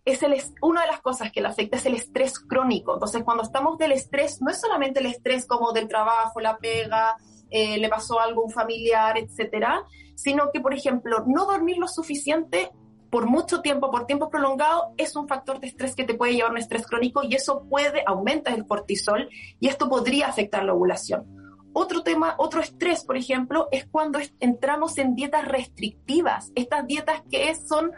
Es 0.05 0.23
el, 0.23 0.35
una 0.63 0.83
de 0.83 0.87
las 0.87 1.01
cosas 1.01 1.31
que 1.31 1.41
lo 1.41 1.49
afecta 1.49 1.77
es 1.77 1.87
el 1.87 1.95
estrés 1.95 2.39
crónico. 2.39 2.95
Entonces, 2.95 3.23
cuando 3.23 3.43
estamos 3.43 3.77
del 3.79 3.93
estrés, 3.93 4.41
no 4.41 4.51
es 4.51 4.61
solamente 4.61 5.01
el 5.01 5.07
estrés 5.07 5.47
como 5.47 5.73
del 5.73 5.89
trabajo, 5.89 6.41
la 6.41 6.57
pega, 6.57 7.17
eh, 7.51 7.79
le 7.79 7.89
pasó 7.89 8.19
algo 8.19 8.43
a 8.43 8.45
un 8.45 8.51
familiar, 8.51 9.19
etcétera, 9.19 9.83
sino 10.15 10.51
que, 10.53 10.61
por 10.61 10.73
ejemplo, 10.73 11.25
no 11.27 11.45
dormir 11.45 11.77
lo 11.77 11.87
suficiente 11.87 12.71
por 13.11 13.27
mucho 13.27 13.61
tiempo, 13.61 13.91
por 13.91 14.07
tiempo 14.07 14.31
prolongado, 14.31 14.95
es 14.97 15.17
un 15.17 15.29
factor 15.29 15.61
de 15.61 15.67
estrés 15.67 15.95
que 15.95 16.05
te 16.05 16.15
puede 16.15 16.35
llevar 16.35 16.51
a 16.51 16.53
un 16.53 16.59
estrés 16.59 16.87
crónico 16.87 17.23
y 17.23 17.35
eso 17.35 17.65
puede 17.69 18.03
aumentar 18.07 18.55
el 18.55 18.67
cortisol 18.67 19.29
y 19.59 19.69
esto 19.69 19.89
podría 19.89 20.29
afectar 20.29 20.65
la 20.65 20.75
ovulación. 20.75 21.27
Otro 21.73 22.03
tema, 22.03 22.35
otro 22.39 22.61
estrés, 22.61 23.05
por 23.05 23.17
ejemplo, 23.17 23.69
es 23.71 23.87
cuando 23.87 24.19
entramos 24.41 24.99
en 24.99 25.15
dietas 25.15 25.47
restrictivas. 25.47 26.51
Estas 26.55 26.87
dietas 26.87 27.23
que 27.31 27.55
son 27.55 27.93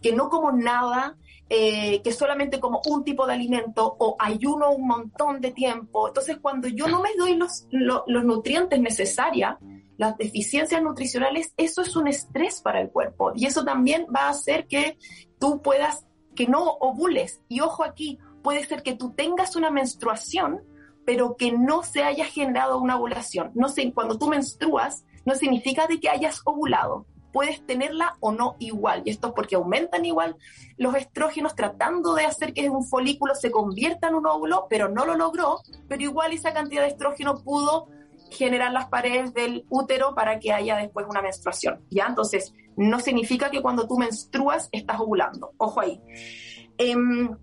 que 0.00 0.12
no 0.12 0.28
como 0.28 0.52
nada, 0.52 1.16
eh, 1.50 2.02
que 2.02 2.12
solamente 2.12 2.60
como 2.60 2.80
un 2.86 3.04
tipo 3.04 3.26
de 3.26 3.34
alimento 3.34 3.96
o 3.98 4.16
ayuno 4.18 4.70
un 4.70 4.86
montón 4.86 5.40
de 5.40 5.50
tiempo. 5.50 6.08
Entonces, 6.08 6.38
cuando 6.40 6.68
yo 6.68 6.86
no 6.88 7.00
me 7.00 7.10
doy 7.16 7.36
los, 7.36 7.66
los, 7.70 8.24
nutrientes 8.24 8.78
necesarios, 8.80 9.54
las 9.98 10.16
deficiencias 10.16 10.80
nutricionales, 10.80 11.52
eso 11.56 11.82
es 11.82 11.94
un 11.96 12.06
estrés 12.06 12.62
para 12.62 12.80
el 12.80 12.88
cuerpo. 12.88 13.32
Y 13.34 13.46
eso 13.46 13.64
también 13.64 14.06
va 14.14 14.26
a 14.26 14.30
hacer 14.30 14.66
que 14.68 14.96
tú 15.38 15.60
puedas, 15.60 16.06
que 16.34 16.46
no 16.46 16.62
ovules. 16.80 17.42
Y 17.48 17.60
ojo 17.60 17.84
aquí, 17.84 18.18
puede 18.42 18.64
ser 18.64 18.84
que 18.84 18.94
tú 18.94 19.10
tengas 19.10 19.56
una 19.56 19.70
menstruación, 19.70 20.62
pero 21.04 21.36
que 21.36 21.50
no 21.50 21.82
se 21.82 22.04
haya 22.04 22.26
generado 22.26 22.80
una 22.80 22.96
ovulación. 22.96 23.50
No 23.54 23.68
sé, 23.68 23.92
cuando 23.92 24.16
tú 24.16 24.28
menstruas, 24.28 25.04
no 25.24 25.34
significa 25.34 25.88
de 25.88 25.98
que 25.98 26.08
hayas 26.08 26.42
ovulado. 26.44 27.04
Puedes 27.32 27.66
tenerla 27.66 28.16
o 28.20 28.30
no 28.30 28.54
igual. 28.60 29.02
Y 29.04 29.10
esto 29.10 29.28
es 29.28 29.32
porque 29.34 29.56
aumentan 29.56 30.04
igual 30.04 30.36
los 30.76 30.94
estrógenos 30.94 31.56
tratando 31.56 32.14
de 32.14 32.24
hacer 32.24 32.54
que 32.54 32.70
un 32.70 32.84
folículo 32.84 33.34
se 33.34 33.50
convierta 33.50 34.08
en 34.08 34.14
un 34.14 34.26
óvulo, 34.26 34.66
pero 34.70 34.88
no 34.88 35.04
lo 35.04 35.16
logró. 35.16 35.60
Pero 35.88 36.02
igual 36.02 36.32
esa 36.32 36.54
cantidad 36.54 36.82
de 36.82 36.88
estrógeno 36.88 37.42
pudo 37.42 37.88
generar 38.30 38.72
las 38.72 38.86
paredes 38.86 39.34
del 39.34 39.64
útero 39.70 40.14
para 40.14 40.38
que 40.38 40.52
haya 40.52 40.76
después 40.76 41.06
una 41.08 41.22
menstruación. 41.22 41.80
¿Ya? 41.90 42.06
Entonces, 42.06 42.54
no 42.76 43.00
significa 43.00 43.50
que 43.50 43.60
cuando 43.62 43.86
tú 43.86 43.98
menstruas 43.98 44.68
estás 44.72 45.00
ovulando. 45.00 45.52
Ojo 45.56 45.80
ahí. 45.80 46.00
Em, 46.78 47.36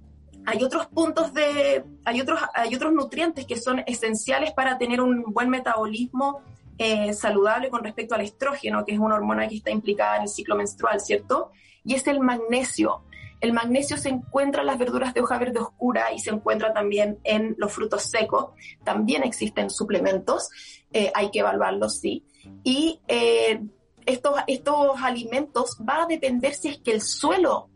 hay 0.45 0.63
otros 0.63 0.87
puntos 0.87 1.33
de, 1.33 1.83
hay 2.05 2.21
otros, 2.21 2.39
hay 2.53 2.73
otros 2.75 2.93
nutrientes 2.93 3.45
que 3.45 3.57
son 3.57 3.83
esenciales 3.85 4.53
para 4.53 4.77
tener 4.77 5.01
un 5.01 5.23
buen 5.23 5.49
metabolismo 5.49 6.41
eh, 6.77 7.13
saludable 7.13 7.69
con 7.69 7.83
respecto 7.83 8.15
al 8.15 8.21
estrógeno, 8.21 8.85
que 8.85 8.93
es 8.93 8.99
una 8.99 9.15
hormona 9.15 9.47
que 9.47 9.55
está 9.55 9.71
implicada 9.71 10.17
en 10.17 10.23
el 10.23 10.29
ciclo 10.29 10.55
menstrual, 10.55 10.99
¿cierto? 10.99 11.51
Y 11.83 11.95
es 11.95 12.05
el 12.07 12.19
magnesio. 12.19 13.03
El 13.41 13.53
magnesio 13.53 13.97
se 13.97 14.09
encuentra 14.09 14.61
en 14.61 14.67
las 14.67 14.77
verduras 14.77 15.13
de 15.13 15.21
hoja 15.21 15.37
verde 15.37 15.59
oscura 15.59 16.11
y 16.13 16.19
se 16.19 16.31
encuentra 16.31 16.73
también 16.73 17.19
en 17.23 17.55
los 17.57 17.71
frutos 17.73 18.03
secos. 18.03 18.51
También 18.83 19.23
existen 19.23 19.69
suplementos, 19.69 20.49
eh, 20.95 21.11
hay 21.13 21.29
que 21.29 21.39
evaluarlos, 21.39 21.99
sí. 21.99 22.23
Y 22.63 23.01
eh, 23.09 23.61
estos, 24.05 24.33
estos 24.47 25.01
alimentos 25.01 25.77
va 25.87 26.03
a 26.03 26.05
depender 26.05 26.53
si 26.53 26.69
es 26.69 26.77
que 26.77 26.93
el 26.93 27.01
suelo 27.01 27.67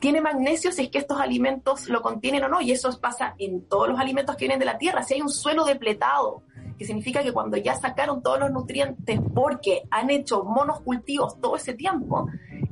tiene 0.00 0.20
magnesio 0.20 0.72
si 0.72 0.82
es 0.82 0.88
que 0.90 0.98
estos 0.98 1.20
alimentos 1.20 1.88
lo 1.88 2.02
contienen 2.02 2.42
o 2.42 2.48
no, 2.48 2.60
y 2.60 2.72
eso 2.72 2.90
pasa 3.00 3.36
en 3.38 3.62
todos 3.68 3.88
los 3.88 4.00
alimentos 4.00 4.34
que 4.34 4.46
vienen 4.46 4.58
de 4.58 4.64
la 4.64 4.76
tierra. 4.76 5.04
Si 5.04 5.14
hay 5.14 5.20
un 5.20 5.30
suelo 5.30 5.64
depletado, 5.64 6.42
que 6.76 6.84
significa 6.84 7.22
que 7.22 7.32
cuando 7.32 7.56
ya 7.58 7.76
sacaron 7.76 8.20
todos 8.24 8.40
los 8.40 8.50
nutrientes 8.50 9.20
porque 9.32 9.84
han 9.92 10.10
hecho 10.10 10.42
monos 10.42 10.80
cultivos 10.80 11.40
todo 11.40 11.54
ese 11.54 11.74
tiempo, 11.74 12.26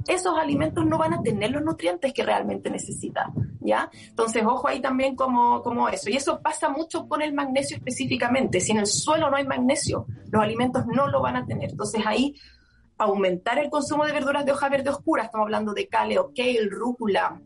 esos 0.07 0.39
alimentos 0.39 0.85
no 0.87 0.99
van 0.99 1.15
a 1.15 1.23
tener 1.23 1.51
los 1.51 1.63
nutrientes 1.63 2.13
que 2.13 2.23
realmente 2.23 2.71
necesitan, 2.71 3.33
¿ya? 3.61 3.91
Entonces, 4.09 4.45
ojo 4.45 4.69
ahí 4.69 4.81
también 4.81 5.15
como, 5.15 5.63
como 5.63 5.89
eso. 5.89 6.11
Y 6.11 6.17
eso 6.17 6.41
pasa 6.41 6.69
mucho 6.69 7.09
con 7.09 7.23
el 7.23 7.33
magnesio 7.33 7.77
específicamente. 7.77 8.61
Si 8.61 8.73
en 8.73 8.79
el 8.79 8.87
suelo 8.87 9.31
no 9.31 9.37
hay 9.37 9.47
magnesio, 9.47 10.07
los 10.31 10.43
alimentos 10.43 10.87
no 10.87 11.09
lo 11.09 11.21
van 11.21 11.37
a 11.37 11.47
tener. 11.47 11.71
Entonces, 11.71 12.03
ahí 12.05 12.35
aumentar 12.99 13.59
el 13.59 13.71
consumo 13.71 14.05
de 14.05 14.13
verduras 14.13 14.45
de 14.45 14.53
hoja 14.53 14.69
verde 14.69 14.91
oscura, 14.91 15.25
estamos 15.25 15.47
hablando 15.47 15.73
de 15.73 15.89
caleo, 15.89 16.33
kale, 16.35 16.69
rúcula, 16.71 17.41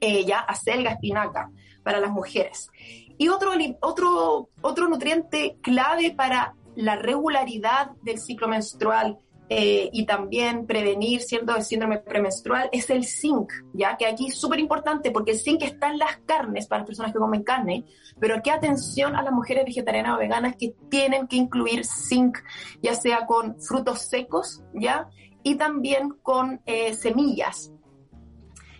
eh, 0.00 0.24
ya 0.24 0.40
acelga, 0.40 0.92
espinaca, 0.92 1.50
para 1.82 2.00
las 2.00 2.10
mujeres. 2.10 2.70
Y 3.18 3.28
otro, 3.28 3.52
otro, 3.80 4.48
otro 4.60 4.88
nutriente 4.88 5.58
clave 5.62 6.12
para 6.16 6.54
la 6.76 6.96
regularidad 6.96 7.90
del 8.02 8.18
ciclo 8.20 8.46
menstrual 8.46 9.18
eh, 9.50 9.88
y 9.92 10.04
también 10.04 10.66
prevenir 10.66 11.22
siendo 11.22 11.56
el 11.56 11.62
síndrome 11.62 11.98
premenstrual 11.98 12.68
es 12.70 12.90
el 12.90 13.04
zinc, 13.06 13.50
ya 13.72 13.96
que 13.96 14.06
aquí 14.06 14.26
es 14.26 14.38
súper 14.38 14.60
importante 14.60 15.10
porque 15.10 15.32
el 15.32 15.38
zinc 15.38 15.62
está 15.62 15.88
en 15.88 15.98
las 15.98 16.18
carnes 16.26 16.66
para 16.66 16.80
las 16.80 16.86
personas 16.86 17.12
que 17.12 17.18
comen 17.18 17.44
carne, 17.44 17.84
pero 18.20 18.36
aquí 18.36 18.50
atención 18.50 19.16
a 19.16 19.22
las 19.22 19.32
mujeres 19.32 19.64
vegetarianas 19.64 20.16
o 20.16 20.18
veganas 20.18 20.56
que 20.56 20.74
tienen 20.90 21.26
que 21.28 21.36
incluir 21.36 21.86
zinc, 21.86 22.38
ya 22.82 22.94
sea 22.94 23.24
con 23.24 23.58
frutos 23.58 24.02
secos, 24.02 24.62
ya, 24.74 25.08
y 25.42 25.54
también 25.54 26.10
con 26.22 26.60
eh, 26.66 26.92
semillas, 26.92 27.72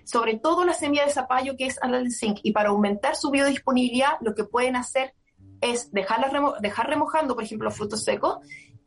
sobre 0.04 0.38
todo 0.38 0.66
la 0.66 0.74
semilla 0.74 1.06
de 1.06 1.12
zapallo 1.12 1.56
que 1.56 1.66
es 1.66 1.78
al 1.82 2.10
zinc, 2.10 2.40
y 2.42 2.52
para 2.52 2.68
aumentar 2.68 3.16
su 3.16 3.30
biodisponibilidad 3.30 4.18
lo 4.20 4.34
que 4.34 4.44
pueden 4.44 4.76
hacer 4.76 5.14
es 5.60 5.90
dejarla 5.92 6.30
dejar 6.60 6.88
remojando, 6.88 7.34
por 7.34 7.44
ejemplo, 7.44 7.70
frutos 7.70 8.04
secos 8.04 8.38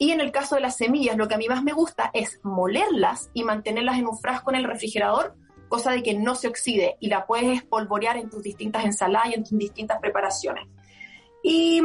y 0.01 0.09
en 0.09 0.19
el 0.19 0.31
caso 0.31 0.55
de 0.55 0.61
las 0.61 0.77
semillas, 0.77 1.15
lo 1.15 1.27
que 1.27 1.35
a 1.35 1.37
mí 1.37 1.47
más 1.47 1.61
me 1.61 1.73
gusta 1.73 2.09
es 2.11 2.39
molerlas 2.41 3.29
y 3.35 3.43
mantenerlas 3.43 3.99
en 3.99 4.07
un 4.07 4.17
frasco 4.17 4.49
en 4.49 4.55
el 4.55 4.63
refrigerador, 4.63 5.35
cosa 5.69 5.91
de 5.91 6.01
que 6.01 6.15
no 6.15 6.33
se 6.33 6.47
oxide 6.47 6.97
y 6.99 7.07
la 7.07 7.27
puedes 7.27 7.55
espolvorear 7.55 8.17
en 8.17 8.27
tus 8.27 8.41
distintas 8.41 8.83
ensaladas 8.83 9.29
y 9.29 9.33
en 9.35 9.43
tus 9.43 9.55
distintas 9.59 9.99
preparaciones. 9.99 10.67
Y, 11.43 11.83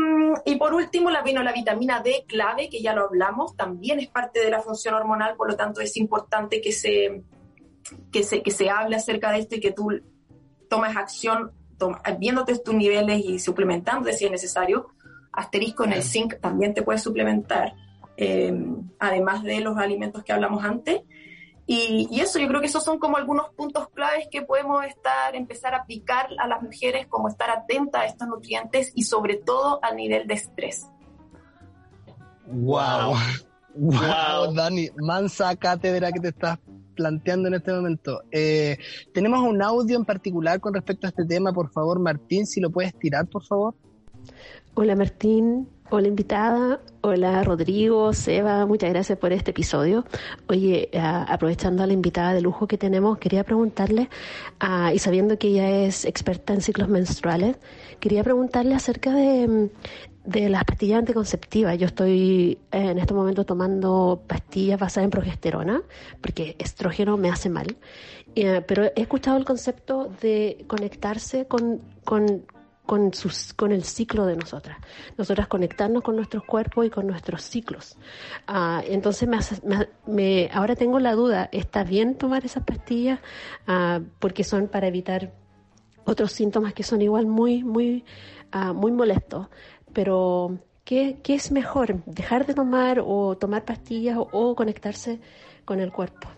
por 0.58 0.72
último, 0.72 1.10
la, 1.10 1.20
vino 1.20 1.42
la 1.42 1.52
vitamina 1.52 2.00
D 2.00 2.24
clave, 2.26 2.70
que 2.70 2.80
ya 2.80 2.94
lo 2.94 3.04
hablamos, 3.04 3.54
también 3.54 4.00
es 4.00 4.08
parte 4.08 4.40
de 4.40 4.50
la 4.50 4.62
función 4.62 4.94
hormonal, 4.94 5.36
por 5.36 5.50
lo 5.50 5.54
tanto 5.54 5.82
es 5.82 5.94
importante 5.98 6.62
que 6.62 6.72
se, 6.72 7.22
que 8.10 8.22
se, 8.22 8.42
que 8.42 8.50
se 8.50 8.70
hable 8.70 8.96
acerca 8.96 9.30
de 9.30 9.40
esto 9.40 9.56
y 9.56 9.60
que 9.60 9.72
tú 9.72 9.90
tomes 10.70 10.96
acción 10.96 11.52
viéndote 12.18 12.58
tus 12.60 12.74
niveles 12.74 13.22
y 13.22 13.38
suplementándote 13.38 14.14
si 14.14 14.24
es 14.24 14.30
necesario. 14.30 14.86
Asterisco 15.32 15.84
en 15.84 15.92
el 15.92 16.02
zinc 16.02 16.40
también 16.40 16.72
te 16.72 16.80
puedes 16.80 17.02
suplementar. 17.02 17.74
Eh, 18.16 18.54
además 18.98 19.42
de 19.42 19.60
los 19.60 19.76
alimentos 19.76 20.24
que 20.24 20.32
hablamos 20.32 20.64
antes. 20.64 21.02
Y, 21.68 22.20
eso, 22.20 22.38
yo 22.38 22.46
creo 22.46 22.60
que 22.60 22.68
esos 22.68 22.84
son 22.84 22.98
como 22.98 23.16
algunos 23.16 23.48
puntos 23.50 23.88
claves 23.88 24.28
que 24.30 24.42
podemos 24.42 24.84
estar, 24.84 25.34
empezar 25.34 25.74
a 25.74 25.78
aplicar 25.78 26.28
a 26.38 26.46
las 26.46 26.62
mujeres, 26.62 27.08
como 27.08 27.28
estar 27.28 27.50
atenta 27.50 28.02
a 28.02 28.06
estos 28.06 28.28
nutrientes 28.28 28.92
y 28.94 29.02
sobre 29.02 29.34
todo 29.36 29.80
al 29.82 29.96
nivel 29.96 30.28
de 30.28 30.34
estrés. 30.34 30.86
Wow, 32.46 33.16
wow, 33.74 34.52
Dani, 34.54 34.88
mansa 34.96 35.56
cátedra 35.56 36.12
que 36.12 36.20
te 36.20 36.28
estás 36.28 36.60
planteando 36.94 37.48
en 37.48 37.54
este 37.54 37.72
momento. 37.72 38.22
Eh, 38.30 38.78
tenemos 39.12 39.40
un 39.40 39.60
audio 39.60 39.96
en 39.96 40.04
particular 40.04 40.60
con 40.60 40.72
respecto 40.72 41.08
a 41.08 41.10
este 41.10 41.24
tema, 41.24 41.52
por 41.52 41.70
favor, 41.72 41.98
Martín, 41.98 42.46
si 42.46 42.60
lo 42.60 42.70
puedes 42.70 42.96
tirar, 42.96 43.26
por 43.26 43.44
favor. 43.44 43.74
Hola 44.74 44.94
Martín, 44.94 45.68
Hola 45.88 46.08
invitada, 46.08 46.80
hola 47.00 47.44
Rodrigo, 47.44 48.12
Seba, 48.12 48.66
muchas 48.66 48.90
gracias 48.90 49.16
por 49.18 49.32
este 49.32 49.52
episodio. 49.52 50.04
Oye, 50.48 50.90
aprovechando 50.92 51.84
a 51.84 51.86
la 51.86 51.92
invitada 51.92 52.34
de 52.34 52.40
lujo 52.40 52.66
que 52.66 52.76
tenemos, 52.76 53.18
quería 53.18 53.44
preguntarle, 53.44 54.08
y 54.92 54.98
sabiendo 54.98 55.38
que 55.38 55.46
ella 55.46 55.70
es 55.86 56.04
experta 56.04 56.52
en 56.54 56.60
ciclos 56.60 56.88
menstruales, 56.88 57.56
quería 58.00 58.24
preguntarle 58.24 58.74
acerca 58.74 59.14
de, 59.14 59.70
de 60.24 60.48
las 60.48 60.64
pastillas 60.64 60.98
anticonceptivas. 60.98 61.78
Yo 61.78 61.86
estoy 61.86 62.58
en 62.72 62.98
este 62.98 63.14
momento 63.14 63.46
tomando 63.46 64.24
pastillas 64.26 64.80
basadas 64.80 65.04
en 65.04 65.10
progesterona, 65.10 65.82
porque 66.20 66.56
estrógeno 66.58 67.16
me 67.16 67.30
hace 67.30 67.48
mal. 67.48 67.76
Eh, 68.34 68.60
pero 68.66 68.84
he 68.84 69.00
escuchado 69.00 69.38
el 69.38 69.44
concepto 69.44 70.10
de 70.20 70.64
conectarse 70.66 71.46
con, 71.46 71.80
con, 72.04 72.44
con, 72.86 73.12
sus, 73.12 73.52
con 73.52 73.72
el 73.72 73.84
ciclo 73.84 74.24
de 74.26 74.36
nosotras. 74.36 74.78
Nosotras 75.18 75.48
conectarnos 75.48 76.02
con 76.02 76.16
nuestros 76.16 76.44
cuerpos 76.44 76.86
y 76.86 76.90
con 76.90 77.06
nuestros 77.06 77.42
ciclos. 77.42 77.98
Ah, 78.46 78.82
entonces, 78.86 79.28
me, 79.28 79.88
me, 80.06 80.48
ahora 80.52 80.76
tengo 80.76 80.98
la 81.00 81.14
duda, 81.14 81.48
¿está 81.52 81.84
bien 81.84 82.16
tomar 82.16 82.44
esas 82.44 82.64
pastillas? 82.64 83.20
Ah, 83.66 84.00
porque 84.20 84.44
son 84.44 84.68
para 84.68 84.86
evitar 84.86 85.32
otros 86.04 86.32
síntomas 86.32 86.72
que 86.72 86.84
son 86.84 87.02
igual 87.02 87.26
muy, 87.26 87.64
muy, 87.64 88.04
ah, 88.52 88.72
muy 88.72 88.92
molestos. 88.92 89.48
Pero, 89.92 90.58
¿qué, 90.84 91.18
¿qué, 91.22 91.34
es 91.34 91.50
mejor? 91.50 92.04
¿Dejar 92.06 92.46
de 92.46 92.54
tomar 92.54 93.02
o 93.04 93.36
tomar 93.36 93.64
pastillas 93.64 94.16
o, 94.16 94.28
o 94.32 94.54
conectarse 94.54 95.20
con 95.64 95.80
el 95.80 95.92
cuerpo? 95.92 96.28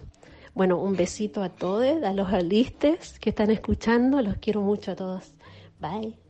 Bueno, 0.55 0.79
un 0.79 0.97
besito 0.97 1.43
a 1.43 1.51
todos, 1.51 2.03
a 2.03 2.13
los 2.13 2.33
alistes 2.33 3.19
que 3.21 3.31
están 3.31 3.51
escuchando, 3.51 4.21
los 4.23 4.39
quiero 4.39 4.61
mucho 4.61 4.93
a 4.93 4.97
todos. 4.97 5.35
Bye. 5.79 6.28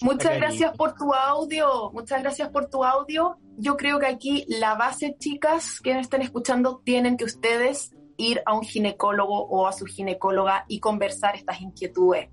Muchas 0.00 0.36
gracias 0.36 0.76
por 0.76 0.94
tu 0.94 1.12
audio, 1.12 1.90
muchas 1.92 2.22
gracias 2.22 2.50
por 2.50 2.66
tu 2.70 2.84
audio. 2.84 3.36
Yo 3.56 3.76
creo 3.76 3.98
que 3.98 4.06
aquí 4.06 4.44
la 4.48 4.76
base, 4.76 5.16
chicas, 5.18 5.80
que 5.80 5.92
me 5.92 6.00
estén 6.00 6.22
escuchando, 6.22 6.80
tienen 6.84 7.16
que 7.16 7.24
ustedes 7.24 7.90
ir 8.16 8.40
a 8.46 8.54
un 8.54 8.62
ginecólogo 8.62 9.46
o 9.46 9.66
a 9.66 9.72
su 9.72 9.86
ginecóloga 9.86 10.64
y 10.68 10.78
conversar 10.78 11.34
estas 11.34 11.60
inquietudes. 11.60 12.30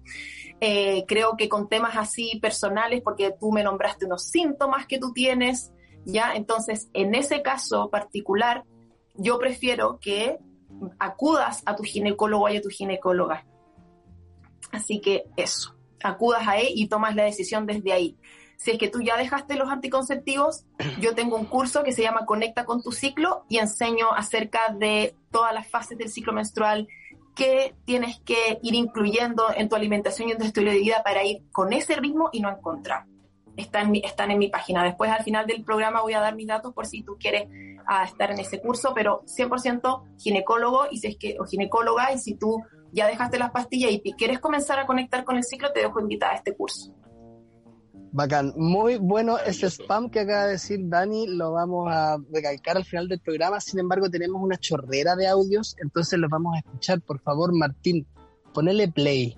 Eh, 0.62 1.06
creo 1.08 1.36
que 1.38 1.50
con 1.50 1.68
temas 1.68 1.98
así 1.98 2.40
personales, 2.40 3.02
porque 3.02 3.34
tú 3.40 3.52
me 3.52 3.64
nombraste 3.64 4.06
unos 4.06 4.30
síntomas 4.30 4.86
que 4.86 5.00
tú 5.00 5.12
tienes, 5.12 5.72
¿ya? 6.06 6.36
Entonces, 6.36 6.90
en 6.94 7.16
ese 7.16 7.42
caso 7.42 7.90
particular, 7.90 8.64
yo 9.16 9.40
prefiero 9.40 10.00
que 10.00 10.38
acudas 11.00 11.64
a 11.66 11.76
tu 11.76 11.84
ginecólogo 11.84 12.48
y 12.50 12.58
a 12.58 12.62
tu 12.62 12.70
ginecóloga. 12.70 13.46
Así 14.72 15.02
que 15.02 15.24
eso 15.36 15.75
acudas 16.04 16.48
a 16.48 16.58
él 16.58 16.70
y 16.76 16.88
tomas 16.88 17.16
la 17.16 17.24
decisión 17.24 17.66
desde 17.66 17.94
ahí. 17.94 18.18
Si 18.58 18.72
es 18.72 18.78
que 18.78 18.88
tú 18.88 19.02
ya 19.02 19.18
dejaste 19.18 19.56
los 19.56 19.70
anticonceptivos, 19.70 20.66
yo 21.02 21.14
tengo 21.16 21.36
un 21.38 21.46
curso 21.46 21.84
que 21.84 21.92
se 21.92 22.02
llama 22.02 22.26
Conecta 22.26 22.66
con 22.66 22.82
tu 22.82 22.92
ciclo 22.92 23.46
y 23.50 23.58
enseño 23.58 24.12
acerca 24.14 24.60
de 24.78 25.16
todas 25.32 25.54
las 25.54 25.68
fases 25.68 25.98
del 25.98 26.10
ciclo 26.10 26.34
menstrual 26.34 26.88
que 27.36 27.76
tienes 27.84 28.20
que 28.20 28.60
ir 28.64 28.74
incluyendo 28.76 29.48
en 29.56 29.68
tu 29.68 29.76
alimentación 29.76 30.30
y 30.30 30.32
en 30.32 30.38
tu 30.38 30.46
estilo 30.46 30.72
de 30.72 30.78
vida 30.78 31.04
para 31.04 31.24
ir 31.26 31.44
con 31.52 31.74
ese 31.74 31.96
ritmo 31.98 32.30
y 32.32 32.40
no 32.40 32.50
encontrar. 32.50 33.06
Están, 33.58 33.94
están 33.96 34.32
en 34.32 34.40
mi 34.40 34.50
página. 34.50 34.84
Después 34.84 35.12
al 35.12 35.24
final 35.24 35.46
del 35.46 35.64
programa 35.64 36.02
voy 36.02 36.14
a 36.14 36.22
dar 36.22 36.36
mis 36.36 36.48
datos 36.48 36.74
por 36.74 36.86
si 36.86 37.04
tú 37.04 37.18
quieres 37.20 37.48
ah, 37.88 38.06
estar 38.06 38.32
en 38.32 38.40
ese 38.40 38.62
curso, 38.62 38.94
pero 38.96 39.24
100% 39.26 40.04
ginecólogo 40.18 40.88
y 40.90 40.98
si 40.98 41.08
es 41.08 41.18
que, 41.18 41.38
o 41.40 41.46
ginecóloga 41.46 42.12
y 42.14 42.20
si 42.20 42.36
tú 42.36 42.64
ya 42.96 43.08
dejaste 43.08 43.38
las 43.38 43.52
pastillas 43.52 43.92
y 43.92 44.14
quieres 44.14 44.40
comenzar 44.40 44.80
a 44.80 44.86
conectar 44.86 45.26
con 45.26 45.36
el 45.36 45.44
ciclo, 45.44 45.72
te 45.74 45.82
dejo 45.82 46.00
invitada 46.00 46.32
a 46.32 46.36
este 46.38 46.56
curso. 46.56 46.96
Bacán, 48.14 48.54
muy 48.56 48.96
bueno 48.96 49.38
ese 49.38 49.70
spam 49.70 50.10
que 50.10 50.22
acaba 50.22 50.46
de 50.46 50.54
decir 50.54 50.80
Dani, 50.84 51.28
lo 51.28 51.52
vamos 51.52 51.92
a 51.92 52.18
recalcar 52.32 52.78
al 52.78 52.86
final 52.86 53.10
del 53.10 53.20
programa, 53.20 53.60
sin 53.60 53.82
embargo 53.82 54.10
tenemos 54.10 54.42
una 54.42 54.56
chorrera 54.56 55.18
de 55.18 55.28
audios, 55.28 55.76
entonces 55.82 56.18
los 56.18 56.30
vamos 56.30 56.56
a 56.56 56.60
escuchar, 56.60 57.02
por 57.02 57.20
favor 57.20 57.54
Martín, 57.54 58.08
ponele 58.54 58.88
play. 58.88 59.38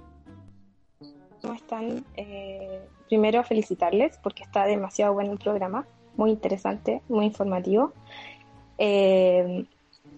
¿Cómo 1.41 1.55
están? 1.55 2.05
Eh, 2.15 2.79
primero 3.07 3.43
felicitarles 3.43 4.19
porque 4.21 4.43
está 4.43 4.65
demasiado 4.65 5.15
bueno 5.15 5.31
el 5.31 5.39
programa, 5.39 5.87
muy 6.15 6.29
interesante, 6.29 7.01
muy 7.09 7.25
informativo. 7.25 7.93
Eh, 8.77 9.65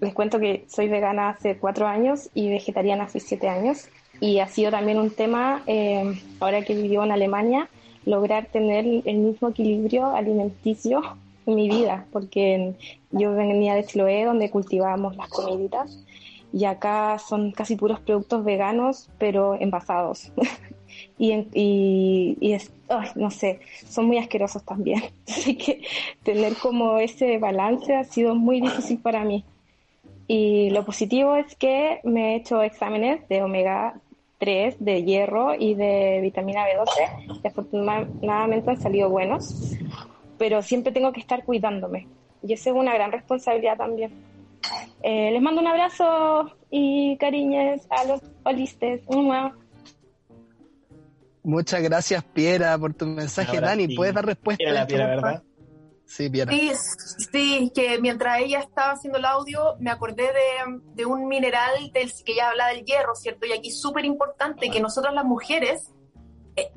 les 0.02 0.14
cuento 0.14 0.39
que 0.39 0.66
soy 0.68 0.88
vegana 0.88 1.30
hace 1.30 1.58
cuatro 1.58 1.88
años 1.88 2.30
y 2.34 2.50
vegetariana 2.50 3.06
hace 3.06 3.20
siete 3.20 3.50
años. 3.50 3.89
Y 4.22 4.39
ha 4.39 4.47
sido 4.47 4.72
también 4.72 5.00
un 5.00 5.12
tema, 5.12 5.64
eh, 5.66 6.20
ahora 6.39 6.64
que 6.64 6.76
vivo 6.76 7.04
en 7.04 7.12
Alemania, 7.12 7.70
lograr 8.06 8.47
tener 8.47 8.86
el 9.06 9.18
mismo 9.18 9.50
equilibrio 9.50 10.08
alimenticio 10.08 11.02
en 11.45 11.56
mi 11.56 11.70
vida, 11.70 12.06
porque 12.12 12.74
yo 13.12 13.34
venía 13.34 13.76
de 13.76 13.86
Chiloé, 13.86 14.26
donde 14.26 14.50
cultivábamos 14.50 15.16
las 15.16 15.30
comiditas, 15.30 16.04
y 16.52 16.66
acá 16.66 17.18
son 17.20 17.52
casi 17.52 17.76
puros 17.76 18.00
productos 18.00 18.43
veganos, 18.43 19.10
pero 19.18 19.56
envasados. 19.56 20.32
y, 21.18 21.34
y, 21.54 22.38
y 22.39 22.54
es, 22.54 22.72
no 23.16 23.32
sé, 23.32 23.60
son 23.88 24.06
muy 24.06 24.18
asquerosos 24.18 24.64
también. 24.64 25.04
Así 25.28 25.56
que 25.56 25.82
tener 26.24 26.56
como 26.56 26.97
ese 27.00 27.38
balance 27.38 27.95
ha 27.95 28.04
sido 28.04 28.36
muy 28.36 28.62
difícil 28.62 29.00
para 29.00 29.24
mí. 29.24 29.45
Y 30.32 30.69
lo 30.69 30.86
positivo 30.86 31.36
es 31.36 31.55
que 31.55 32.01
me 32.03 32.34
he 32.34 32.36
hecho 32.36 32.61
exámenes 32.61 33.27
de 33.30 33.41
omega 33.41 33.99
3, 34.38 34.75
de 34.80 35.03
hierro 35.03 35.55
y 35.55 35.73
de 35.73 36.19
vitamina 36.21 36.65
B12 36.67 37.41
y 37.43 37.47
afortunadamente 37.47 38.69
han 38.69 38.80
salido 38.80 39.09
buenos, 39.09 39.73
pero 40.38 40.61
siempre 40.61 40.91
tengo 40.93 41.11
que 41.13 41.19
estar 41.19 41.43
cuidándome 41.43 42.07
y 42.43 42.53
eso 42.53 42.69
es 42.69 42.75
una 42.75 42.93
gran 42.93 43.11
responsabilidad 43.11 43.77
también. 43.77 44.11
Eh, 45.01 45.32
les 45.32 45.41
mando 45.41 45.61
un 45.61 45.67
abrazo 45.67 46.51
y 46.69 47.17
cariñes 47.17 47.88
a 47.89 48.03
los 48.05 48.21
holistes. 48.43 49.01
Muchas 51.41 51.82
gracias, 51.82 52.23
Piera, 52.23 52.77
por 52.77 52.93
tu 52.93 53.07
mensaje. 53.07 53.59
Dani, 53.59 53.95
¿puedes 53.95 54.13
dar 54.13 54.27
respuesta? 54.27 54.71
la 54.71 54.86
Piera, 54.86 55.07
¿verdad? 55.07 55.43
Sí, 56.10 56.28
Sí, 57.32 57.72
que 57.74 57.99
mientras 58.01 58.39
ella 58.39 58.62
estaba 58.62 58.93
haciendo 58.93 59.20
el 59.20 59.26
audio, 59.26 59.76
me 59.80 59.91
acordé 59.91 60.32
de, 60.95 61.05
un 61.05 61.28
mineral 61.28 61.91
del, 61.93 62.12
que 62.26 62.34
ya 62.34 62.49
habla 62.49 62.68
del 62.70 62.84
hierro, 62.84 63.14
¿cierto? 63.14 63.45
Y 63.45 63.53
aquí 63.53 63.70
súper 63.70 64.05
importante 64.05 64.72
que 64.72 64.82
nosotras 64.82 65.14
las 65.14 65.24
mujeres 65.24 65.93
eh, 66.55 66.72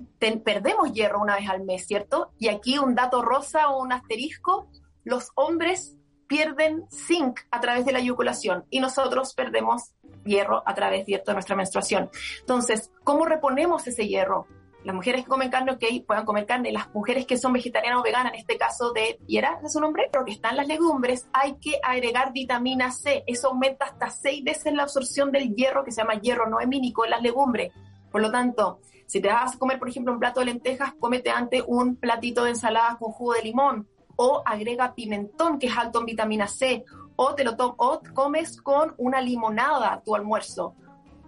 perdemos 0.44 0.92
hierro 0.92 1.22
una 1.22 1.36
vez 1.36 1.48
al 1.48 1.64
mes, 1.64 1.86
¿cierto? 1.86 2.32
Y 2.38 2.48
aquí 2.48 2.78
un 2.78 2.94
dato 2.94 3.22
rosa 3.22 3.70
o 3.70 3.82
un 3.82 3.92
asterisco, 3.92 4.68
los 5.02 5.30
hombres 5.34 5.96
pierden 6.26 6.84
zinc 6.90 7.40
a 7.50 7.60
través 7.60 7.86
de 7.86 7.92
la 7.92 8.00
eyaculación 8.00 8.66
y 8.68 8.80
nosotros 8.80 9.32
perdemos 9.34 9.94
hierro 10.26 10.62
a 10.66 10.74
través 10.74 11.06
de 11.06 11.22
nuestra 11.32 11.56
menstruación. 11.56 12.10
Entonces, 12.40 12.90
¿cómo 13.02 13.24
reponemos 13.24 13.86
ese 13.86 14.06
hierro? 14.06 14.46
Las 14.84 14.94
mujeres 14.94 15.22
que 15.22 15.28
comen 15.28 15.50
carne, 15.50 15.72
ok, 15.72 16.04
puedan 16.06 16.24
comer 16.24 16.46
carne, 16.46 16.72
las 16.72 16.92
mujeres 16.92 17.26
que 17.26 17.36
son 17.36 17.52
vegetarianas 17.52 18.00
o 18.00 18.02
veganas, 18.02 18.32
en 18.32 18.40
este 18.40 18.58
caso 18.58 18.92
de 18.92 19.18
Piera, 19.26 19.60
es 19.64 19.72
su 19.72 19.80
nombre, 19.80 20.08
pero 20.10 20.24
que 20.24 20.32
están 20.32 20.56
las 20.56 20.66
legumbres, 20.66 21.28
hay 21.32 21.56
que 21.60 21.78
agregar 21.82 22.32
vitamina 22.32 22.90
C. 22.90 23.22
Eso 23.26 23.48
aumenta 23.48 23.86
hasta 23.86 24.10
seis 24.10 24.42
veces 24.42 24.72
la 24.72 24.84
absorción 24.84 25.30
del 25.30 25.54
hierro, 25.54 25.84
que 25.84 25.92
se 25.92 26.02
llama 26.02 26.20
hierro 26.20 26.46
no 26.46 26.56
noemínico 26.56 27.04
en 27.04 27.10
las 27.10 27.22
legumbres. 27.22 27.72
Por 28.10 28.22
lo 28.22 28.30
tanto, 28.30 28.80
si 29.06 29.20
te 29.20 29.28
vas 29.28 29.54
a 29.54 29.58
comer, 29.58 29.78
por 29.78 29.88
ejemplo, 29.88 30.12
un 30.12 30.18
plato 30.18 30.40
de 30.40 30.46
lentejas, 30.46 30.94
cómete 30.98 31.30
antes 31.30 31.62
un 31.66 31.96
platito 31.96 32.44
de 32.44 32.50
ensaladas 32.50 32.96
con 32.96 33.12
jugo 33.12 33.34
de 33.34 33.42
limón, 33.42 33.88
o 34.16 34.42
agrega 34.44 34.94
pimentón, 34.94 35.58
que 35.58 35.68
es 35.68 35.76
alto 35.76 36.00
en 36.00 36.06
vitamina 36.06 36.48
C, 36.48 36.84
o 37.16 37.34
te 37.34 37.44
lo 37.44 37.54
o 37.58 38.00
comes 38.14 38.60
con 38.60 38.94
una 38.98 39.20
limonada 39.20 40.02
tu 40.04 40.14
almuerzo 40.14 40.74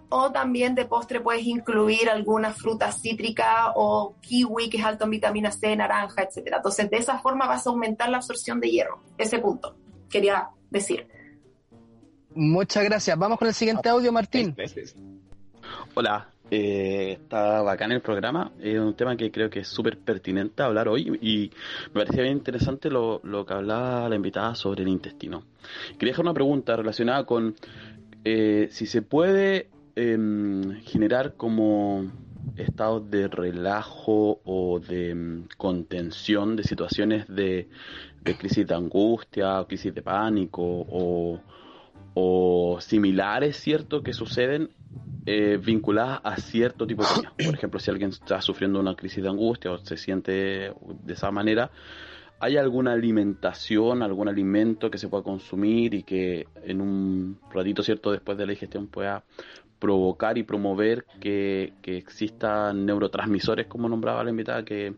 o 0.09 0.31
también 0.31 0.75
de 0.75 0.85
postre 0.85 1.19
puedes 1.19 1.45
incluir 1.45 2.09
alguna 2.09 2.51
fruta 2.51 2.91
cítrica 2.91 3.71
o 3.75 4.15
kiwi, 4.21 4.69
que 4.69 4.77
es 4.77 4.85
alto 4.85 5.05
en 5.05 5.11
vitamina 5.11 5.51
C, 5.51 5.75
naranja, 5.75 6.23
etc. 6.23 6.53
Entonces, 6.55 6.89
de 6.89 6.97
esa 6.97 7.19
forma 7.19 7.47
vas 7.47 7.65
a 7.65 7.69
aumentar 7.69 8.09
la 8.09 8.17
absorción 8.17 8.59
de 8.59 8.69
hierro. 8.69 9.01
Ese 9.17 9.39
punto 9.39 9.75
quería 10.09 10.49
decir. 10.69 11.07
Muchas 12.33 12.83
gracias. 12.83 13.17
Vamos 13.17 13.39
con 13.39 13.47
el 13.47 13.53
siguiente 13.53 13.89
audio, 13.89 14.11
Martín. 14.11 14.55
Hola, 15.93 16.29
eh, 16.51 17.17
está 17.21 17.61
bacán 17.61 17.91
el 17.91 18.01
programa. 18.01 18.51
Es 18.59 18.77
un 18.77 18.93
tema 18.93 19.15
que 19.15 19.31
creo 19.31 19.49
que 19.49 19.61
es 19.61 19.67
súper 19.67 19.97
pertinente 19.97 20.61
hablar 20.61 20.87
hoy 20.87 21.17
y 21.21 21.51
me 21.93 22.01
parecía 22.01 22.23
bien 22.23 22.37
interesante 22.37 22.89
lo, 22.89 23.19
lo, 23.23 23.45
que 23.45 23.53
hablaba 23.53 24.09
la 24.09 24.15
invitada 24.15 24.53
sobre 24.53 24.83
el 24.83 24.89
intestino. 24.89 25.43
Quería 25.97 26.11
dejar 26.11 26.25
una 26.25 26.33
pregunta 26.33 26.75
relacionada 26.75 27.25
con 27.25 27.55
eh, 28.23 28.67
si 28.71 28.85
se 28.85 29.01
puede 29.01 29.69
Em, 29.97 30.81
generar 30.81 31.35
como 31.35 32.11
estados 32.57 33.09
de 33.09 33.29
relajo 33.29 34.41
o 34.43 34.81
de 34.81 35.11
em, 35.11 35.47
contención 35.55 36.57
de 36.57 36.63
situaciones 36.63 37.25
de, 37.27 37.69
crisis 38.37 38.67
de 38.67 38.75
angustia, 38.75 39.63
crisis 39.65 39.95
de 39.95 40.01
pánico 40.01 40.61
o, 40.61 41.39
o 42.13 42.77
similares, 42.81 43.55
¿cierto?, 43.55 44.03
que 44.03 44.11
suceden 44.11 44.69
eh, 45.25 45.57
vinculadas 45.63 46.19
a 46.25 46.35
cierto 46.37 46.85
tipo 46.85 47.03
de 47.03 47.09
comida. 47.13 47.33
Por 47.45 47.55
ejemplo, 47.55 47.79
si 47.79 47.89
alguien 47.89 48.09
está 48.09 48.41
sufriendo 48.41 48.81
una 48.81 48.95
crisis 48.95 49.23
de 49.23 49.29
angustia 49.29 49.71
o 49.71 49.77
se 49.77 49.95
siente 49.95 50.73
de 51.03 51.13
esa 51.13 51.31
manera, 51.31 51.71
¿hay 52.41 52.57
alguna 52.57 52.91
alimentación, 52.91 54.03
algún 54.03 54.27
alimento 54.27 54.91
que 54.91 54.97
se 54.97 55.07
pueda 55.07 55.23
consumir 55.23 55.93
y 55.93 56.03
que 56.03 56.47
en 56.65 56.81
un 56.81 57.39
ratito, 57.49 57.81
¿cierto?, 57.81 58.11
después 58.11 58.37
de 58.37 58.45
la 58.45 58.51
digestión 58.51 58.87
pueda 58.87 59.23
provocar 59.79 60.37
y 60.37 60.43
promover 60.43 61.05
que, 61.19 61.73
que 61.81 61.97
existan 61.97 62.85
neurotransmisores, 62.85 63.67
como 63.67 63.89
nombraba 63.89 64.23
la 64.23 64.29
invitada, 64.29 64.65
que, 64.65 64.95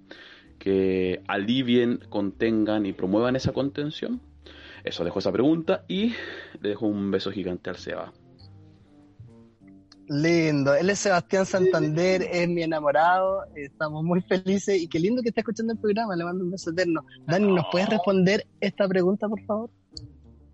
que 0.60 1.22
alivien, 1.28 2.00
contengan 2.10 2.86
y 2.86 2.94
promuevan 2.94 3.36
esa 3.36 3.54
contención? 3.54 4.22
Eso, 4.84 5.04
dejo 5.04 5.20
esa 5.20 5.32
pregunta 5.32 5.84
y 5.88 6.14
le 6.62 6.70
dejo 6.70 6.88
un 6.88 7.12
beso 7.12 7.32
gigante 7.32 7.70
al 7.70 7.78
Seba. 7.78 8.14
Lindo, 10.10 10.74
él 10.74 10.90
es 10.90 11.00
Sebastián 11.00 11.46
Santander, 11.46 12.22
es 12.32 12.48
mi 12.48 12.64
enamorado, 12.64 13.44
estamos 13.56 14.06
muy 14.06 14.22
felices 14.22 14.82
y 14.82 14.88
qué 14.88 15.00
lindo 15.00 15.22
que 15.22 15.30
está 15.30 15.42
escuchando 15.42 15.74
el 15.74 15.80
programa, 15.80 16.16
le 16.16 16.24
mando 16.24 16.46
un 16.46 16.52
beso 16.52 16.70
eterno. 16.70 17.06
Dani, 17.26 17.52
¿nos 17.52 17.66
puedes 17.70 17.90
responder 17.90 18.48
esta 18.62 18.88
pregunta, 18.88 19.28
por 19.28 19.42
favor? 19.42 19.70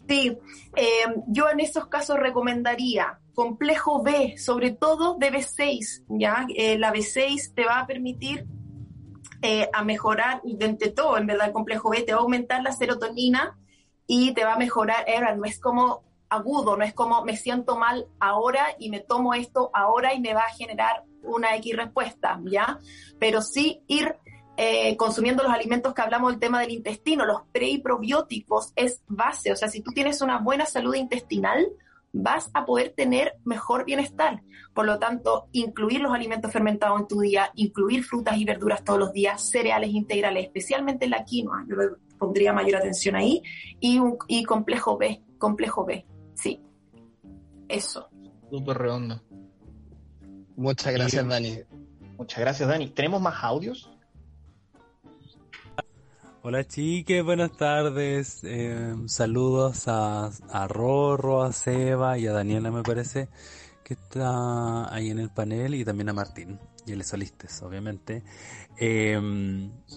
Sí, 0.07 0.37
eh, 0.75 1.03
yo 1.27 1.49
en 1.49 1.59
esos 1.59 1.87
casos 1.87 2.17
recomendaría 2.17 3.19
complejo 3.33 4.03
B, 4.03 4.37
sobre 4.37 4.71
todo 4.71 5.15
de 5.15 5.31
B6, 5.31 6.03
¿ya? 6.09 6.45
Eh, 6.55 6.77
la 6.77 6.93
B6 6.93 7.53
te 7.53 7.65
va 7.65 7.79
a 7.79 7.87
permitir 7.87 8.45
eh, 9.41 9.69
a 9.73 9.83
mejorar, 9.83 10.41
de 10.43 10.89
todo, 10.91 11.17
en 11.17 11.27
verdad, 11.27 11.51
complejo 11.51 11.89
B 11.89 12.01
te 12.03 12.13
va 12.13 12.19
a 12.19 12.21
aumentar 12.21 12.61
la 12.61 12.71
serotonina 12.71 13.57
y 14.07 14.33
te 14.33 14.45
va 14.45 14.53
a 14.53 14.57
mejorar, 14.57 15.05
no 15.37 15.45
es 15.45 15.59
como 15.59 16.03
agudo, 16.29 16.77
no 16.77 16.83
es 16.83 16.93
como 16.93 17.23
me 17.23 17.37
siento 17.37 17.77
mal 17.77 18.07
ahora 18.19 18.65
y 18.79 18.89
me 18.89 18.99
tomo 18.99 19.33
esto 19.33 19.69
ahora 19.73 20.13
y 20.13 20.19
me 20.19 20.33
va 20.33 20.41
a 20.41 20.53
generar 20.53 21.03
una 21.23 21.55
X 21.57 21.75
respuesta, 21.75 22.39
¿ya? 22.45 22.79
Pero 23.19 23.41
sí 23.41 23.81
ir 23.87 24.15
eh, 24.57 24.95
consumiendo 24.97 25.43
los 25.43 25.51
alimentos 25.51 25.93
que 25.93 26.01
hablamos 26.01 26.31
del 26.31 26.39
tema 26.39 26.61
del 26.61 26.71
intestino, 26.71 27.25
los 27.25 27.41
pre 27.51 27.69
y 27.69 27.79
probióticos 27.79 28.71
es 28.75 29.01
base, 29.07 29.51
o 29.51 29.55
sea, 29.55 29.67
si 29.67 29.81
tú 29.81 29.91
tienes 29.91 30.21
una 30.21 30.39
buena 30.39 30.65
salud 30.65 30.93
intestinal, 30.95 31.67
vas 32.11 32.51
a 32.53 32.65
poder 32.65 32.93
tener 32.95 33.33
mejor 33.43 33.85
bienestar. 33.85 34.43
Por 34.73 34.85
lo 34.85 34.99
tanto, 34.99 35.47
incluir 35.51 36.01
los 36.01 36.13
alimentos 36.13 36.51
fermentados 36.51 37.01
en 37.01 37.07
tu 37.07 37.19
día, 37.21 37.51
incluir 37.55 38.03
frutas 38.03 38.37
y 38.37 38.45
verduras 38.45 38.83
todos 38.83 38.99
los 38.99 39.13
días, 39.13 39.41
cereales 39.49 39.89
integrales, 39.89 40.45
especialmente 40.45 41.07
la 41.07 41.25
quinoa, 41.25 41.65
yo 41.67 41.75
pondría 42.17 42.53
mayor 42.53 42.77
atención 42.77 43.15
ahí, 43.15 43.41
y, 43.79 43.99
un, 43.99 44.17
y 44.27 44.43
complejo 44.43 44.97
B, 44.97 45.21
complejo 45.37 45.85
B, 45.85 46.05
sí. 46.35 46.61
Eso. 47.67 48.07
Súper 48.49 48.77
redondo. 48.77 49.21
Muchas 50.55 50.93
gracias, 50.93 51.27
Dani. 51.27 51.59
Muchas 52.17 52.39
gracias, 52.39 52.69
Dani. 52.69 52.87
¿Tenemos 52.89 53.19
más 53.19 53.43
audios? 53.43 53.92
Hola 56.45 56.67
chiques, 56.67 57.23
buenas 57.23 57.53
tardes. 57.55 58.41
Eh, 58.43 58.95
saludos 59.05 59.87
a, 59.87 60.29
a 60.49 60.67
Rorro, 60.67 61.41
a 61.41 61.53
Seba 61.53 62.17
y 62.17 62.27
a 62.27 62.33
Daniela, 62.33 62.69
me 62.69 62.83
parece, 62.83 63.29
que 63.85 63.93
está 63.93 64.93
ahí 64.93 65.09
en 65.09 65.19
el 65.19 65.29
panel, 65.29 65.73
y 65.73 65.85
también 65.85 66.09
a 66.09 66.13
Martín 66.13 66.59
y 66.85 66.91
el 66.91 67.05
solistes, 67.05 67.61
obviamente. 67.61 68.23
Eh, 68.77 69.17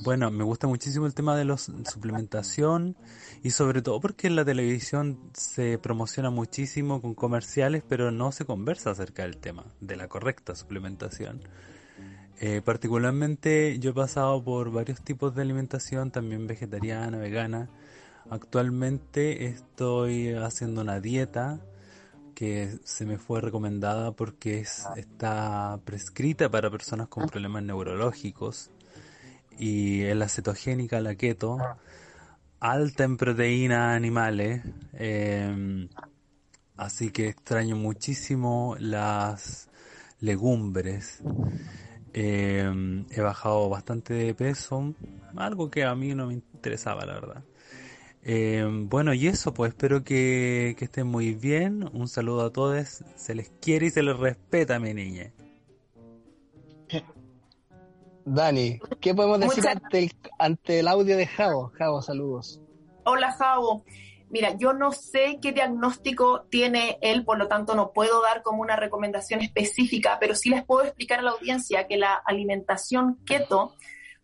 bueno, 0.05 0.30
me 0.30 0.44
gusta 0.44 0.68
muchísimo 0.68 1.07
el 1.07 1.14
tema 1.14 1.36
de 1.36 1.47
la 1.47 1.57
suplementación 1.57 2.97
y 3.42 3.51
sobre 3.51 3.82
todo 3.82 4.01
porque 4.01 4.28
en 4.28 4.36
la 4.36 4.44
televisión 4.44 5.18
se 5.34 5.78
promociona 5.78 6.30
muchísimo 6.30 7.03
con 7.03 7.16
comerciales, 7.16 7.82
pero 7.88 8.12
no 8.12 8.30
se 8.30 8.44
conversa 8.44 8.90
acerca 8.90 9.24
del 9.24 9.38
tema, 9.38 9.64
de 9.80 9.97
la 9.97 10.07
correcta 10.07 10.55
suplementación. 10.55 11.40
Eh, 12.39 12.61
particularmente 12.62 13.78
yo 13.78 13.91
he 13.91 13.95
pasado 13.95 14.43
por 14.45 14.70
varios 14.70 15.03
tipos 15.03 15.34
de 15.34 15.43
alimentación, 15.43 16.11
también 16.11 16.47
vegetariana, 16.47 17.16
vegana. 17.18 17.70
Actualmente 18.28 19.47
estoy 19.47 20.34
haciendo 20.34 20.82
una 20.82 21.01
dieta 21.01 21.61
que 22.34 22.78
se 22.84 23.07
me 23.07 23.16
fue 23.16 23.41
recomendada 23.41 24.12
porque 24.12 24.61
es, 24.61 24.84
está 24.97 25.80
prescrita 25.84 26.51
para 26.51 26.70
personas 26.70 27.09
con 27.09 27.26
problemas 27.26 27.62
neurológicos 27.62 28.70
y 29.59 30.03
es 30.03 30.16
la 30.16 30.28
cetogénica, 30.28 31.01
la 31.01 31.14
keto, 31.14 31.59
alta 32.61 33.05
en 33.05 33.16
proteínas 33.16 33.97
animales, 33.97 34.62
em, 34.93 35.89
así 36.76 37.11
que 37.11 37.28
extraño 37.28 37.76
muchísimo 37.76 38.76
las 38.78 39.70
legumbres. 40.20 41.22
Em, 42.18 43.04
he 43.10 43.20
bajado 43.20 43.68
bastante 43.68 44.14
de 44.14 44.32
peso, 44.32 44.94
algo 45.36 45.70
que 45.70 45.84
a 45.84 45.94
mí 45.94 46.14
no 46.14 46.28
me 46.28 46.32
interesaba, 46.32 47.04
la 47.04 47.12
verdad. 47.12 47.44
Eh, 48.22 48.66
bueno, 48.66 49.12
y 49.12 49.26
eso, 49.26 49.52
pues 49.52 49.72
espero 49.72 50.02
que, 50.02 50.74
estén 50.80 51.08
muy 51.08 51.34
bien. 51.34 51.86
Un 51.92 52.08
saludo 52.08 52.46
a 52.46 52.50
todos. 52.50 53.04
Se 53.16 53.34
les 53.34 53.50
quiere 53.60 53.88
y 53.88 53.90
se 53.90 54.02
les 54.02 54.16
respeta, 54.16 54.78
mi 54.78 54.94
niña. 54.94 55.30
Dani, 58.24 58.80
¿qué 58.98 59.14
podemos 59.14 59.38
decir 59.38 59.64
ante, 60.38 60.78
el, 60.78 60.88
audio 60.88 61.18
de 61.18 61.26
Javo? 61.26 61.70
Javo, 61.74 62.00
saludos. 62.00 62.62
Hola, 63.04 63.30
Javo. 63.32 63.84
Mira, 64.28 64.56
yo 64.56 64.72
no 64.72 64.92
sé 64.92 65.38
qué 65.40 65.52
diagnóstico 65.52 66.46
tiene 66.50 66.98
él, 67.00 67.24
por 67.24 67.38
lo 67.38 67.46
tanto 67.46 67.74
no 67.74 67.92
puedo 67.92 68.22
dar 68.22 68.42
como 68.42 68.62
una 68.62 68.76
recomendación 68.76 69.40
específica, 69.40 70.18
pero 70.18 70.34
sí 70.34 70.50
les 70.50 70.64
puedo 70.64 70.84
explicar 70.84 71.20
a 71.20 71.22
la 71.22 71.30
audiencia 71.30 71.86
que 71.86 71.96
la 71.96 72.14
alimentación 72.14 73.18
keto 73.24 73.74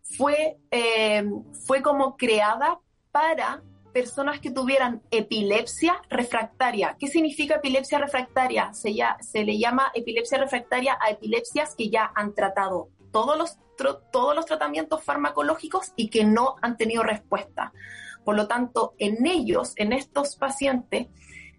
fue, 0.02 0.58
eh, 0.70 1.24
fue 1.66 1.82
como 1.82 2.16
creada 2.16 2.80
para 3.12 3.62
personas 3.92 4.40
que 4.40 4.50
tuvieran 4.50 5.02
epilepsia 5.10 6.00
refractaria. 6.08 6.96
¿Qué 6.98 7.06
significa 7.06 7.56
epilepsia 7.56 7.98
refractaria? 7.98 8.72
Se, 8.72 8.94
se 9.20 9.44
le 9.44 9.58
llama 9.58 9.92
epilepsia 9.94 10.38
refractaria 10.38 10.98
a 11.00 11.10
epilepsias 11.10 11.74
que 11.76 11.90
ya 11.90 12.10
han 12.14 12.34
tratado 12.34 12.88
todos 13.12 13.36
los, 13.38 13.58
todos 14.10 14.34
los 14.34 14.46
tratamientos 14.46 15.04
farmacológicos 15.04 15.92
y 15.94 16.08
que 16.08 16.24
no 16.24 16.56
han 16.62 16.76
tenido 16.76 17.02
respuesta. 17.02 17.72
Por 18.24 18.36
lo 18.36 18.46
tanto, 18.48 18.94
en 18.98 19.26
ellos, 19.26 19.72
en 19.76 19.92
estos 19.92 20.36
pacientes, 20.36 21.08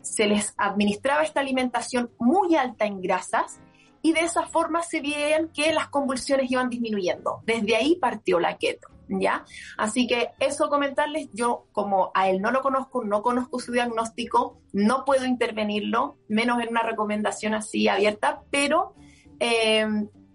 se 0.02 0.28
les 0.28 0.54
administraba 0.58 1.24
esta 1.24 1.40
alimentación 1.40 2.12
muy 2.20 2.56
alta 2.56 2.86
en 2.86 3.02
grasas 3.02 3.60
y 4.02 4.12
de 4.12 4.22
esa 4.22 4.46
forma 4.48 4.84
se 4.84 5.02
veían 5.02 5.50
que 5.50 5.72
las 5.74 5.88
convulsiones 5.88 6.52
iban 6.52 6.70
disminuyendo. 6.70 7.42
Desde 7.46 7.76
ahí 7.76 7.96
partió 7.96 8.40
la 8.40 8.58
keto. 8.58 8.90
¿ya? 9.08 9.46
Así 9.78 10.08
que 10.08 10.32
eso 10.40 10.70
comentarles, 10.70 11.30
yo 11.34 11.68
como 11.72 12.12
a 12.14 12.30
él 12.30 12.42
no 12.42 12.52
lo 12.52 12.62
conozco, 12.62 13.04
no 13.04 13.22
conozco 13.22 13.60
su 13.60 13.72
diagnóstico, 13.72 14.60
no 14.72 15.06
puedo 15.06 15.26
intervenirlo, 15.26 16.18
menos 16.28 16.62
en 16.62 16.70
una 16.70 16.84
recomendación 16.84 17.54
así 17.54 17.88
abierta, 17.88 18.44
pero 18.50 18.96
eh, 19.40 19.88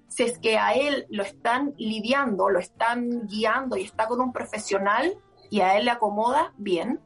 si 0.09 0.25
es 0.25 0.39
que 0.39 0.59
a 0.59 0.73
él 0.73 1.07
lo 1.11 1.23
están 1.23 1.75
lidiando, 1.77 2.49
lo 2.49 2.59
están 2.59 3.27
guiando 3.27 3.77
y 3.77 3.83
está 3.83 4.07
con 4.07 4.21
un 4.21 4.33
profesional 4.33 5.17
y 5.51 5.61
a 5.61 5.77
él 5.79 5.87
le 5.87 5.91
acomoda, 5.91 6.53
bien. 6.57 7.01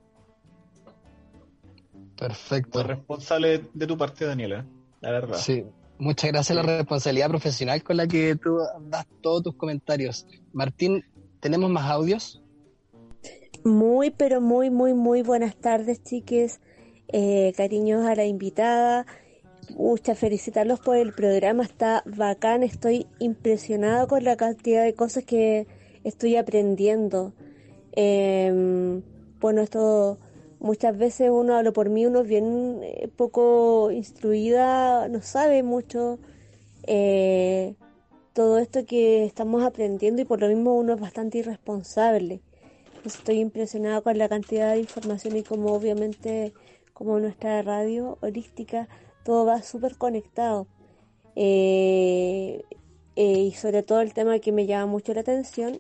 Perfecto. 2.17 2.83
responsable 2.83 3.65
de 3.73 3.87
tu 3.87 3.97
parte, 3.97 4.25
Daniela, 4.25 4.65
la 5.01 5.11
verdad. 5.11 5.37
Sí, 5.37 5.65
muchas 5.99 6.31
gracias 6.31 6.59
a 6.59 6.63
la 6.63 6.77
responsabilidad 6.77 7.29
profesional 7.29 7.83
con 7.83 7.97
la 7.97 8.07
que 8.07 8.37
tú 8.37 8.59
das 8.83 9.07
todos 9.21 9.43
tus 9.43 9.57
comentarios. 9.57 10.27
Martín, 10.53 11.05
¿Tenemos 11.43 11.71
más 11.71 11.91
audios? 11.91 12.41
Muy, 13.65 14.11
pero 14.11 14.41
muy, 14.41 14.71
muy, 14.71 14.95
muy 14.95 15.23
buenas 15.23 15.57
tardes, 15.57 16.01
chiques. 16.05 16.61
Eh, 17.09 17.53
cariños 17.57 18.07
a 18.07 18.15
la 18.15 18.25
invitada. 18.25 19.07
Muchas 19.71 20.17
felicitarlos 20.17 20.79
por 20.79 20.97
el 20.97 21.13
programa, 21.13 21.65
está 21.65 22.05
bacán. 22.07 22.63
Estoy 22.63 23.09
impresionada 23.19 24.07
con 24.07 24.23
la 24.23 24.37
cantidad 24.37 24.85
de 24.85 24.95
cosas 24.95 25.25
que 25.25 25.67
estoy 26.05 26.37
aprendiendo. 26.37 27.33
Em, 27.93 29.03
bueno, 29.41 29.63
esto 29.63 30.19
muchas 30.61 30.97
veces 30.97 31.31
uno 31.31 31.57
hablo 31.57 31.73
por 31.73 31.89
mí, 31.91 32.07
uno 32.07 32.21
es 32.21 32.29
bien 32.29 32.81
eh, 32.83 33.09
poco 33.17 33.91
instruida, 33.91 35.09
no 35.09 35.23
sabe 35.23 35.63
mucho. 35.63 36.19
Eh, 36.85 37.75
todo 38.33 38.59
esto 38.59 38.87
que 38.87 39.25
estamos 39.25 39.63
aprendiendo 39.63 40.23
y 40.23 40.25
por 40.25 40.41
lo 40.41 40.49
mismo 40.49 40.75
uno 40.75 40.95
es 40.95 41.01
bastante 41.01 41.39
irresponsable. 41.39 42.41
Estoy 43.05 43.41
impresionada 43.41 44.01
con 44.01 44.17
la 44.17 44.29
cantidad 44.29 44.73
de 44.73 44.81
información 44.81 45.37
y 45.37 45.43
como 45.43 45.73
obviamente 45.73 46.53
como 46.95 47.19
nuestra 47.19 47.61
radio 47.63 48.19
holística 48.23 48.89
todo 49.25 49.45
va 49.45 49.63
súper 49.63 49.97
conectado. 49.97 50.67
Eh, 51.37 52.63
y 53.15 53.53
sobre 53.53 53.83
todo 53.83 54.01
el 54.01 54.15
tema 54.15 54.39
que 54.39 54.53
me 54.53 54.67
llama 54.67 54.87
mucho 54.87 55.13
la 55.13 55.21
atención, 55.21 55.79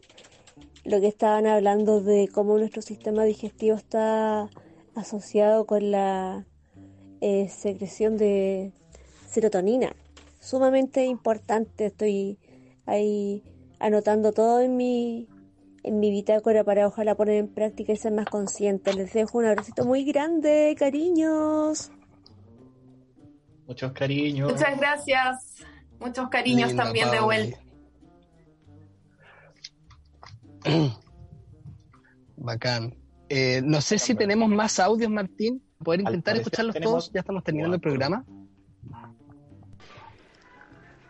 lo 0.85 1.01
que 1.01 1.09
estaban 1.09 1.47
hablando 1.47 2.01
de 2.01 2.29
cómo 2.29 2.59
nuestro 2.59 2.83
sistema 2.83 3.25
digestivo 3.25 3.77
está 3.77 4.49
asociado 4.95 5.65
con 5.67 5.91
la 5.91 6.45
eh, 7.21 7.49
secreción 7.49 8.17
de 8.17 8.73
serotonina. 9.29 9.95
Sumamente 10.41 11.05
importante, 11.05 11.87
estoy 11.87 12.39
ahí 12.87 13.45
anotando 13.79 14.33
todo 14.33 14.61
en 14.61 14.77
mi, 14.77 15.29
en 15.85 16.01
mi 16.01 16.11
bitácora 16.11 16.65
para 16.65 16.87
ojalá 16.87 17.15
poner 17.15 17.37
en 17.37 17.49
práctica 17.49 17.93
y 17.93 17.97
ser 17.97 18.13
más 18.13 18.27
consciente. 18.27 18.93
Les 18.93 19.13
dejo 19.13 19.39
un 19.39 19.47
abracito 19.47 19.85
muy 19.85 20.05
grande, 20.05 20.75
cariños. 20.79 21.93
Muchos 23.67 23.93
cariños. 23.93 24.53
Muchas 24.53 24.79
gracias. 24.79 25.65
Muchos 26.01 26.29
cariños 26.29 26.75
también 26.75 27.11
de 27.13 27.21
vuelta. 27.21 27.62
Bacán. 32.37 32.95
Eh, 33.29 33.63
no 33.65 33.81
sé 33.81 33.99
si 33.99 34.15
tenemos 34.15 34.49
más 34.51 34.79
audios, 34.79 35.11
Martín. 35.11 35.63
Poder 35.83 36.01
intentar 36.01 36.37
escucharlos 36.37 36.77
todos. 36.81 37.13
Ya 37.13 37.21
estamos 37.21 37.43
terminando 37.43 37.77
el 37.77 37.81
programa. 37.81 38.25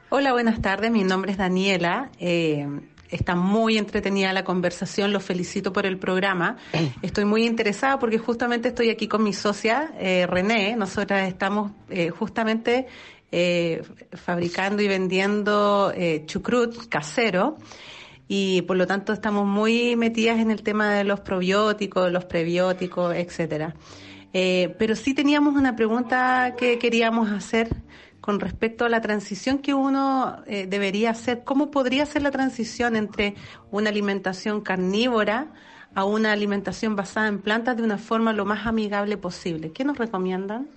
Hola, 0.08 0.32
buenas 0.32 0.60
tardes. 0.60 0.90
Mi 0.90 1.04
nombre 1.04 1.32
es 1.32 1.38
Daniela. 1.38 2.10
Eh, 2.18 2.66
está 3.10 3.34
muy 3.34 3.76
entretenida 3.76 4.32
la 4.32 4.44
conversación. 4.44 5.12
Los 5.12 5.24
felicito 5.24 5.72
por 5.72 5.84
el 5.84 5.98
programa. 5.98 6.58
Estoy 7.02 7.24
muy 7.24 7.44
interesada 7.44 7.98
porque 7.98 8.18
justamente 8.18 8.68
estoy 8.68 8.90
aquí 8.90 9.08
con 9.08 9.22
mi 9.24 9.32
socia, 9.32 9.92
eh, 9.98 10.26
René. 10.26 10.76
Nosotras 10.76 11.28
estamos 11.28 11.72
justamente 12.18 12.86
fabricando 14.12 14.82
y 14.82 14.88
vendiendo 14.88 15.90
chucrut 16.26 16.86
casero 16.90 17.56
y 18.34 18.62
por 18.62 18.78
lo 18.78 18.86
tanto 18.86 19.12
estamos 19.12 19.46
muy 19.46 19.94
metidas 19.94 20.38
en 20.38 20.50
el 20.50 20.62
tema 20.62 20.94
de 20.94 21.04
los 21.04 21.20
probióticos, 21.20 22.10
los 22.10 22.24
prebióticos, 22.24 23.14
etcétera. 23.14 23.74
Eh, 24.32 24.74
pero 24.78 24.96
sí 24.96 25.12
teníamos 25.12 25.54
una 25.54 25.76
pregunta 25.76 26.54
que 26.56 26.78
queríamos 26.78 27.30
hacer 27.30 27.68
con 28.22 28.40
respecto 28.40 28.86
a 28.86 28.88
la 28.88 29.02
transición 29.02 29.58
que 29.58 29.74
uno 29.74 30.38
eh, 30.46 30.66
debería 30.66 31.10
hacer. 31.10 31.44
¿Cómo 31.44 31.70
podría 31.70 32.06
ser 32.06 32.22
la 32.22 32.30
transición 32.30 32.96
entre 32.96 33.34
una 33.70 33.90
alimentación 33.90 34.62
carnívora 34.62 35.48
a 35.94 36.06
una 36.06 36.32
alimentación 36.32 36.96
basada 36.96 37.28
en 37.28 37.38
plantas 37.38 37.76
de 37.76 37.82
una 37.82 37.98
forma 37.98 38.32
lo 38.32 38.46
más 38.46 38.66
amigable 38.66 39.18
posible? 39.18 39.72
¿Qué 39.72 39.84
nos 39.84 39.98
recomiendan? 39.98 40.70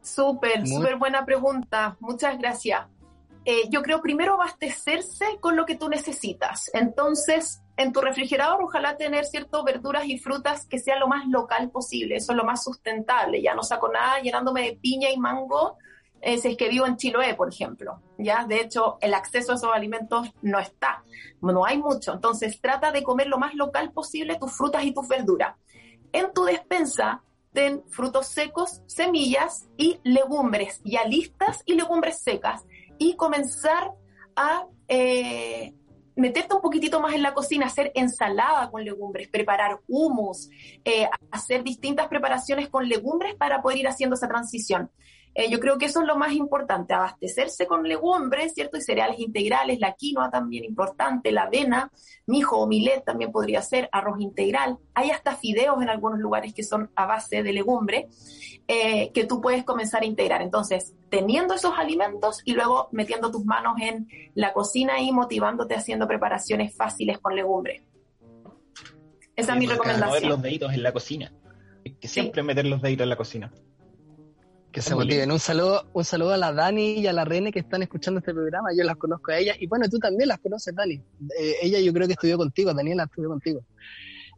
Súper, 0.00 0.64
súper 0.68 0.94
buena 0.94 1.24
pregunta. 1.24 1.96
Muchas 1.98 2.38
gracias. 2.38 2.86
Eh, 3.44 3.68
yo 3.70 3.82
creo 3.82 4.02
primero 4.02 4.34
abastecerse 4.34 5.38
con 5.40 5.56
lo 5.56 5.64
que 5.64 5.76
tú 5.76 5.88
necesitas. 5.88 6.70
Entonces, 6.74 7.62
en 7.76 7.92
tu 7.92 8.00
refrigerador 8.00 8.62
ojalá 8.62 8.96
tener 8.96 9.24
ciertas 9.24 9.64
verduras 9.64 10.04
y 10.04 10.18
frutas 10.18 10.66
que 10.66 10.78
sea 10.78 10.98
lo 10.98 11.08
más 11.08 11.26
local 11.26 11.70
posible, 11.70 12.16
eso 12.16 12.32
es 12.32 12.36
lo 12.36 12.44
más 12.44 12.62
sustentable. 12.62 13.40
Ya 13.40 13.54
no 13.54 13.62
saco 13.62 13.88
nada 13.88 14.20
llenándome 14.20 14.62
de 14.62 14.76
piña 14.76 15.10
y 15.10 15.16
mango 15.16 15.78
eh, 16.20 16.36
si 16.36 16.48
es 16.48 16.56
que 16.56 16.68
vivo 16.68 16.86
en 16.86 16.96
Chiloé, 16.96 17.34
por 17.34 17.48
ejemplo. 17.48 18.02
Ya, 18.18 18.44
de 18.44 18.60
hecho, 18.60 18.98
el 19.00 19.14
acceso 19.14 19.52
a 19.52 19.54
esos 19.54 19.72
alimentos 19.72 20.30
no 20.42 20.58
está, 20.58 21.02
no 21.40 21.64
hay 21.64 21.78
mucho. 21.78 22.12
Entonces, 22.12 22.60
trata 22.60 22.92
de 22.92 23.02
comer 23.02 23.26
lo 23.28 23.38
más 23.38 23.54
local 23.54 23.90
posible 23.92 24.38
tus 24.38 24.52
frutas 24.52 24.84
y 24.84 24.92
tus 24.92 25.08
verduras. 25.08 25.56
En 26.12 26.32
tu 26.34 26.44
despensa, 26.44 27.22
ten 27.52 27.82
frutos 27.88 28.26
secos, 28.26 28.82
semillas 28.86 29.68
y 29.78 29.98
legumbres, 30.04 30.82
ya 30.84 31.04
listas 31.04 31.62
y 31.64 31.74
legumbres 31.74 32.20
secas 32.20 32.64
y 33.00 33.16
comenzar 33.16 33.92
a 34.36 34.66
eh, 34.86 35.72
meterte 36.16 36.54
un 36.54 36.60
poquitito 36.60 37.00
más 37.00 37.14
en 37.14 37.22
la 37.22 37.32
cocina, 37.32 37.66
hacer 37.66 37.90
ensalada 37.94 38.70
con 38.70 38.84
legumbres, 38.84 39.28
preparar 39.28 39.80
humus, 39.88 40.50
eh, 40.84 41.08
hacer 41.30 41.64
distintas 41.64 42.08
preparaciones 42.08 42.68
con 42.68 42.86
legumbres 42.86 43.34
para 43.36 43.62
poder 43.62 43.78
ir 43.78 43.88
haciendo 43.88 44.16
esa 44.16 44.28
transición. 44.28 44.90
Eh, 45.34 45.48
yo 45.48 45.60
creo 45.60 45.78
que 45.78 45.86
eso 45.86 46.00
es 46.00 46.06
lo 46.06 46.16
más 46.16 46.32
importante, 46.32 46.92
abastecerse 46.92 47.66
con 47.66 47.84
legumbres, 47.84 48.52
¿cierto? 48.52 48.76
Y 48.76 48.82
cereales 48.82 49.20
integrales, 49.20 49.78
la 49.78 49.94
quinoa 49.94 50.28
también 50.28 50.64
importante, 50.64 51.30
la 51.30 51.42
avena, 51.42 51.90
mijo 52.26 52.58
o 52.58 52.66
milet 52.66 53.04
también 53.04 53.30
podría 53.30 53.62
ser, 53.62 53.88
arroz 53.92 54.20
integral. 54.20 54.78
Hay 54.94 55.10
hasta 55.10 55.36
fideos 55.36 55.80
en 55.82 55.88
algunos 55.88 56.18
lugares 56.18 56.52
que 56.52 56.64
son 56.64 56.90
a 56.96 57.06
base 57.06 57.42
de 57.42 57.52
legumbre 57.52 58.08
eh, 58.66 59.12
que 59.12 59.24
tú 59.24 59.40
puedes 59.40 59.64
comenzar 59.64 60.02
a 60.02 60.06
integrar. 60.06 60.42
Entonces, 60.42 60.94
teniendo 61.10 61.54
esos 61.54 61.78
alimentos 61.78 62.42
y 62.44 62.54
luego 62.54 62.88
metiendo 62.90 63.30
tus 63.30 63.44
manos 63.44 63.74
en 63.80 64.08
la 64.34 64.52
cocina 64.52 65.00
y 65.00 65.12
motivándote 65.12 65.76
haciendo 65.76 66.08
preparaciones 66.08 66.74
fáciles 66.74 67.18
con 67.18 67.36
legumbres. 67.36 67.82
Esa 69.36 69.52
es 69.52 69.58
mi 69.58 69.66
recomendación. 69.66 70.08
Mover 70.08 70.24
los 70.24 70.42
deditos 70.42 70.72
en 70.72 70.82
la 70.82 70.92
cocina. 70.92 71.32
que 72.00 72.08
siempre 72.08 72.42
meter 72.42 72.66
los 72.66 72.82
deditos 72.82 73.04
en 73.04 73.08
la 73.08 73.16
cocina. 73.16 73.52
Que 74.72 74.82
se 74.82 74.94
motiven. 74.94 75.32
Un 75.32 75.40
saludo, 75.40 75.84
un 75.92 76.04
saludo 76.04 76.32
a 76.32 76.36
la 76.36 76.52
Dani 76.52 76.94
y 77.00 77.06
a 77.06 77.12
la 77.12 77.24
Rene 77.24 77.52
que 77.52 77.58
están 77.58 77.82
escuchando 77.82 78.18
este 78.18 78.32
programa. 78.32 78.68
Yo 78.76 78.84
las 78.84 78.96
conozco 78.96 79.32
a 79.32 79.38
ellas. 79.38 79.56
Y 79.60 79.66
bueno, 79.66 79.88
tú 79.88 79.98
también 79.98 80.28
las 80.28 80.38
conoces, 80.38 80.74
Dani. 80.74 80.94
Eh, 81.38 81.56
ella 81.62 81.80
yo 81.80 81.92
creo 81.92 82.06
que 82.06 82.12
estudió 82.12 82.38
contigo, 82.38 82.72
Daniela 82.72 83.04
estudió 83.04 83.28
contigo. 83.28 83.62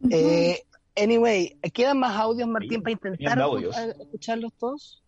eh, 0.09 0.63
Anyway, 0.95 1.57
¿quedan 1.73 1.99
más 1.99 2.15
audios, 2.19 2.47
Martín, 2.47 2.83
para 2.83 2.91
intentar 2.91 3.39
escucharlos 3.99 4.53
todos? 4.59 5.03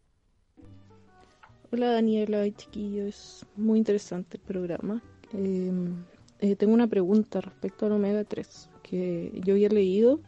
Hola 1.72 1.92
Daniela 1.92 2.46
y 2.48 2.54
chiquillos, 2.54 3.08
es 3.08 3.46
muy 3.56 3.78
interesante 3.78 4.38
el 4.38 4.44
programa. 4.44 5.04
Em, 5.34 6.04
eh, 6.40 6.56
tengo 6.56 6.74
una 6.74 6.88
pregunta 6.88 7.42
respecto 7.42 7.86
al 7.86 7.92
omega 7.92 8.24
3, 8.24 8.70
que 8.82 9.32
yo 9.44 9.54
había 9.54 9.70
leído 9.70 10.22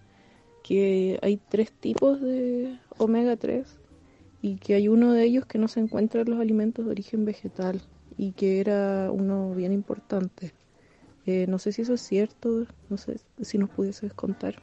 que 0.64 1.18
hay 1.22 1.38
tres 1.38 1.72
tipos 1.72 2.22
de 2.22 2.78
omega 2.98 3.36
3 3.38 3.80
y 4.42 4.58
que 4.58 4.76
hay 4.76 4.88
uno 4.88 5.14
de 5.14 5.24
ellos 5.24 5.46
que 5.46 5.58
no 5.58 5.68
se 5.68 5.80
encuentra 5.80 6.22
en 6.22 6.30
los 6.30 6.40
alimentos 6.40 6.86
de 6.86 6.92
origen 6.92 7.26
vegetal 7.26 7.82
y 8.18 8.32
que 8.32 8.60
era 8.60 9.12
uno 9.12 9.52
bien 9.52 9.74
importante. 9.74 10.54
Eh, 11.26 11.46
no 11.48 11.60
sé 11.60 11.72
si 11.72 11.82
eso 11.82 11.96
es 11.96 12.02
cierto, 12.02 12.66
no 12.90 12.98
sé 12.98 13.20
si 13.42 13.58
nos 13.58 13.70
pudieses 13.70 14.14
contar. 14.14 14.62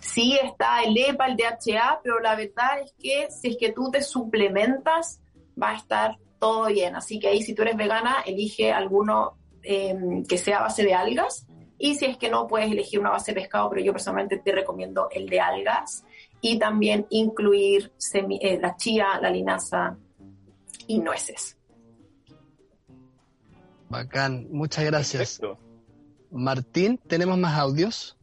Sí 0.00 0.38
está 0.42 0.82
el 0.82 0.96
EPA, 0.96 1.26
el 1.26 1.36
DHA, 1.36 2.00
pero 2.02 2.20
la 2.20 2.34
verdad 2.36 2.80
es 2.82 2.94
que 2.98 3.28
si 3.30 3.48
es 3.48 3.56
que 3.58 3.72
tú 3.72 3.90
te 3.90 4.00
suplementas, 4.00 5.20
va 5.60 5.72
a 5.72 5.76
estar 5.76 6.16
todo 6.38 6.68
bien. 6.68 6.96
Así 6.96 7.18
que 7.18 7.28
ahí 7.28 7.42
si 7.42 7.54
tú 7.54 7.62
eres 7.62 7.76
vegana, 7.76 8.22
elige 8.24 8.72
alguno 8.72 9.36
em, 9.62 10.24
que 10.24 10.38
sea 10.38 10.60
base 10.60 10.84
de 10.84 10.94
algas. 10.94 11.45
Y 11.78 11.94
si 11.94 12.06
es 12.06 12.16
que 12.16 12.30
no, 12.30 12.46
puedes 12.46 12.70
elegir 12.70 13.00
una 13.00 13.10
base 13.10 13.32
de 13.32 13.40
pescado, 13.40 13.68
pero 13.70 13.82
yo 13.82 13.92
personalmente 13.92 14.38
te 14.38 14.52
recomiendo 14.52 15.08
el 15.10 15.28
de 15.28 15.40
algas. 15.40 16.04
Y 16.40 16.58
también 16.58 17.06
incluir 17.10 17.92
eh, 18.12 18.58
la 18.60 18.76
chía, 18.76 19.18
la 19.20 19.30
linaza 19.30 19.96
y 20.86 20.98
nueces. 20.98 21.56
Bacán, 23.88 24.48
muchas 24.50 24.84
gracias. 24.84 25.40
Martín, 26.30 26.98
¿tenemos 27.06 27.38
más 27.38 27.58
audios? 27.58 28.16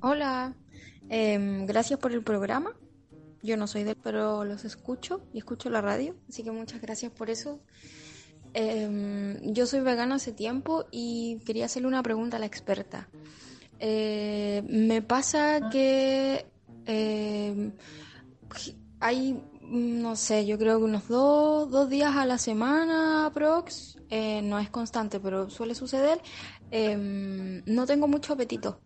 Hola, 0.00 0.54
Em, 1.08 1.64
gracias 1.66 1.98
por 1.98 2.12
el 2.12 2.22
programa. 2.22 2.72
Yo 3.42 3.56
no 3.56 3.66
soy 3.66 3.84
de 3.84 3.90
él, 3.90 3.98
pero 4.02 4.44
los 4.44 4.64
escucho 4.64 5.22
y 5.32 5.38
escucho 5.38 5.70
la 5.70 5.80
radio, 5.80 6.16
así 6.28 6.42
que 6.42 6.50
muchas 6.50 6.80
gracias 6.80 7.12
por 7.12 7.30
eso. 7.30 7.60
Em, 8.54 9.52
yo 9.52 9.66
soy 9.66 9.80
vegana 9.80 10.16
hace 10.16 10.32
tiempo 10.32 10.86
y 10.90 11.38
quería 11.44 11.66
hacerle 11.66 11.88
una 11.88 12.02
pregunta 12.02 12.36
a 12.36 12.40
la 12.40 12.46
experta. 12.46 13.08
Eh, 13.80 14.62
me 14.68 15.02
pasa 15.02 15.68
que 15.70 16.44
em, 16.86 17.72
hay, 19.00 19.40
no 19.62 20.16
sé, 20.16 20.46
yo 20.46 20.58
creo 20.58 20.78
que 20.78 20.84
unos 20.84 21.08
dos, 21.08 21.70
dos 21.70 21.88
días 21.88 22.16
a 22.16 22.26
la 22.26 22.38
semana, 22.38 23.26
aprox, 23.26 23.98
eh, 24.10 24.42
no 24.42 24.58
es 24.58 24.70
constante, 24.70 25.20
pero 25.20 25.48
suele 25.50 25.74
suceder, 25.74 26.20
no 26.70 27.86
tengo 27.86 28.08
mucho 28.08 28.32
apetito 28.32 28.80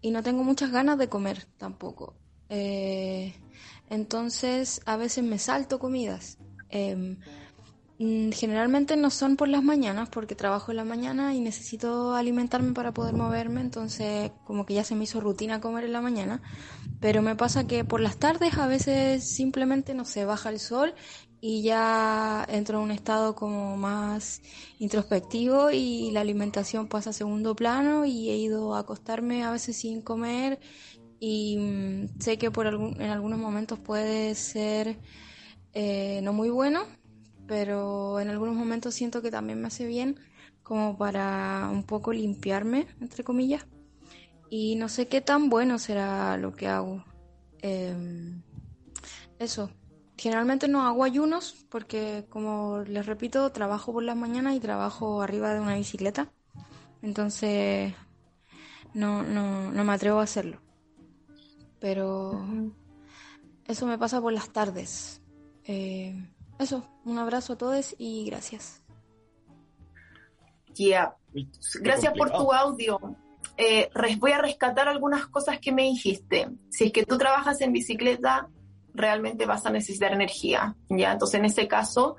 y 0.00 0.10
no 0.10 0.22
tengo 0.22 0.42
muchas 0.44 0.70
ganas 0.70 0.98
de 0.98 1.08
comer 1.08 1.46
tampoco. 1.58 2.14
Eh, 2.48 3.34
entonces 3.88 4.80
a 4.86 4.96
veces 4.96 5.24
me 5.24 5.38
salto 5.38 5.78
comidas. 5.78 6.38
Mm, 8.02 8.30
generalmente 8.30 8.96
no 8.96 9.10
son 9.10 9.36
por 9.36 9.46
las 9.48 9.62
mañanas 9.62 10.08
porque 10.08 10.34
trabajo 10.34 10.72
en 10.72 10.78
la 10.78 10.84
mañana 10.84 11.34
y 11.34 11.40
necesito 11.40 12.14
alimentarme 12.14 12.72
para 12.72 12.92
poder 12.92 13.14
moverme, 13.14 13.60
entonces 13.60 14.32
como 14.46 14.64
que 14.64 14.72
ya 14.72 14.84
se 14.84 14.94
me 14.94 15.04
hizo 15.04 15.20
rutina 15.20 15.60
comer 15.60 15.84
en 15.84 15.92
la 15.92 16.00
mañana, 16.00 16.40
pero 16.98 17.20
me 17.20 17.36
pasa 17.36 17.66
que 17.66 17.84
por 17.84 18.00
las 18.00 18.16
tardes 18.16 18.56
a 18.56 18.66
veces 18.66 19.30
simplemente 19.30 19.92
no 19.92 20.06
se 20.06 20.24
baja 20.24 20.48
el 20.48 20.60
sol 20.60 20.94
y 21.42 21.60
ya 21.60 22.46
entro 22.48 22.78
en 22.78 22.84
un 22.84 22.90
estado 22.90 23.34
como 23.34 23.76
más 23.76 24.40
introspectivo 24.78 25.70
y 25.70 26.10
la 26.12 26.22
alimentación 26.22 26.88
pasa 26.88 27.10
a 27.10 27.12
segundo 27.12 27.54
plano 27.54 28.06
y 28.06 28.30
he 28.30 28.36
ido 28.38 28.74
a 28.76 28.78
acostarme 28.78 29.44
a 29.44 29.52
veces 29.52 29.76
sin 29.76 30.00
comer 30.00 30.58
y 31.18 31.58
mm, 31.58 32.18
sé 32.18 32.38
que 32.38 32.50
por 32.50 32.66
algún, 32.66 32.98
en 32.98 33.10
algunos 33.10 33.38
momentos 33.38 33.78
puede 33.78 34.34
ser 34.34 34.96
eh, 35.74 36.20
no 36.22 36.32
muy 36.32 36.48
bueno, 36.48 36.80
pero 37.50 38.20
en 38.20 38.28
algunos 38.28 38.54
momentos 38.54 38.94
siento 38.94 39.22
que 39.22 39.32
también 39.32 39.60
me 39.60 39.66
hace 39.66 39.84
bien 39.84 40.20
como 40.62 40.96
para 40.96 41.68
un 41.72 41.82
poco 41.82 42.12
limpiarme, 42.12 42.86
entre 43.00 43.24
comillas. 43.24 43.66
Y 44.50 44.76
no 44.76 44.88
sé 44.88 45.08
qué 45.08 45.20
tan 45.20 45.50
bueno 45.50 45.80
será 45.80 46.36
lo 46.36 46.54
que 46.54 46.68
hago. 46.68 47.04
Em, 47.60 48.40
eso. 49.40 49.68
Generalmente 50.16 50.68
no 50.68 50.82
hago 50.86 51.02
ayunos 51.02 51.66
porque, 51.70 52.24
como 52.28 52.84
les 52.86 53.04
repito, 53.04 53.50
trabajo 53.50 53.92
por 53.92 54.04
las 54.04 54.16
mañanas 54.16 54.54
y 54.54 54.60
trabajo 54.60 55.20
arriba 55.20 55.52
de 55.52 55.58
una 55.58 55.74
bicicleta. 55.74 56.30
Entonces, 57.02 57.92
no, 58.94 59.24
no, 59.24 59.72
no 59.72 59.82
me 59.84 59.92
atrevo 59.92 60.20
a 60.20 60.22
hacerlo. 60.22 60.60
Pero 61.80 62.44
eso 63.66 63.86
me 63.88 63.98
pasa 63.98 64.20
por 64.20 64.32
las 64.32 64.50
tardes. 64.50 65.20
Eh, 65.64 66.14
eso, 66.64 66.84
un 67.04 67.18
abrazo 67.18 67.54
a 67.54 67.58
todos 67.58 67.94
y 67.98 68.24
gracias. 68.26 68.82
Yeah. 70.74 71.16
Gracias 71.80 72.12
por 72.16 72.30
tu 72.30 72.52
audio. 72.52 72.98
Eh, 73.56 73.90
voy 74.18 74.32
a 74.32 74.38
rescatar 74.38 74.88
algunas 74.88 75.26
cosas 75.26 75.58
que 75.58 75.72
me 75.72 75.82
dijiste. 75.82 76.48
Si 76.70 76.86
es 76.86 76.92
que 76.92 77.04
tú 77.04 77.18
trabajas 77.18 77.60
en 77.60 77.72
bicicleta, 77.72 78.48
realmente 78.94 79.46
vas 79.46 79.66
a 79.66 79.70
necesitar 79.70 80.12
energía, 80.12 80.76
¿ya? 80.88 81.12
Entonces, 81.12 81.38
en 81.38 81.46
ese 81.46 81.68
caso, 81.68 82.16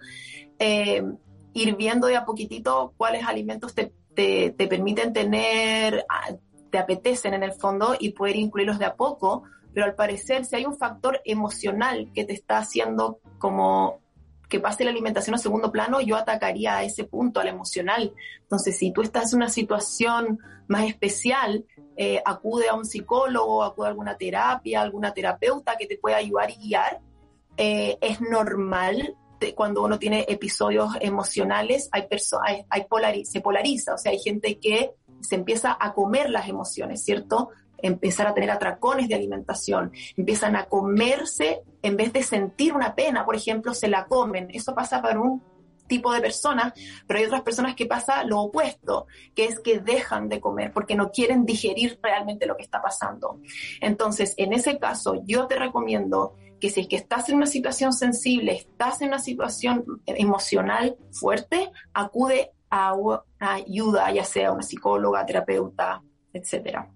eh, 0.59 1.03
ir 1.53 1.75
viendo 1.75 2.07
de 2.07 2.15
a 2.15 2.25
poquitito 2.25 2.93
cuáles 2.97 3.25
alimentos 3.25 3.73
te, 3.73 3.93
te, 4.13 4.51
te, 4.51 4.67
permiten 4.67 5.13
tener, 5.13 6.05
ah, 6.09 6.35
te 6.69 6.77
apetecen 6.77 7.33
en 7.33 7.43
el 7.43 7.53
fondo 7.53 7.95
y 7.99 8.11
poder 8.11 8.35
incluirlos 8.35 8.79
de 8.79 8.85
a 8.85 8.95
poco, 8.95 9.43
pero 9.73 9.85
al 9.85 9.95
parecer 9.95 10.45
si 10.45 10.55
hay 10.55 10.65
un 10.65 10.77
factor 10.77 11.21
emocional 11.25 12.11
que 12.13 12.25
te 12.25 12.33
está 12.33 12.57
haciendo 12.57 13.19
como 13.37 13.99
que 14.51 14.59
pase 14.59 14.83
la 14.83 14.91
alimentación 14.91 15.33
a 15.33 15.37
segundo 15.39 15.71
plano, 15.71 16.01
yo 16.01 16.17
atacaría 16.17 16.75
a 16.75 16.83
ese 16.83 17.05
punto, 17.05 17.39
al 17.39 17.47
emocional. 17.47 18.13
Entonces, 18.41 18.77
si 18.77 18.91
tú 18.91 19.01
estás 19.01 19.31
en 19.31 19.37
una 19.37 19.49
situación 19.49 20.39
más 20.67 20.83
especial, 20.83 21.65
eh, 21.95 22.21
acude 22.25 22.67
a 22.67 22.75
un 22.75 22.85
psicólogo, 22.85 23.63
acude 23.63 23.87
a 23.87 23.89
alguna 23.89 24.17
terapia, 24.17 24.81
alguna 24.81 25.13
terapeuta 25.13 25.77
que 25.77 25.87
te 25.87 25.97
pueda 25.97 26.17
ayudar 26.17 26.51
y 26.51 26.67
guiar. 26.67 26.99
Eh, 27.55 27.97
es 28.01 28.19
normal 28.19 29.15
cuando 29.55 29.83
uno 29.83 29.97
tiene 29.97 30.25
episodios 30.27 30.93
emocionales, 30.99 31.89
hay, 31.91 32.07
hay, 32.43 32.65
hay 32.69 33.25
se 33.25 33.41
polariza, 33.41 33.95
o 33.95 33.97
sea, 33.97 34.11
hay 34.11 34.19
gente 34.19 34.59
que 34.59 34.91
se 35.21 35.35
empieza 35.35 35.75
a 35.79 35.93
comer 35.93 36.29
las 36.29 36.47
emociones, 36.47 37.03
¿cierto? 37.03 37.49
Empezar 37.81 38.27
a 38.27 38.33
tener 38.33 38.51
atracones 38.51 39.07
de 39.07 39.15
alimentación, 39.15 39.91
empiezan 40.15 40.55
a 40.55 40.65
comerse, 40.65 41.61
en 41.81 41.97
vez 41.97 42.13
de 42.13 42.23
sentir 42.23 42.73
una 42.73 42.95
pena, 42.95 43.25
por 43.25 43.35
ejemplo, 43.35 43.73
se 43.73 43.87
la 43.87 44.05
comen. 44.05 44.49
Eso 44.51 44.73
pasa 44.75 45.01
para 45.01 45.19
un 45.19 45.41
tipo 45.91 46.13
de 46.13 46.21
personas, 46.21 46.71
pero 47.05 47.19
hay 47.19 47.25
otras 47.25 47.41
personas 47.41 47.75
que 47.75 47.85
pasa 47.85 48.23
lo 48.23 48.39
opuesto, 48.39 49.07
que 49.35 49.43
es 49.43 49.59
que 49.59 49.79
dejan 49.79 50.29
de 50.29 50.39
comer 50.39 50.71
porque 50.71 50.95
no 50.95 51.11
quieren 51.11 51.45
digerir 51.45 51.99
realmente 52.01 52.45
lo 52.45 52.55
que 52.55 52.63
está 52.63 52.81
pasando. 52.81 53.41
Entonces, 53.81 54.33
en 54.37 54.53
ese 54.53 54.79
caso, 54.79 55.21
yo 55.25 55.47
te 55.47 55.59
recomiendo 55.59 56.35
que 56.61 56.69
si 56.69 56.81
es 56.81 56.87
que 56.87 56.95
estás 56.95 57.27
en 57.27 57.35
una 57.35 57.45
situación 57.45 57.91
sensible, 57.91 58.53
estás 58.53 59.01
en 59.01 59.09
una 59.09 59.19
situación 59.19 59.83
emocional 60.05 60.95
fuerte, 61.11 61.71
acude 61.93 62.51
a, 62.69 62.95
ayuda, 63.39 64.11
ya 64.11 64.23
sea 64.23 64.53
una 64.53 64.63
psicóloga, 64.63 65.25
terapeuta, 65.25 66.01
etcétera 66.31 66.89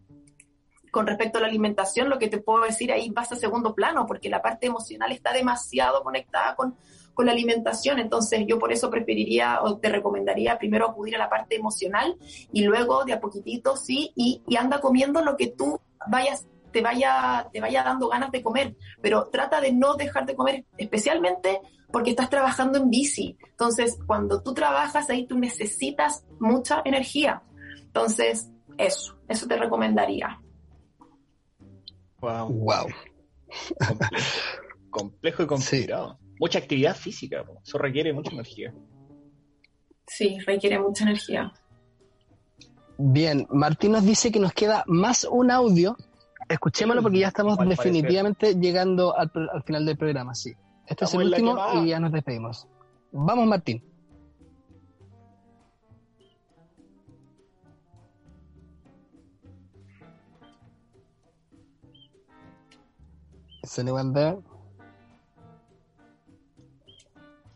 con 0.96 1.08
respecto 1.08 1.40
a 1.40 1.42
la 1.42 1.48
alimentación, 1.48 2.10
lo 2.10 2.18
que 2.18 2.30
te 2.30 2.38
puedo 2.38 2.64
decir 2.64 2.90
ahí 2.90 3.12
pasa 3.12 3.36
a 3.36 3.38
segundo 3.38 3.76
plano, 3.76 4.06
porque 4.08 4.30
la 4.30 4.42
parte 4.42 4.68
emocional 4.68 5.12
está 5.12 5.34
demasiado 5.34 6.02
conectada 6.04 6.56
con, 6.56 6.78
con 7.14 7.26
la 7.26 7.34
alimentación. 7.34 8.00
Entonces, 8.00 8.46
yo 8.48 8.58
por 8.58 8.72
eso 8.72 8.90
preferiría 8.90 9.62
o 9.62 9.78
te 9.78 9.90
recomendaría 9.90 10.58
primero 10.58 10.88
acudir 10.88 11.16
a 11.16 11.18
la 11.18 11.30
parte 11.30 11.58
emocional 11.58 12.16
y 12.50 12.64
luego 12.64 13.04
de 13.04 13.12
a 13.12 13.20
poquitito, 13.20 13.76
sí, 13.76 14.14
y, 14.16 14.42
anda 14.56 14.80
comiendo 14.80 15.22
lo 15.22 15.36
que 15.36 15.48
tú 15.48 15.82
vayas 16.08 16.48
te 16.72 16.82
vaya, 16.82 17.50
te 17.52 17.60
vaya 17.60 17.84
dando 17.84 18.08
ganas 18.08 18.32
de 18.32 18.42
comer, 18.42 18.78
pero 19.02 19.28
trata 19.28 19.60
de 19.60 19.74
no 19.74 19.96
dejar 19.96 20.26
de 20.26 20.34
comer, 20.34 20.64
especialmente 20.78 21.60
porque 21.92 22.12
estás 22.12 22.30
trabajando 22.30 22.78
en 22.78 22.90
bici. 22.90 23.38
Entonces, 23.50 24.00
cuando 24.08 24.42
tú 24.42 24.54
trabajas 24.54 25.10
ahí, 25.10 25.28
tú 25.28 25.38
necesitas 25.38 26.24
mucha 26.40 26.82
energía. 26.86 27.44
Entonces, 27.82 28.50
eso, 28.78 29.18
eso 29.28 29.46
te 29.46 29.58
recomendaría. 29.58 30.40
Wow. 32.20 32.88
Complejo, 34.90 35.44
y 35.44 35.48
complicado. 35.48 36.20
Mucha 36.40 36.60
actividad 36.60 36.96
física, 36.96 37.46
eso 37.64 37.78
requiere 37.78 38.14
mucha 38.14 38.32
energía. 38.32 38.74
Sí, 40.08 40.38
requiere 40.46 40.80
mucha 40.80 41.04
energía. 41.04 41.54
Bien, 42.98 43.48
Martín 43.50 43.92
nos 43.92 44.06
dice 44.06 44.32
que 44.32 44.40
nos 44.40 44.54
queda 44.54 44.84
más 44.88 45.26
un 45.30 45.52
audio. 45.52 45.98
Escuchémoslo 46.48 47.02
porque 47.02 47.20
ya 47.20 47.28
estamos 47.28 47.58
definitivamente 47.68 48.56
llegando 48.56 49.18
al, 49.18 49.32
final 49.66 49.86
del 49.86 49.98
programa, 49.98 50.36
sí. 50.36 50.54
Este 50.88 51.06
es 51.06 51.14
el 51.14 51.24
último 51.24 51.58
y 51.76 51.90
ya 51.90 52.00
nos 52.00 52.12
despedimos. 52.12 52.68
Vamos, 53.12 53.48
Martín. 53.48 53.84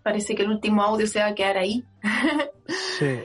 Parece 0.04 0.36
que 0.36 0.44
el 0.44 0.50
último 0.50 0.82
audio 0.82 1.06
se 1.08 1.20
va 1.20 1.28
a 1.28 1.36
quedar 1.36 1.58
ahí. 1.58 1.86
sí. 2.98 3.20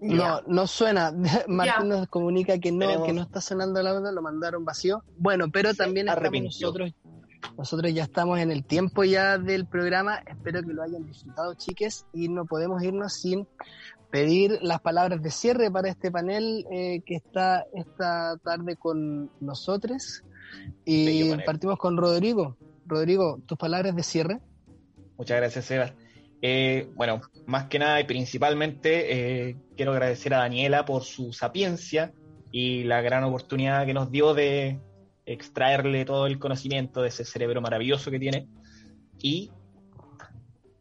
No, 0.00 0.40
no 0.46 0.66
suena. 0.66 1.12
Martín 1.48 1.88
nos 1.88 2.08
comunica 2.08 2.58
que 2.58 2.70
no, 2.72 3.02
que 3.02 3.12
no 3.12 3.22
está 3.22 3.40
sonando 3.40 3.80
el 3.80 3.86
audio, 3.88 4.12
lo 4.12 4.22
mandaron 4.22 4.64
vacío. 4.64 5.02
Bueno, 5.18 5.50
pero 5.50 5.74
también 5.74 6.08
estamos 6.08 6.42
nosotros, 6.42 6.92
nosotros 7.56 7.92
ya 7.92 8.04
estamos 8.04 8.38
en 8.38 8.50
el 8.52 8.64
tiempo 8.64 9.04
ya 9.04 9.38
del 9.38 9.66
programa. 9.66 10.22
Espero 10.26 10.62
que 10.62 10.72
lo 10.72 10.82
hayan 10.82 11.04
disfrutado, 11.04 11.54
chiques, 11.54 12.06
y 12.12 12.28
no 12.28 12.44
podemos 12.44 12.82
irnos 12.82 13.14
sin 13.14 13.48
pedir 14.10 14.58
las 14.62 14.80
palabras 14.80 15.22
de 15.22 15.30
cierre 15.30 15.70
para 15.70 15.88
este 15.88 16.10
panel 16.10 16.66
eh, 16.70 17.02
que 17.04 17.16
está 17.16 17.64
esta 17.74 18.36
tarde 18.38 18.76
con 18.76 19.30
nosotros. 19.40 20.22
Y 20.84 21.34
partimos 21.46 21.78
con 21.78 21.96
Rodrigo. 21.96 22.56
Rodrigo, 22.86 23.40
tus 23.46 23.56
palabras 23.56 23.94
de 23.94 24.02
cierre. 24.02 24.40
Muchas 25.16 25.36
gracias, 25.36 25.64
Sebas. 25.64 25.92
Eh, 26.42 26.88
bueno, 26.94 27.20
más 27.46 27.66
que 27.66 27.78
nada 27.78 28.00
y 28.00 28.04
principalmente 28.04 29.48
eh, 29.48 29.56
quiero 29.76 29.92
agradecer 29.92 30.32
a 30.34 30.38
Daniela 30.38 30.86
por 30.86 31.04
su 31.04 31.32
sapiencia 31.32 32.12
y 32.50 32.84
la 32.84 33.02
gran 33.02 33.24
oportunidad 33.24 33.84
que 33.84 33.92
nos 33.92 34.10
dio 34.10 34.32
de 34.32 34.80
extraerle 35.26 36.04
todo 36.04 36.26
el 36.26 36.38
conocimiento 36.38 37.02
de 37.02 37.08
ese 37.08 37.24
cerebro 37.24 37.60
maravilloso 37.60 38.10
que 38.10 38.18
tiene. 38.18 38.48
Y 39.18 39.50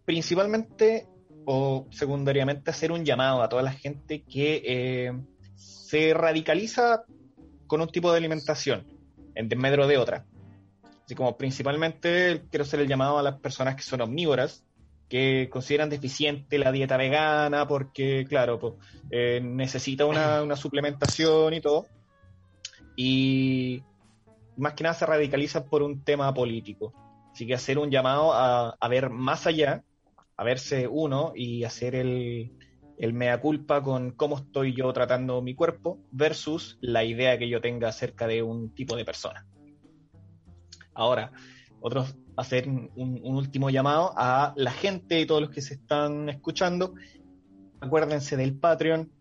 principalmente 0.05 1.07
o 1.45 1.87
secundariamente 1.91 2.71
hacer 2.71 2.91
un 2.91 3.03
llamado 3.03 3.43
a 3.43 3.49
toda 3.49 3.61
la 3.61 3.73
gente 3.73 4.23
que 4.23 4.63
eh, 4.65 5.11
se 5.55 6.13
radicaliza 6.13 7.03
con 7.67 7.81
un 7.81 7.89
tipo 7.89 8.11
de 8.11 8.17
alimentación 8.17 8.98
en 9.35 9.49
desmedro 9.49 9.87
de 9.87 9.97
otra. 9.97 10.25
Así 11.05 11.15
como 11.15 11.37
principalmente 11.37 12.43
quiero 12.49 12.63
hacer 12.63 12.81
el 12.81 12.87
llamado 12.87 13.17
a 13.17 13.23
las 13.23 13.39
personas 13.39 13.75
que 13.75 13.81
son 13.81 14.01
omnívoras, 14.01 14.63
que 15.07 15.49
consideran 15.51 15.89
deficiente 15.89 16.59
la 16.59 16.71
dieta 16.71 16.97
vegana 16.97 17.67
porque, 17.67 18.25
claro, 18.29 18.59
pues, 18.59 18.75
eh, 19.09 19.41
necesita 19.41 20.05
una, 20.05 20.43
suplementación 20.55 21.53
y 21.53 21.61
todo. 21.61 21.87
Y 22.95 23.81
más 24.57 24.73
que 24.73 24.83
nada 24.83 24.93
se 24.93 25.05
radicalizan 25.05 25.67
por 25.67 25.81
un 25.81 26.03
tema 26.03 26.33
político. 26.33 26.93
Así 27.31 27.47
que 27.47 27.55
hacer 27.55 27.79
un 27.79 27.89
llamado 27.89 28.33
a, 28.33 28.75
a 28.79 28.87
ver 28.87 29.09
más 29.09 29.47
allá, 29.47 29.83
a 30.37 30.43
verse 30.43 30.87
uno 30.87 31.31
y 31.35 31.63
hacer 31.63 31.95
el, 31.95 32.58
el 32.99 33.13
mea 33.13 33.39
culpa 33.39 33.81
con 33.81 34.11
cómo 34.11 34.37
estoy 34.37 34.73
yo 34.73 34.91
tratando 34.91 35.41
mi 35.41 35.55
cuerpo 35.55 35.99
versus 36.11 36.77
la 36.81 37.03
idea 37.05 37.37
que 37.39 37.47
yo 37.49 37.61
tenga 37.61 37.87
acerca 37.87 38.27
de 38.27 38.43
un 38.43 38.73
tipo 38.75 38.95
de 38.95 39.05
persona. 39.05 39.47
Ahora, 40.93 41.31
otros 41.79 42.15
hacer 42.35 42.67
un, 42.67 43.19
último 43.23 43.69
llamado 43.69 44.13
a 44.15 44.53
la 44.55 44.71
gente 44.71 45.19
y 45.19 45.25
todos 45.25 45.41
los 45.41 45.49
que 45.49 45.61
se 45.61 45.75
están 45.75 46.29
escuchando. 46.29 46.93
Acuérdense 47.81 48.37
del 48.37 48.57
Patreon, 48.57 49.11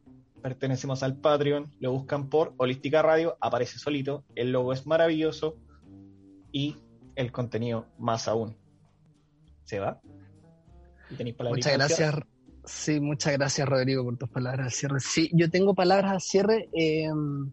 pertenecemos 0.43 1.03
al 1.03 1.16
Patreon, 1.16 1.70
lo 1.81 1.93
buscan 1.93 2.29
por 2.29 2.55
Holística 2.57 3.03
Radio, 3.03 3.37
aparece 3.41 3.79
solito, 3.79 4.24
el 4.35 4.53
logo 4.53 4.72
es 4.72 4.87
maravilloso 4.87 5.57
y 6.53 6.76
el 7.16 7.33
contenido 7.33 7.87
más 7.99 8.29
aún. 8.29 8.57
¿Se 9.64 9.79
va? 9.79 10.01
Muchas 11.51 11.72
gracias. 11.72 12.38
Sí, 12.69 13.01
muchas 13.01 13.33
gracias 13.33 13.66
Rodrigo 13.66 14.05
por 14.05 14.19
tus 14.19 14.29
palabras 14.29 14.66
al 14.66 14.73
cierre. 14.73 15.01
Sí, 15.01 15.31
yo 15.33 15.51
tengo 15.51 15.75
palabras 15.75 16.12
al 16.12 16.21
cierre. 16.21 16.69
Em, 16.75 17.51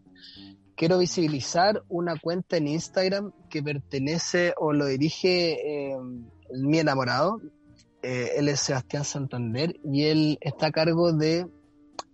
quiero 0.74 0.98
visibilizar 0.98 1.82
una 1.88 2.18
cuenta 2.18 2.58
en 2.58 2.68
Instagram 2.68 3.32
que 3.48 3.62
pertenece 3.62 4.52
o 4.58 4.74
lo 4.74 4.84
dirige 4.84 5.90
em, 5.90 6.26
mi 6.52 6.78
enamorado. 6.78 7.40
Eh, 8.02 8.32
él 8.36 8.48
es 8.48 8.60
Sebastián 8.60 9.04
Santander 9.04 9.80
y 9.82 10.04
él 10.04 10.38
está 10.42 10.66
a 10.66 10.72
cargo 10.72 11.14
de 11.14 11.46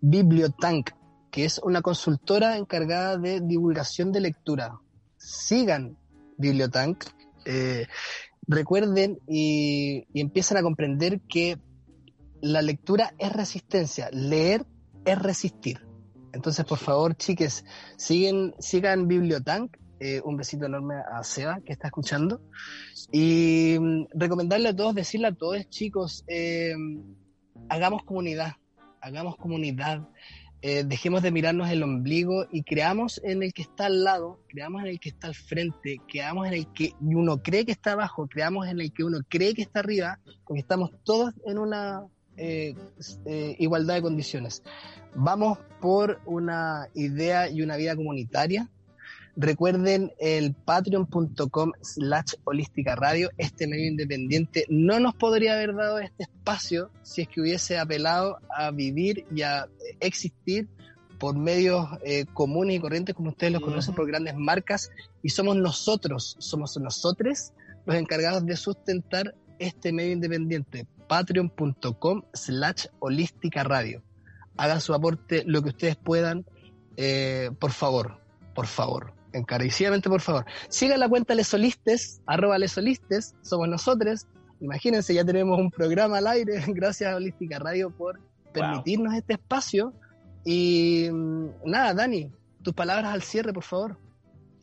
Bibliotank, 0.00 0.90
que 1.32 1.44
es 1.44 1.58
una 1.58 1.82
consultora 1.82 2.56
encargada 2.56 3.18
de 3.18 3.40
divulgación 3.40 4.12
de 4.12 4.20
lectura. 4.20 4.78
Sigan 5.16 5.96
Bibliotank. 6.38 7.04
Eh, 7.46 7.88
recuerden 8.46 9.18
y, 9.26 10.06
y 10.12 10.20
empiezan 10.20 10.58
a 10.58 10.62
comprender 10.62 11.20
que 11.22 11.58
la 12.42 12.60
lectura 12.60 13.14
es 13.18 13.32
resistencia, 13.32 14.10
leer 14.12 14.66
es 15.06 15.18
resistir. 15.18 15.86
Entonces, 16.32 16.64
por 16.64 16.78
favor, 16.78 17.16
chiques, 17.16 17.64
siguen, 17.96 18.54
sigan 18.58 19.08
Bibliotank. 19.08 19.76
Eh, 20.00 20.20
un 20.24 20.36
besito 20.36 20.66
enorme 20.66 20.96
a 20.96 21.22
Seba, 21.22 21.60
que 21.64 21.72
está 21.72 21.86
escuchando. 21.86 22.42
Y 23.12 23.76
mm, 23.78 24.06
recomendarle 24.14 24.70
a 24.70 24.76
todos, 24.76 24.96
decirle 24.96 25.28
a 25.28 25.32
todos, 25.32 25.68
chicos, 25.68 26.24
eh, 26.26 26.74
hagamos 27.68 28.02
comunidad, 28.02 28.54
hagamos 29.00 29.36
comunidad. 29.36 30.08
Eh, 30.60 30.82
dejemos 30.84 31.22
de 31.22 31.30
mirarnos 31.30 31.70
el 31.70 31.84
ombligo 31.84 32.46
y 32.50 32.64
creamos 32.64 33.20
en 33.22 33.44
el 33.44 33.52
que 33.52 33.62
está 33.62 33.86
al 33.86 34.02
lado, 34.02 34.40
creamos 34.48 34.82
en 34.82 34.88
el 34.88 34.98
que 34.98 35.10
está 35.10 35.28
al 35.28 35.34
frente, 35.36 36.00
creamos 36.08 36.48
en 36.48 36.54
el 36.54 36.72
que 36.72 36.94
uno 37.00 37.40
cree 37.40 37.64
que 37.64 37.72
está 37.72 37.92
abajo, 37.92 38.26
creamos 38.26 38.66
en 38.66 38.80
el 38.80 38.92
que 38.92 39.04
uno 39.04 39.18
cree 39.28 39.54
que 39.54 39.62
está 39.62 39.80
arriba, 39.80 40.18
porque 40.44 40.60
estamos 40.60 40.90
todos 41.04 41.32
en 41.46 41.58
una 41.58 42.04
igualdad 42.36 43.94
de 43.94 44.02
condiciones. 44.02 44.62
Vamos 45.14 45.58
por 45.80 46.20
una 46.24 46.88
idea 46.94 47.50
y 47.50 47.62
una 47.62 47.76
vida 47.76 47.94
comunitaria. 47.96 48.70
Recuerden 49.34 50.12
el 50.18 50.52
patreon.com 50.52 51.72
slash 51.80 52.34
holística 52.44 52.94
radio, 52.94 53.30
este 53.38 53.66
medio 53.66 53.88
independiente 53.88 54.66
no 54.68 55.00
nos 55.00 55.14
podría 55.14 55.54
haber 55.54 55.74
dado 55.74 55.98
este 56.00 56.24
espacio 56.24 56.90
si 57.02 57.22
es 57.22 57.28
que 57.28 57.40
hubiese 57.40 57.78
apelado 57.78 58.38
a 58.54 58.70
vivir 58.70 59.24
y 59.34 59.40
a 59.40 59.68
existir 60.00 60.68
por 61.18 61.34
medios 61.34 61.88
eh, 62.04 62.26
comunes 62.34 62.76
y 62.76 62.80
corrientes 62.80 63.14
como 63.14 63.30
ustedes 63.30 63.54
los 63.54 63.62
conocen 63.62 63.94
por 63.94 64.06
grandes 64.06 64.34
marcas 64.36 64.90
y 65.22 65.30
somos 65.30 65.56
nosotros, 65.56 66.36
somos 66.38 66.76
nosotros 66.76 67.52
los 67.86 67.96
encargados 67.96 68.44
de 68.44 68.56
sustentar 68.56 69.34
este 69.58 69.92
medio 69.92 70.12
independiente, 70.12 70.86
patreon.com 71.12 72.22
slash 72.32 72.86
holística 72.98 73.62
radio 73.64 74.02
hagan 74.56 74.80
su 74.80 74.94
aporte 74.94 75.42
lo 75.46 75.60
que 75.62 75.68
ustedes 75.68 75.96
puedan, 75.96 76.46
eh, 76.96 77.50
por 77.58 77.72
favor, 77.72 78.18
por 78.54 78.66
favor, 78.66 79.12
encarecidamente 79.34 80.08
por 80.08 80.22
favor. 80.22 80.46
Sigan 80.70 81.00
la 81.00 81.10
cuenta 81.10 81.34
Lesolistes, 81.34 82.22
arroba 82.24 82.56
Lesolistes, 82.56 83.34
somos 83.42 83.68
nosotros. 83.68 84.26
Imagínense, 84.60 85.12
ya 85.12 85.22
tenemos 85.22 85.58
un 85.58 85.70
programa 85.70 86.16
al 86.16 86.28
aire, 86.28 86.64
gracias 86.68 87.12
a 87.12 87.16
Holística 87.16 87.58
Radio 87.58 87.90
por 87.90 88.18
permitirnos 88.54 89.12
este 89.12 89.34
espacio. 89.34 89.92
Y 90.46 91.10
mm, 91.12 91.46
nada, 91.66 91.92
Dani, 91.92 92.32
tus 92.62 92.72
palabras 92.72 93.12
al 93.12 93.22
cierre, 93.22 93.52
por 93.52 93.64
favor. 93.64 93.98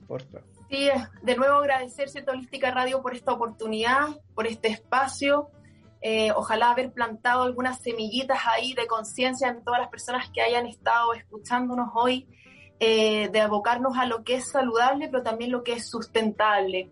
Por 0.08 0.24
favor. 0.24 0.48
Sí, 0.68 0.90
de 1.22 1.36
nuevo 1.36 1.58
agradecerse 1.58 2.24
a 2.26 2.32
Holística 2.32 2.72
Radio 2.72 3.04
por 3.04 3.14
esta 3.14 3.34
oportunidad, 3.34 4.08
por 4.34 4.48
este 4.48 4.70
espacio. 4.70 5.52
Eh, 6.02 6.32
ojalá 6.32 6.72
haber 6.72 6.94
plantado 6.94 7.44
algunas 7.44 7.82
semillitas 7.82 8.40
ahí 8.48 8.74
de 8.74 8.88
conciencia 8.88 9.50
en 9.50 9.64
todas 9.64 9.82
las 9.82 9.90
personas 9.90 10.30
que 10.30 10.42
hayan 10.42 10.66
estado 10.66 11.14
escuchándonos 11.14 11.90
hoy, 11.94 12.28
eh, 12.80 13.30
de 13.30 13.42
abocarnos 13.42 13.98
a 13.98 14.06
lo 14.06 14.24
que 14.24 14.36
es 14.36 14.50
saludable, 14.50 15.10
pero 15.10 15.24
también 15.24 15.52
lo 15.52 15.64
que 15.64 15.74
es 15.74 15.90
sustentable. 15.90 16.90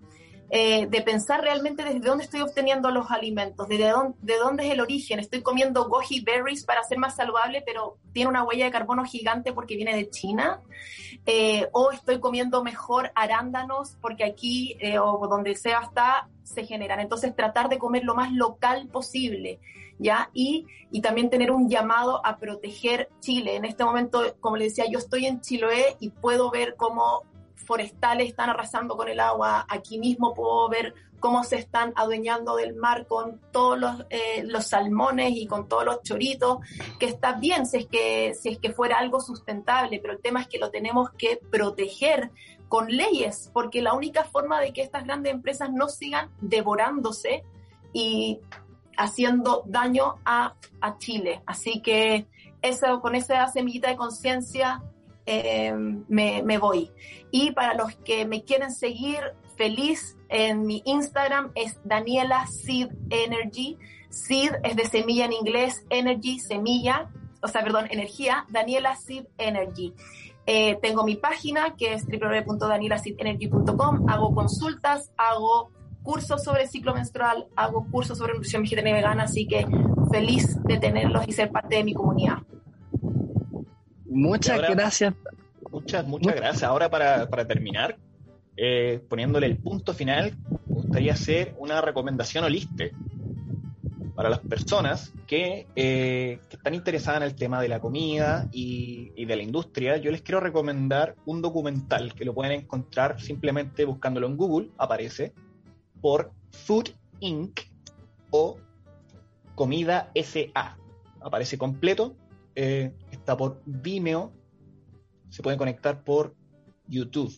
Eh, 0.50 0.88
de 0.88 1.02
pensar 1.02 1.42
realmente 1.42 1.84
desde 1.84 2.00
dónde 2.00 2.24
estoy 2.24 2.40
obteniendo 2.40 2.90
los 2.90 3.12
alimentos, 3.12 3.68
de 3.68 3.90
dónde, 3.90 4.18
de 4.22 4.38
dónde 4.38 4.66
es 4.66 4.74
el 4.74 4.80
origen. 4.80 5.20
Estoy 5.20 5.42
comiendo 5.42 5.90
goji 5.90 6.22
berries 6.22 6.64
para 6.64 6.84
ser 6.84 7.00
más 7.00 7.18
saludable, 7.18 7.64
pero 7.66 7.98
tiene 8.14 8.30
una 8.30 8.44
huella 8.44 8.66
de 8.66 8.72
carbono 8.72 9.04
gigante 9.04 9.52
porque 9.52 9.76
viene 9.76 9.96
de 9.96 10.10
China. 10.10 10.62
Eh, 11.26 11.68
o 11.74 11.92
estoy 11.92 12.22
comiendo 12.22 12.64
mejor 12.64 13.12
arándanos 13.14 13.98
porque 14.02 14.24
aquí 14.24 14.78
eh, 14.80 14.98
o 14.98 15.28
donde 15.28 15.56
sea 15.56 15.82
está 15.82 16.30
se 16.44 16.66
generan. 16.66 17.02
Entonces 17.02 17.36
tratar 17.36 17.68
de 17.68 17.78
comer 17.78 18.06
lo 18.06 18.16
más 18.16 18.32
local 18.32 18.88
posible, 18.88 19.60
¿ya? 20.00 20.30
Y, 20.34 20.66
y 20.92 21.02
también 21.02 21.30
tener 21.30 21.52
un 21.52 21.70
llamado 21.70 22.26
a 22.26 22.38
proteger 22.38 23.10
Chile. 23.20 23.58
En 23.58 23.66
este 23.66 23.84
momento, 23.84 24.22
como 24.40 24.56
le 24.56 24.66
decía, 24.66 24.86
yo 24.90 25.00
estoy 25.00 25.26
en 25.26 25.42
Chiloé 25.42 25.98
y 26.00 26.12
puedo 26.12 26.50
ver 26.50 26.76
cómo 26.78 27.24
forestales 27.58 28.30
están 28.30 28.50
arrasando 28.50 28.96
con 28.96 29.10
el 29.10 29.20
agua. 29.20 29.66
Aquí 29.70 30.00
mismo 30.00 30.34
puedo 30.34 30.70
ver 30.70 30.94
cómo 31.20 31.44
se 31.44 31.58
están 31.58 31.94
adueñando 31.96 32.56
del 32.56 32.76
mar 32.76 33.08
con 33.08 33.42
todos 33.52 33.78
los, 33.78 34.06
eh, 34.10 34.44
los 34.46 34.68
salmones 34.68 35.32
y 35.36 35.48
con 35.48 35.68
todos 35.68 35.84
los 35.84 36.04
choritos, 36.04 36.60
que 37.00 37.08
está 37.08 37.34
bien 37.34 37.66
si 37.66 37.78
es 37.78 37.88
que, 37.88 38.34
si 38.36 38.50
es 38.50 38.60
que 38.60 38.72
fuera 38.72 39.00
algo 39.00 39.20
sustentable, 39.20 40.00
pero 40.00 40.14
el 40.14 40.22
tema 40.22 40.42
es 40.42 40.48
que 40.48 40.60
lo 40.60 40.70
tenemos 40.70 41.10
que 41.18 41.40
proteger 41.52 42.32
con 42.70 42.88
leyes, 42.88 43.50
porque 43.54 43.82
la 43.82 43.94
única 43.94 44.26
forma 44.26 44.60
de 44.60 44.74
que 44.74 44.82
estas 44.82 45.06
grandes 45.06 45.34
empresas 45.34 45.72
no 45.72 45.88
sigan 45.88 46.30
devorándose 46.42 47.44
y 47.94 48.40
haciendo 48.98 49.64
daño 49.66 50.16
a, 50.26 50.54
a 50.82 50.98
Chile. 50.98 51.42
Así 51.46 51.82
que 51.82 52.28
eso, 52.62 53.00
con 53.02 53.16
esa 53.16 53.48
semillita 53.48 53.90
de 53.90 53.96
conciencia 53.96 54.82
eh, 55.28 55.74
me, 56.08 56.58
voy. 56.58 56.92
Y 57.32 57.52
para 57.52 57.74
los 57.74 57.94
que 57.98 58.26
me 58.26 58.44
quieren 58.44 58.72
seguir 58.72 59.20
feliz 59.58 60.18
en 60.30 60.66
mi 60.66 60.82
Instagram 60.86 61.52
es 61.54 61.78
Daniela 61.84 62.48
Seed 62.48 62.90
Energy. 63.10 63.78
Seed 64.10 64.54
es 64.64 64.78
de 64.78 64.86
semilla 64.86 65.26
en 65.26 65.34
inglés, 65.34 65.86
energy, 65.90 66.40
semilla, 66.40 67.10
o 67.42 67.50
sea, 67.50 67.62
perdón, 67.62 67.88
energía, 67.92 68.46
Daniela 68.50 68.96
Seed 68.96 69.26
Energy. 69.38 69.94
Eh, 70.46 70.80
tengo 70.82 71.04
mi 71.04 71.16
página 71.16 71.76
que 71.76 71.94
es 71.94 72.08
www.danielaseedenergy.com, 72.08 74.10
hago 74.10 74.34
consultas, 74.34 75.12
hago 75.18 75.72
cursos 76.04 76.42
sobre 76.42 76.68
ciclo 76.68 76.94
menstrual, 76.94 77.50
hago 77.58 77.86
cursos 77.92 78.18
sobre 78.18 78.34
nutrición 78.34 78.62
vegetariana 78.62 78.98
y 78.98 79.02
vegana, 79.02 79.24
así 79.24 79.46
que 79.46 79.68
feliz 80.10 80.58
de 80.64 80.78
tenerlos 80.78 81.28
y 81.28 81.34
ser 81.34 81.52
parte 81.52 81.76
de 81.76 81.84
mi 81.84 81.94
comunidad. 81.94 82.38
Muchas 84.10 84.62
gracias. 84.70 85.14
Muchas, 85.72 86.08
muchas 86.08 86.36
gracias. 86.36 86.64
Ahora 86.64 86.90
para, 86.90 87.48
terminar, 87.48 87.98
eh, 88.56 89.02
poniéndole 89.10 89.48
el 89.48 89.58
punto 89.58 89.94
final, 89.94 90.36
me 90.68 90.76
gustaría 90.76 91.14
hacer 91.14 91.56
una 91.60 91.82
recomendación 91.82 92.44
holiste 92.44 92.94
para 94.16 94.30
las 94.30 94.40
personas 94.40 95.14
que, 95.28 95.68
eh, 95.76 96.40
que, 96.50 96.56
están 96.56 96.74
interesadas 96.74 97.22
en 97.22 97.28
el 97.28 97.36
tema 97.36 97.62
de 97.62 97.68
la 97.68 97.80
comida 97.80 98.48
y, 98.52 99.12
y, 99.16 99.26
de 99.26 99.36
la 99.36 99.44
industria. 99.44 99.98
Yo 99.98 100.10
les 100.10 100.24
quiero 100.24 100.40
recomendar 100.40 101.16
un 101.26 101.42
documental 101.42 102.16
que 102.16 102.26
lo 102.26 102.34
pueden 102.34 102.54
encontrar 102.54 103.22
simplemente 103.22 103.86
buscándolo 103.86 104.26
en 104.26 104.38
Google, 104.38 104.70
aparece, 104.78 105.34
por 106.02 106.32
Food 106.52 106.90
Inc. 107.20 107.60
o 108.32 108.58
Comida 109.54 110.12
SA. 110.16 110.78
Aparece 111.22 111.58
completo 111.58 112.16
eh, 112.56 112.92
está 113.28 113.36
por 113.36 113.62
Vimeo, 113.66 114.32
se 115.28 115.44
puede 115.44 115.58
conectar 115.58 116.06
por 116.06 116.34
YouTube. 116.88 117.38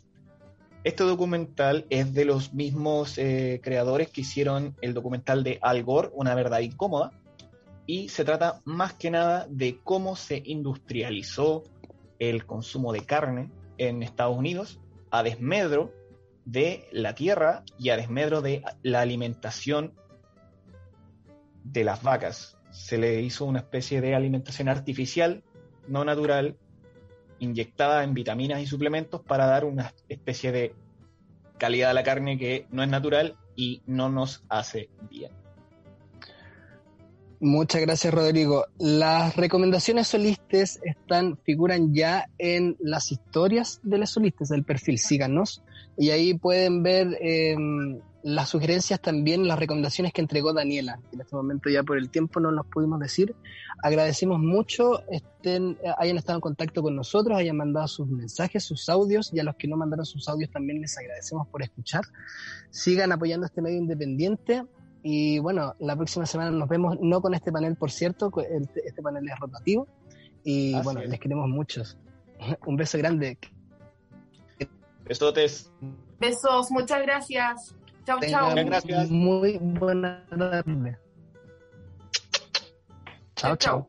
Este 0.84 1.04
documental 1.04 1.88
es 1.90 2.14
de 2.14 2.26
los 2.26 2.54
mismos 2.54 3.18
eh, 3.18 3.60
creadores 3.64 4.12
que 4.12 4.22
hicieron 4.22 4.76
el 4.82 4.94
documental 4.94 5.44
de 5.44 5.58
Al 5.64 5.84
Gore, 5.84 6.12
Una 6.14 6.36
verdad 6.36 6.60
incómoda, 6.60 7.12
y 7.88 8.10
se 8.10 8.24
trata 8.24 8.62
más 8.66 8.94
que 8.94 9.10
nada 9.10 9.48
de 9.50 9.80
cómo 9.84 10.16
se 10.16 10.44
industrializó 10.46 11.64
el 12.20 12.46
consumo 12.46 12.94
de 12.94 13.04
carne 13.04 13.50
en 13.80 14.04
Estados 14.04 14.38
Unidos 14.38 14.80
a 15.10 15.24
desmedro 15.24 15.92
de 16.46 16.88
la 16.92 17.16
tierra 17.16 17.64
y 17.80 17.90
a 17.90 17.98
desmedro 17.98 18.44
de 18.44 18.62
la 18.84 19.02
alimentación 19.02 19.96
de 21.64 21.84
las 21.84 22.04
vacas 22.04 22.60
se 22.72 22.98
le 22.98 23.22
hizo 23.22 23.46
una 23.46 23.60
especie 23.60 24.02
de 24.02 24.16
alimentación 24.16 24.70
artificial, 24.70 25.44
no 25.90 26.06
natural, 26.06 26.56
inyectada 27.40 28.04
en 28.04 28.14
vitaminas 28.14 28.62
y 28.62 28.68
suplementos 28.68 29.22
para 29.22 29.46
dar 29.46 29.66
una 29.66 29.94
especie 30.08 30.52
de 30.52 30.74
calidad 31.58 31.92
a 31.92 31.94
la 31.94 32.04
carne 32.04 32.38
que 32.38 32.68
no 32.72 32.84
es 32.84 32.90
natural 32.90 33.36
y 33.56 33.82
no 33.86 34.10
nos 34.10 34.44
hace 34.50 34.90
bien. 35.10 35.32
Muchas 37.42 37.82
gracias, 37.82 38.14
Rodrigo. 38.14 38.66
Las 38.78 39.38
recomendaciones 39.38 40.10
solistes 40.10 40.80
están, 40.84 41.38
figuran 41.38 41.94
ya 41.94 42.30
en 42.38 42.76
las 42.80 43.14
historias 43.14 43.80
de 43.82 43.98
las 43.98 44.10
solistas 44.10 44.50
del 44.50 44.66
perfil. 44.66 44.98
Síganos. 44.98 45.64
Y 45.98 46.10
ahí 46.10 46.34
pueden 46.34 46.84
ver 46.84 47.18
em, 47.22 48.02
las 48.22 48.50
sugerencias 48.50 49.00
también, 49.00 49.48
las 49.48 49.58
recomendaciones 49.58 50.12
que 50.12 50.22
entregó 50.22 50.54
Daniela, 50.54 51.00
en 51.12 51.22
este 51.22 51.36
momento 51.36 51.70
ya 51.70 51.84
por 51.84 51.98
el 51.98 52.10
tiempo 52.10 52.40
no 52.40 52.52
nos 52.52 52.66
pudimos 52.66 53.00
decir. 53.00 53.36
Agradecemos 53.82 54.40
mucho, 54.40 55.04
estén, 55.10 55.78
hayan 55.98 56.18
estado 56.18 56.38
en 56.38 56.42
contacto 56.42 56.82
con 56.82 56.96
nosotros, 56.96 57.38
hayan 57.38 57.56
mandado 57.56 57.88
sus 57.88 58.08
mensajes, 58.08 58.64
sus 58.64 58.90
audios, 58.90 59.32
y 59.34 59.40
a 59.40 59.44
los 59.44 59.56
que 59.56 59.68
no 59.68 59.78
mandaron 59.78 60.06
sus 60.06 60.28
audios 60.28 60.52
también 60.52 60.82
les 60.82 60.98
agradecemos 60.98 61.48
por 61.48 61.64
escuchar. 61.64 62.04
Sigan 62.70 63.12
apoyando 63.12 63.46
este 63.46 63.62
medio 63.62 63.78
independiente. 63.78 64.66
Y 65.02 65.40
bueno, 65.40 65.76
la 65.80 65.96
próxima 65.96 66.26
semana 66.26 66.52
nos 66.52 66.68
vemos, 66.68 66.98
no 67.00 67.22
con 67.22 67.34
este 67.34 67.54
panel, 67.54 67.78
por 67.78 67.90
cierto, 67.90 68.32
este 68.84 69.02
panel 69.02 69.28
es 69.30 69.40
rotativo. 69.40 69.88
Y 70.44 70.74
bueno, 70.82 71.02
les 71.02 71.20
queremos 71.20 71.48
muchos. 71.48 71.98
Un 72.66 72.76
beso 72.76 72.98
grande. 72.98 73.38
Besotes. 75.06 75.72
Besos, 76.20 76.70
muchas 76.70 77.02
gracias. 77.02 77.76
Chao, 78.10 78.20
chao. 78.28 78.56
Gracias. 78.56 79.12
Muy 79.12 79.60
buena 79.60 80.26
tarde. 80.30 80.98
Chao, 83.36 83.56
chao. 83.56 83.88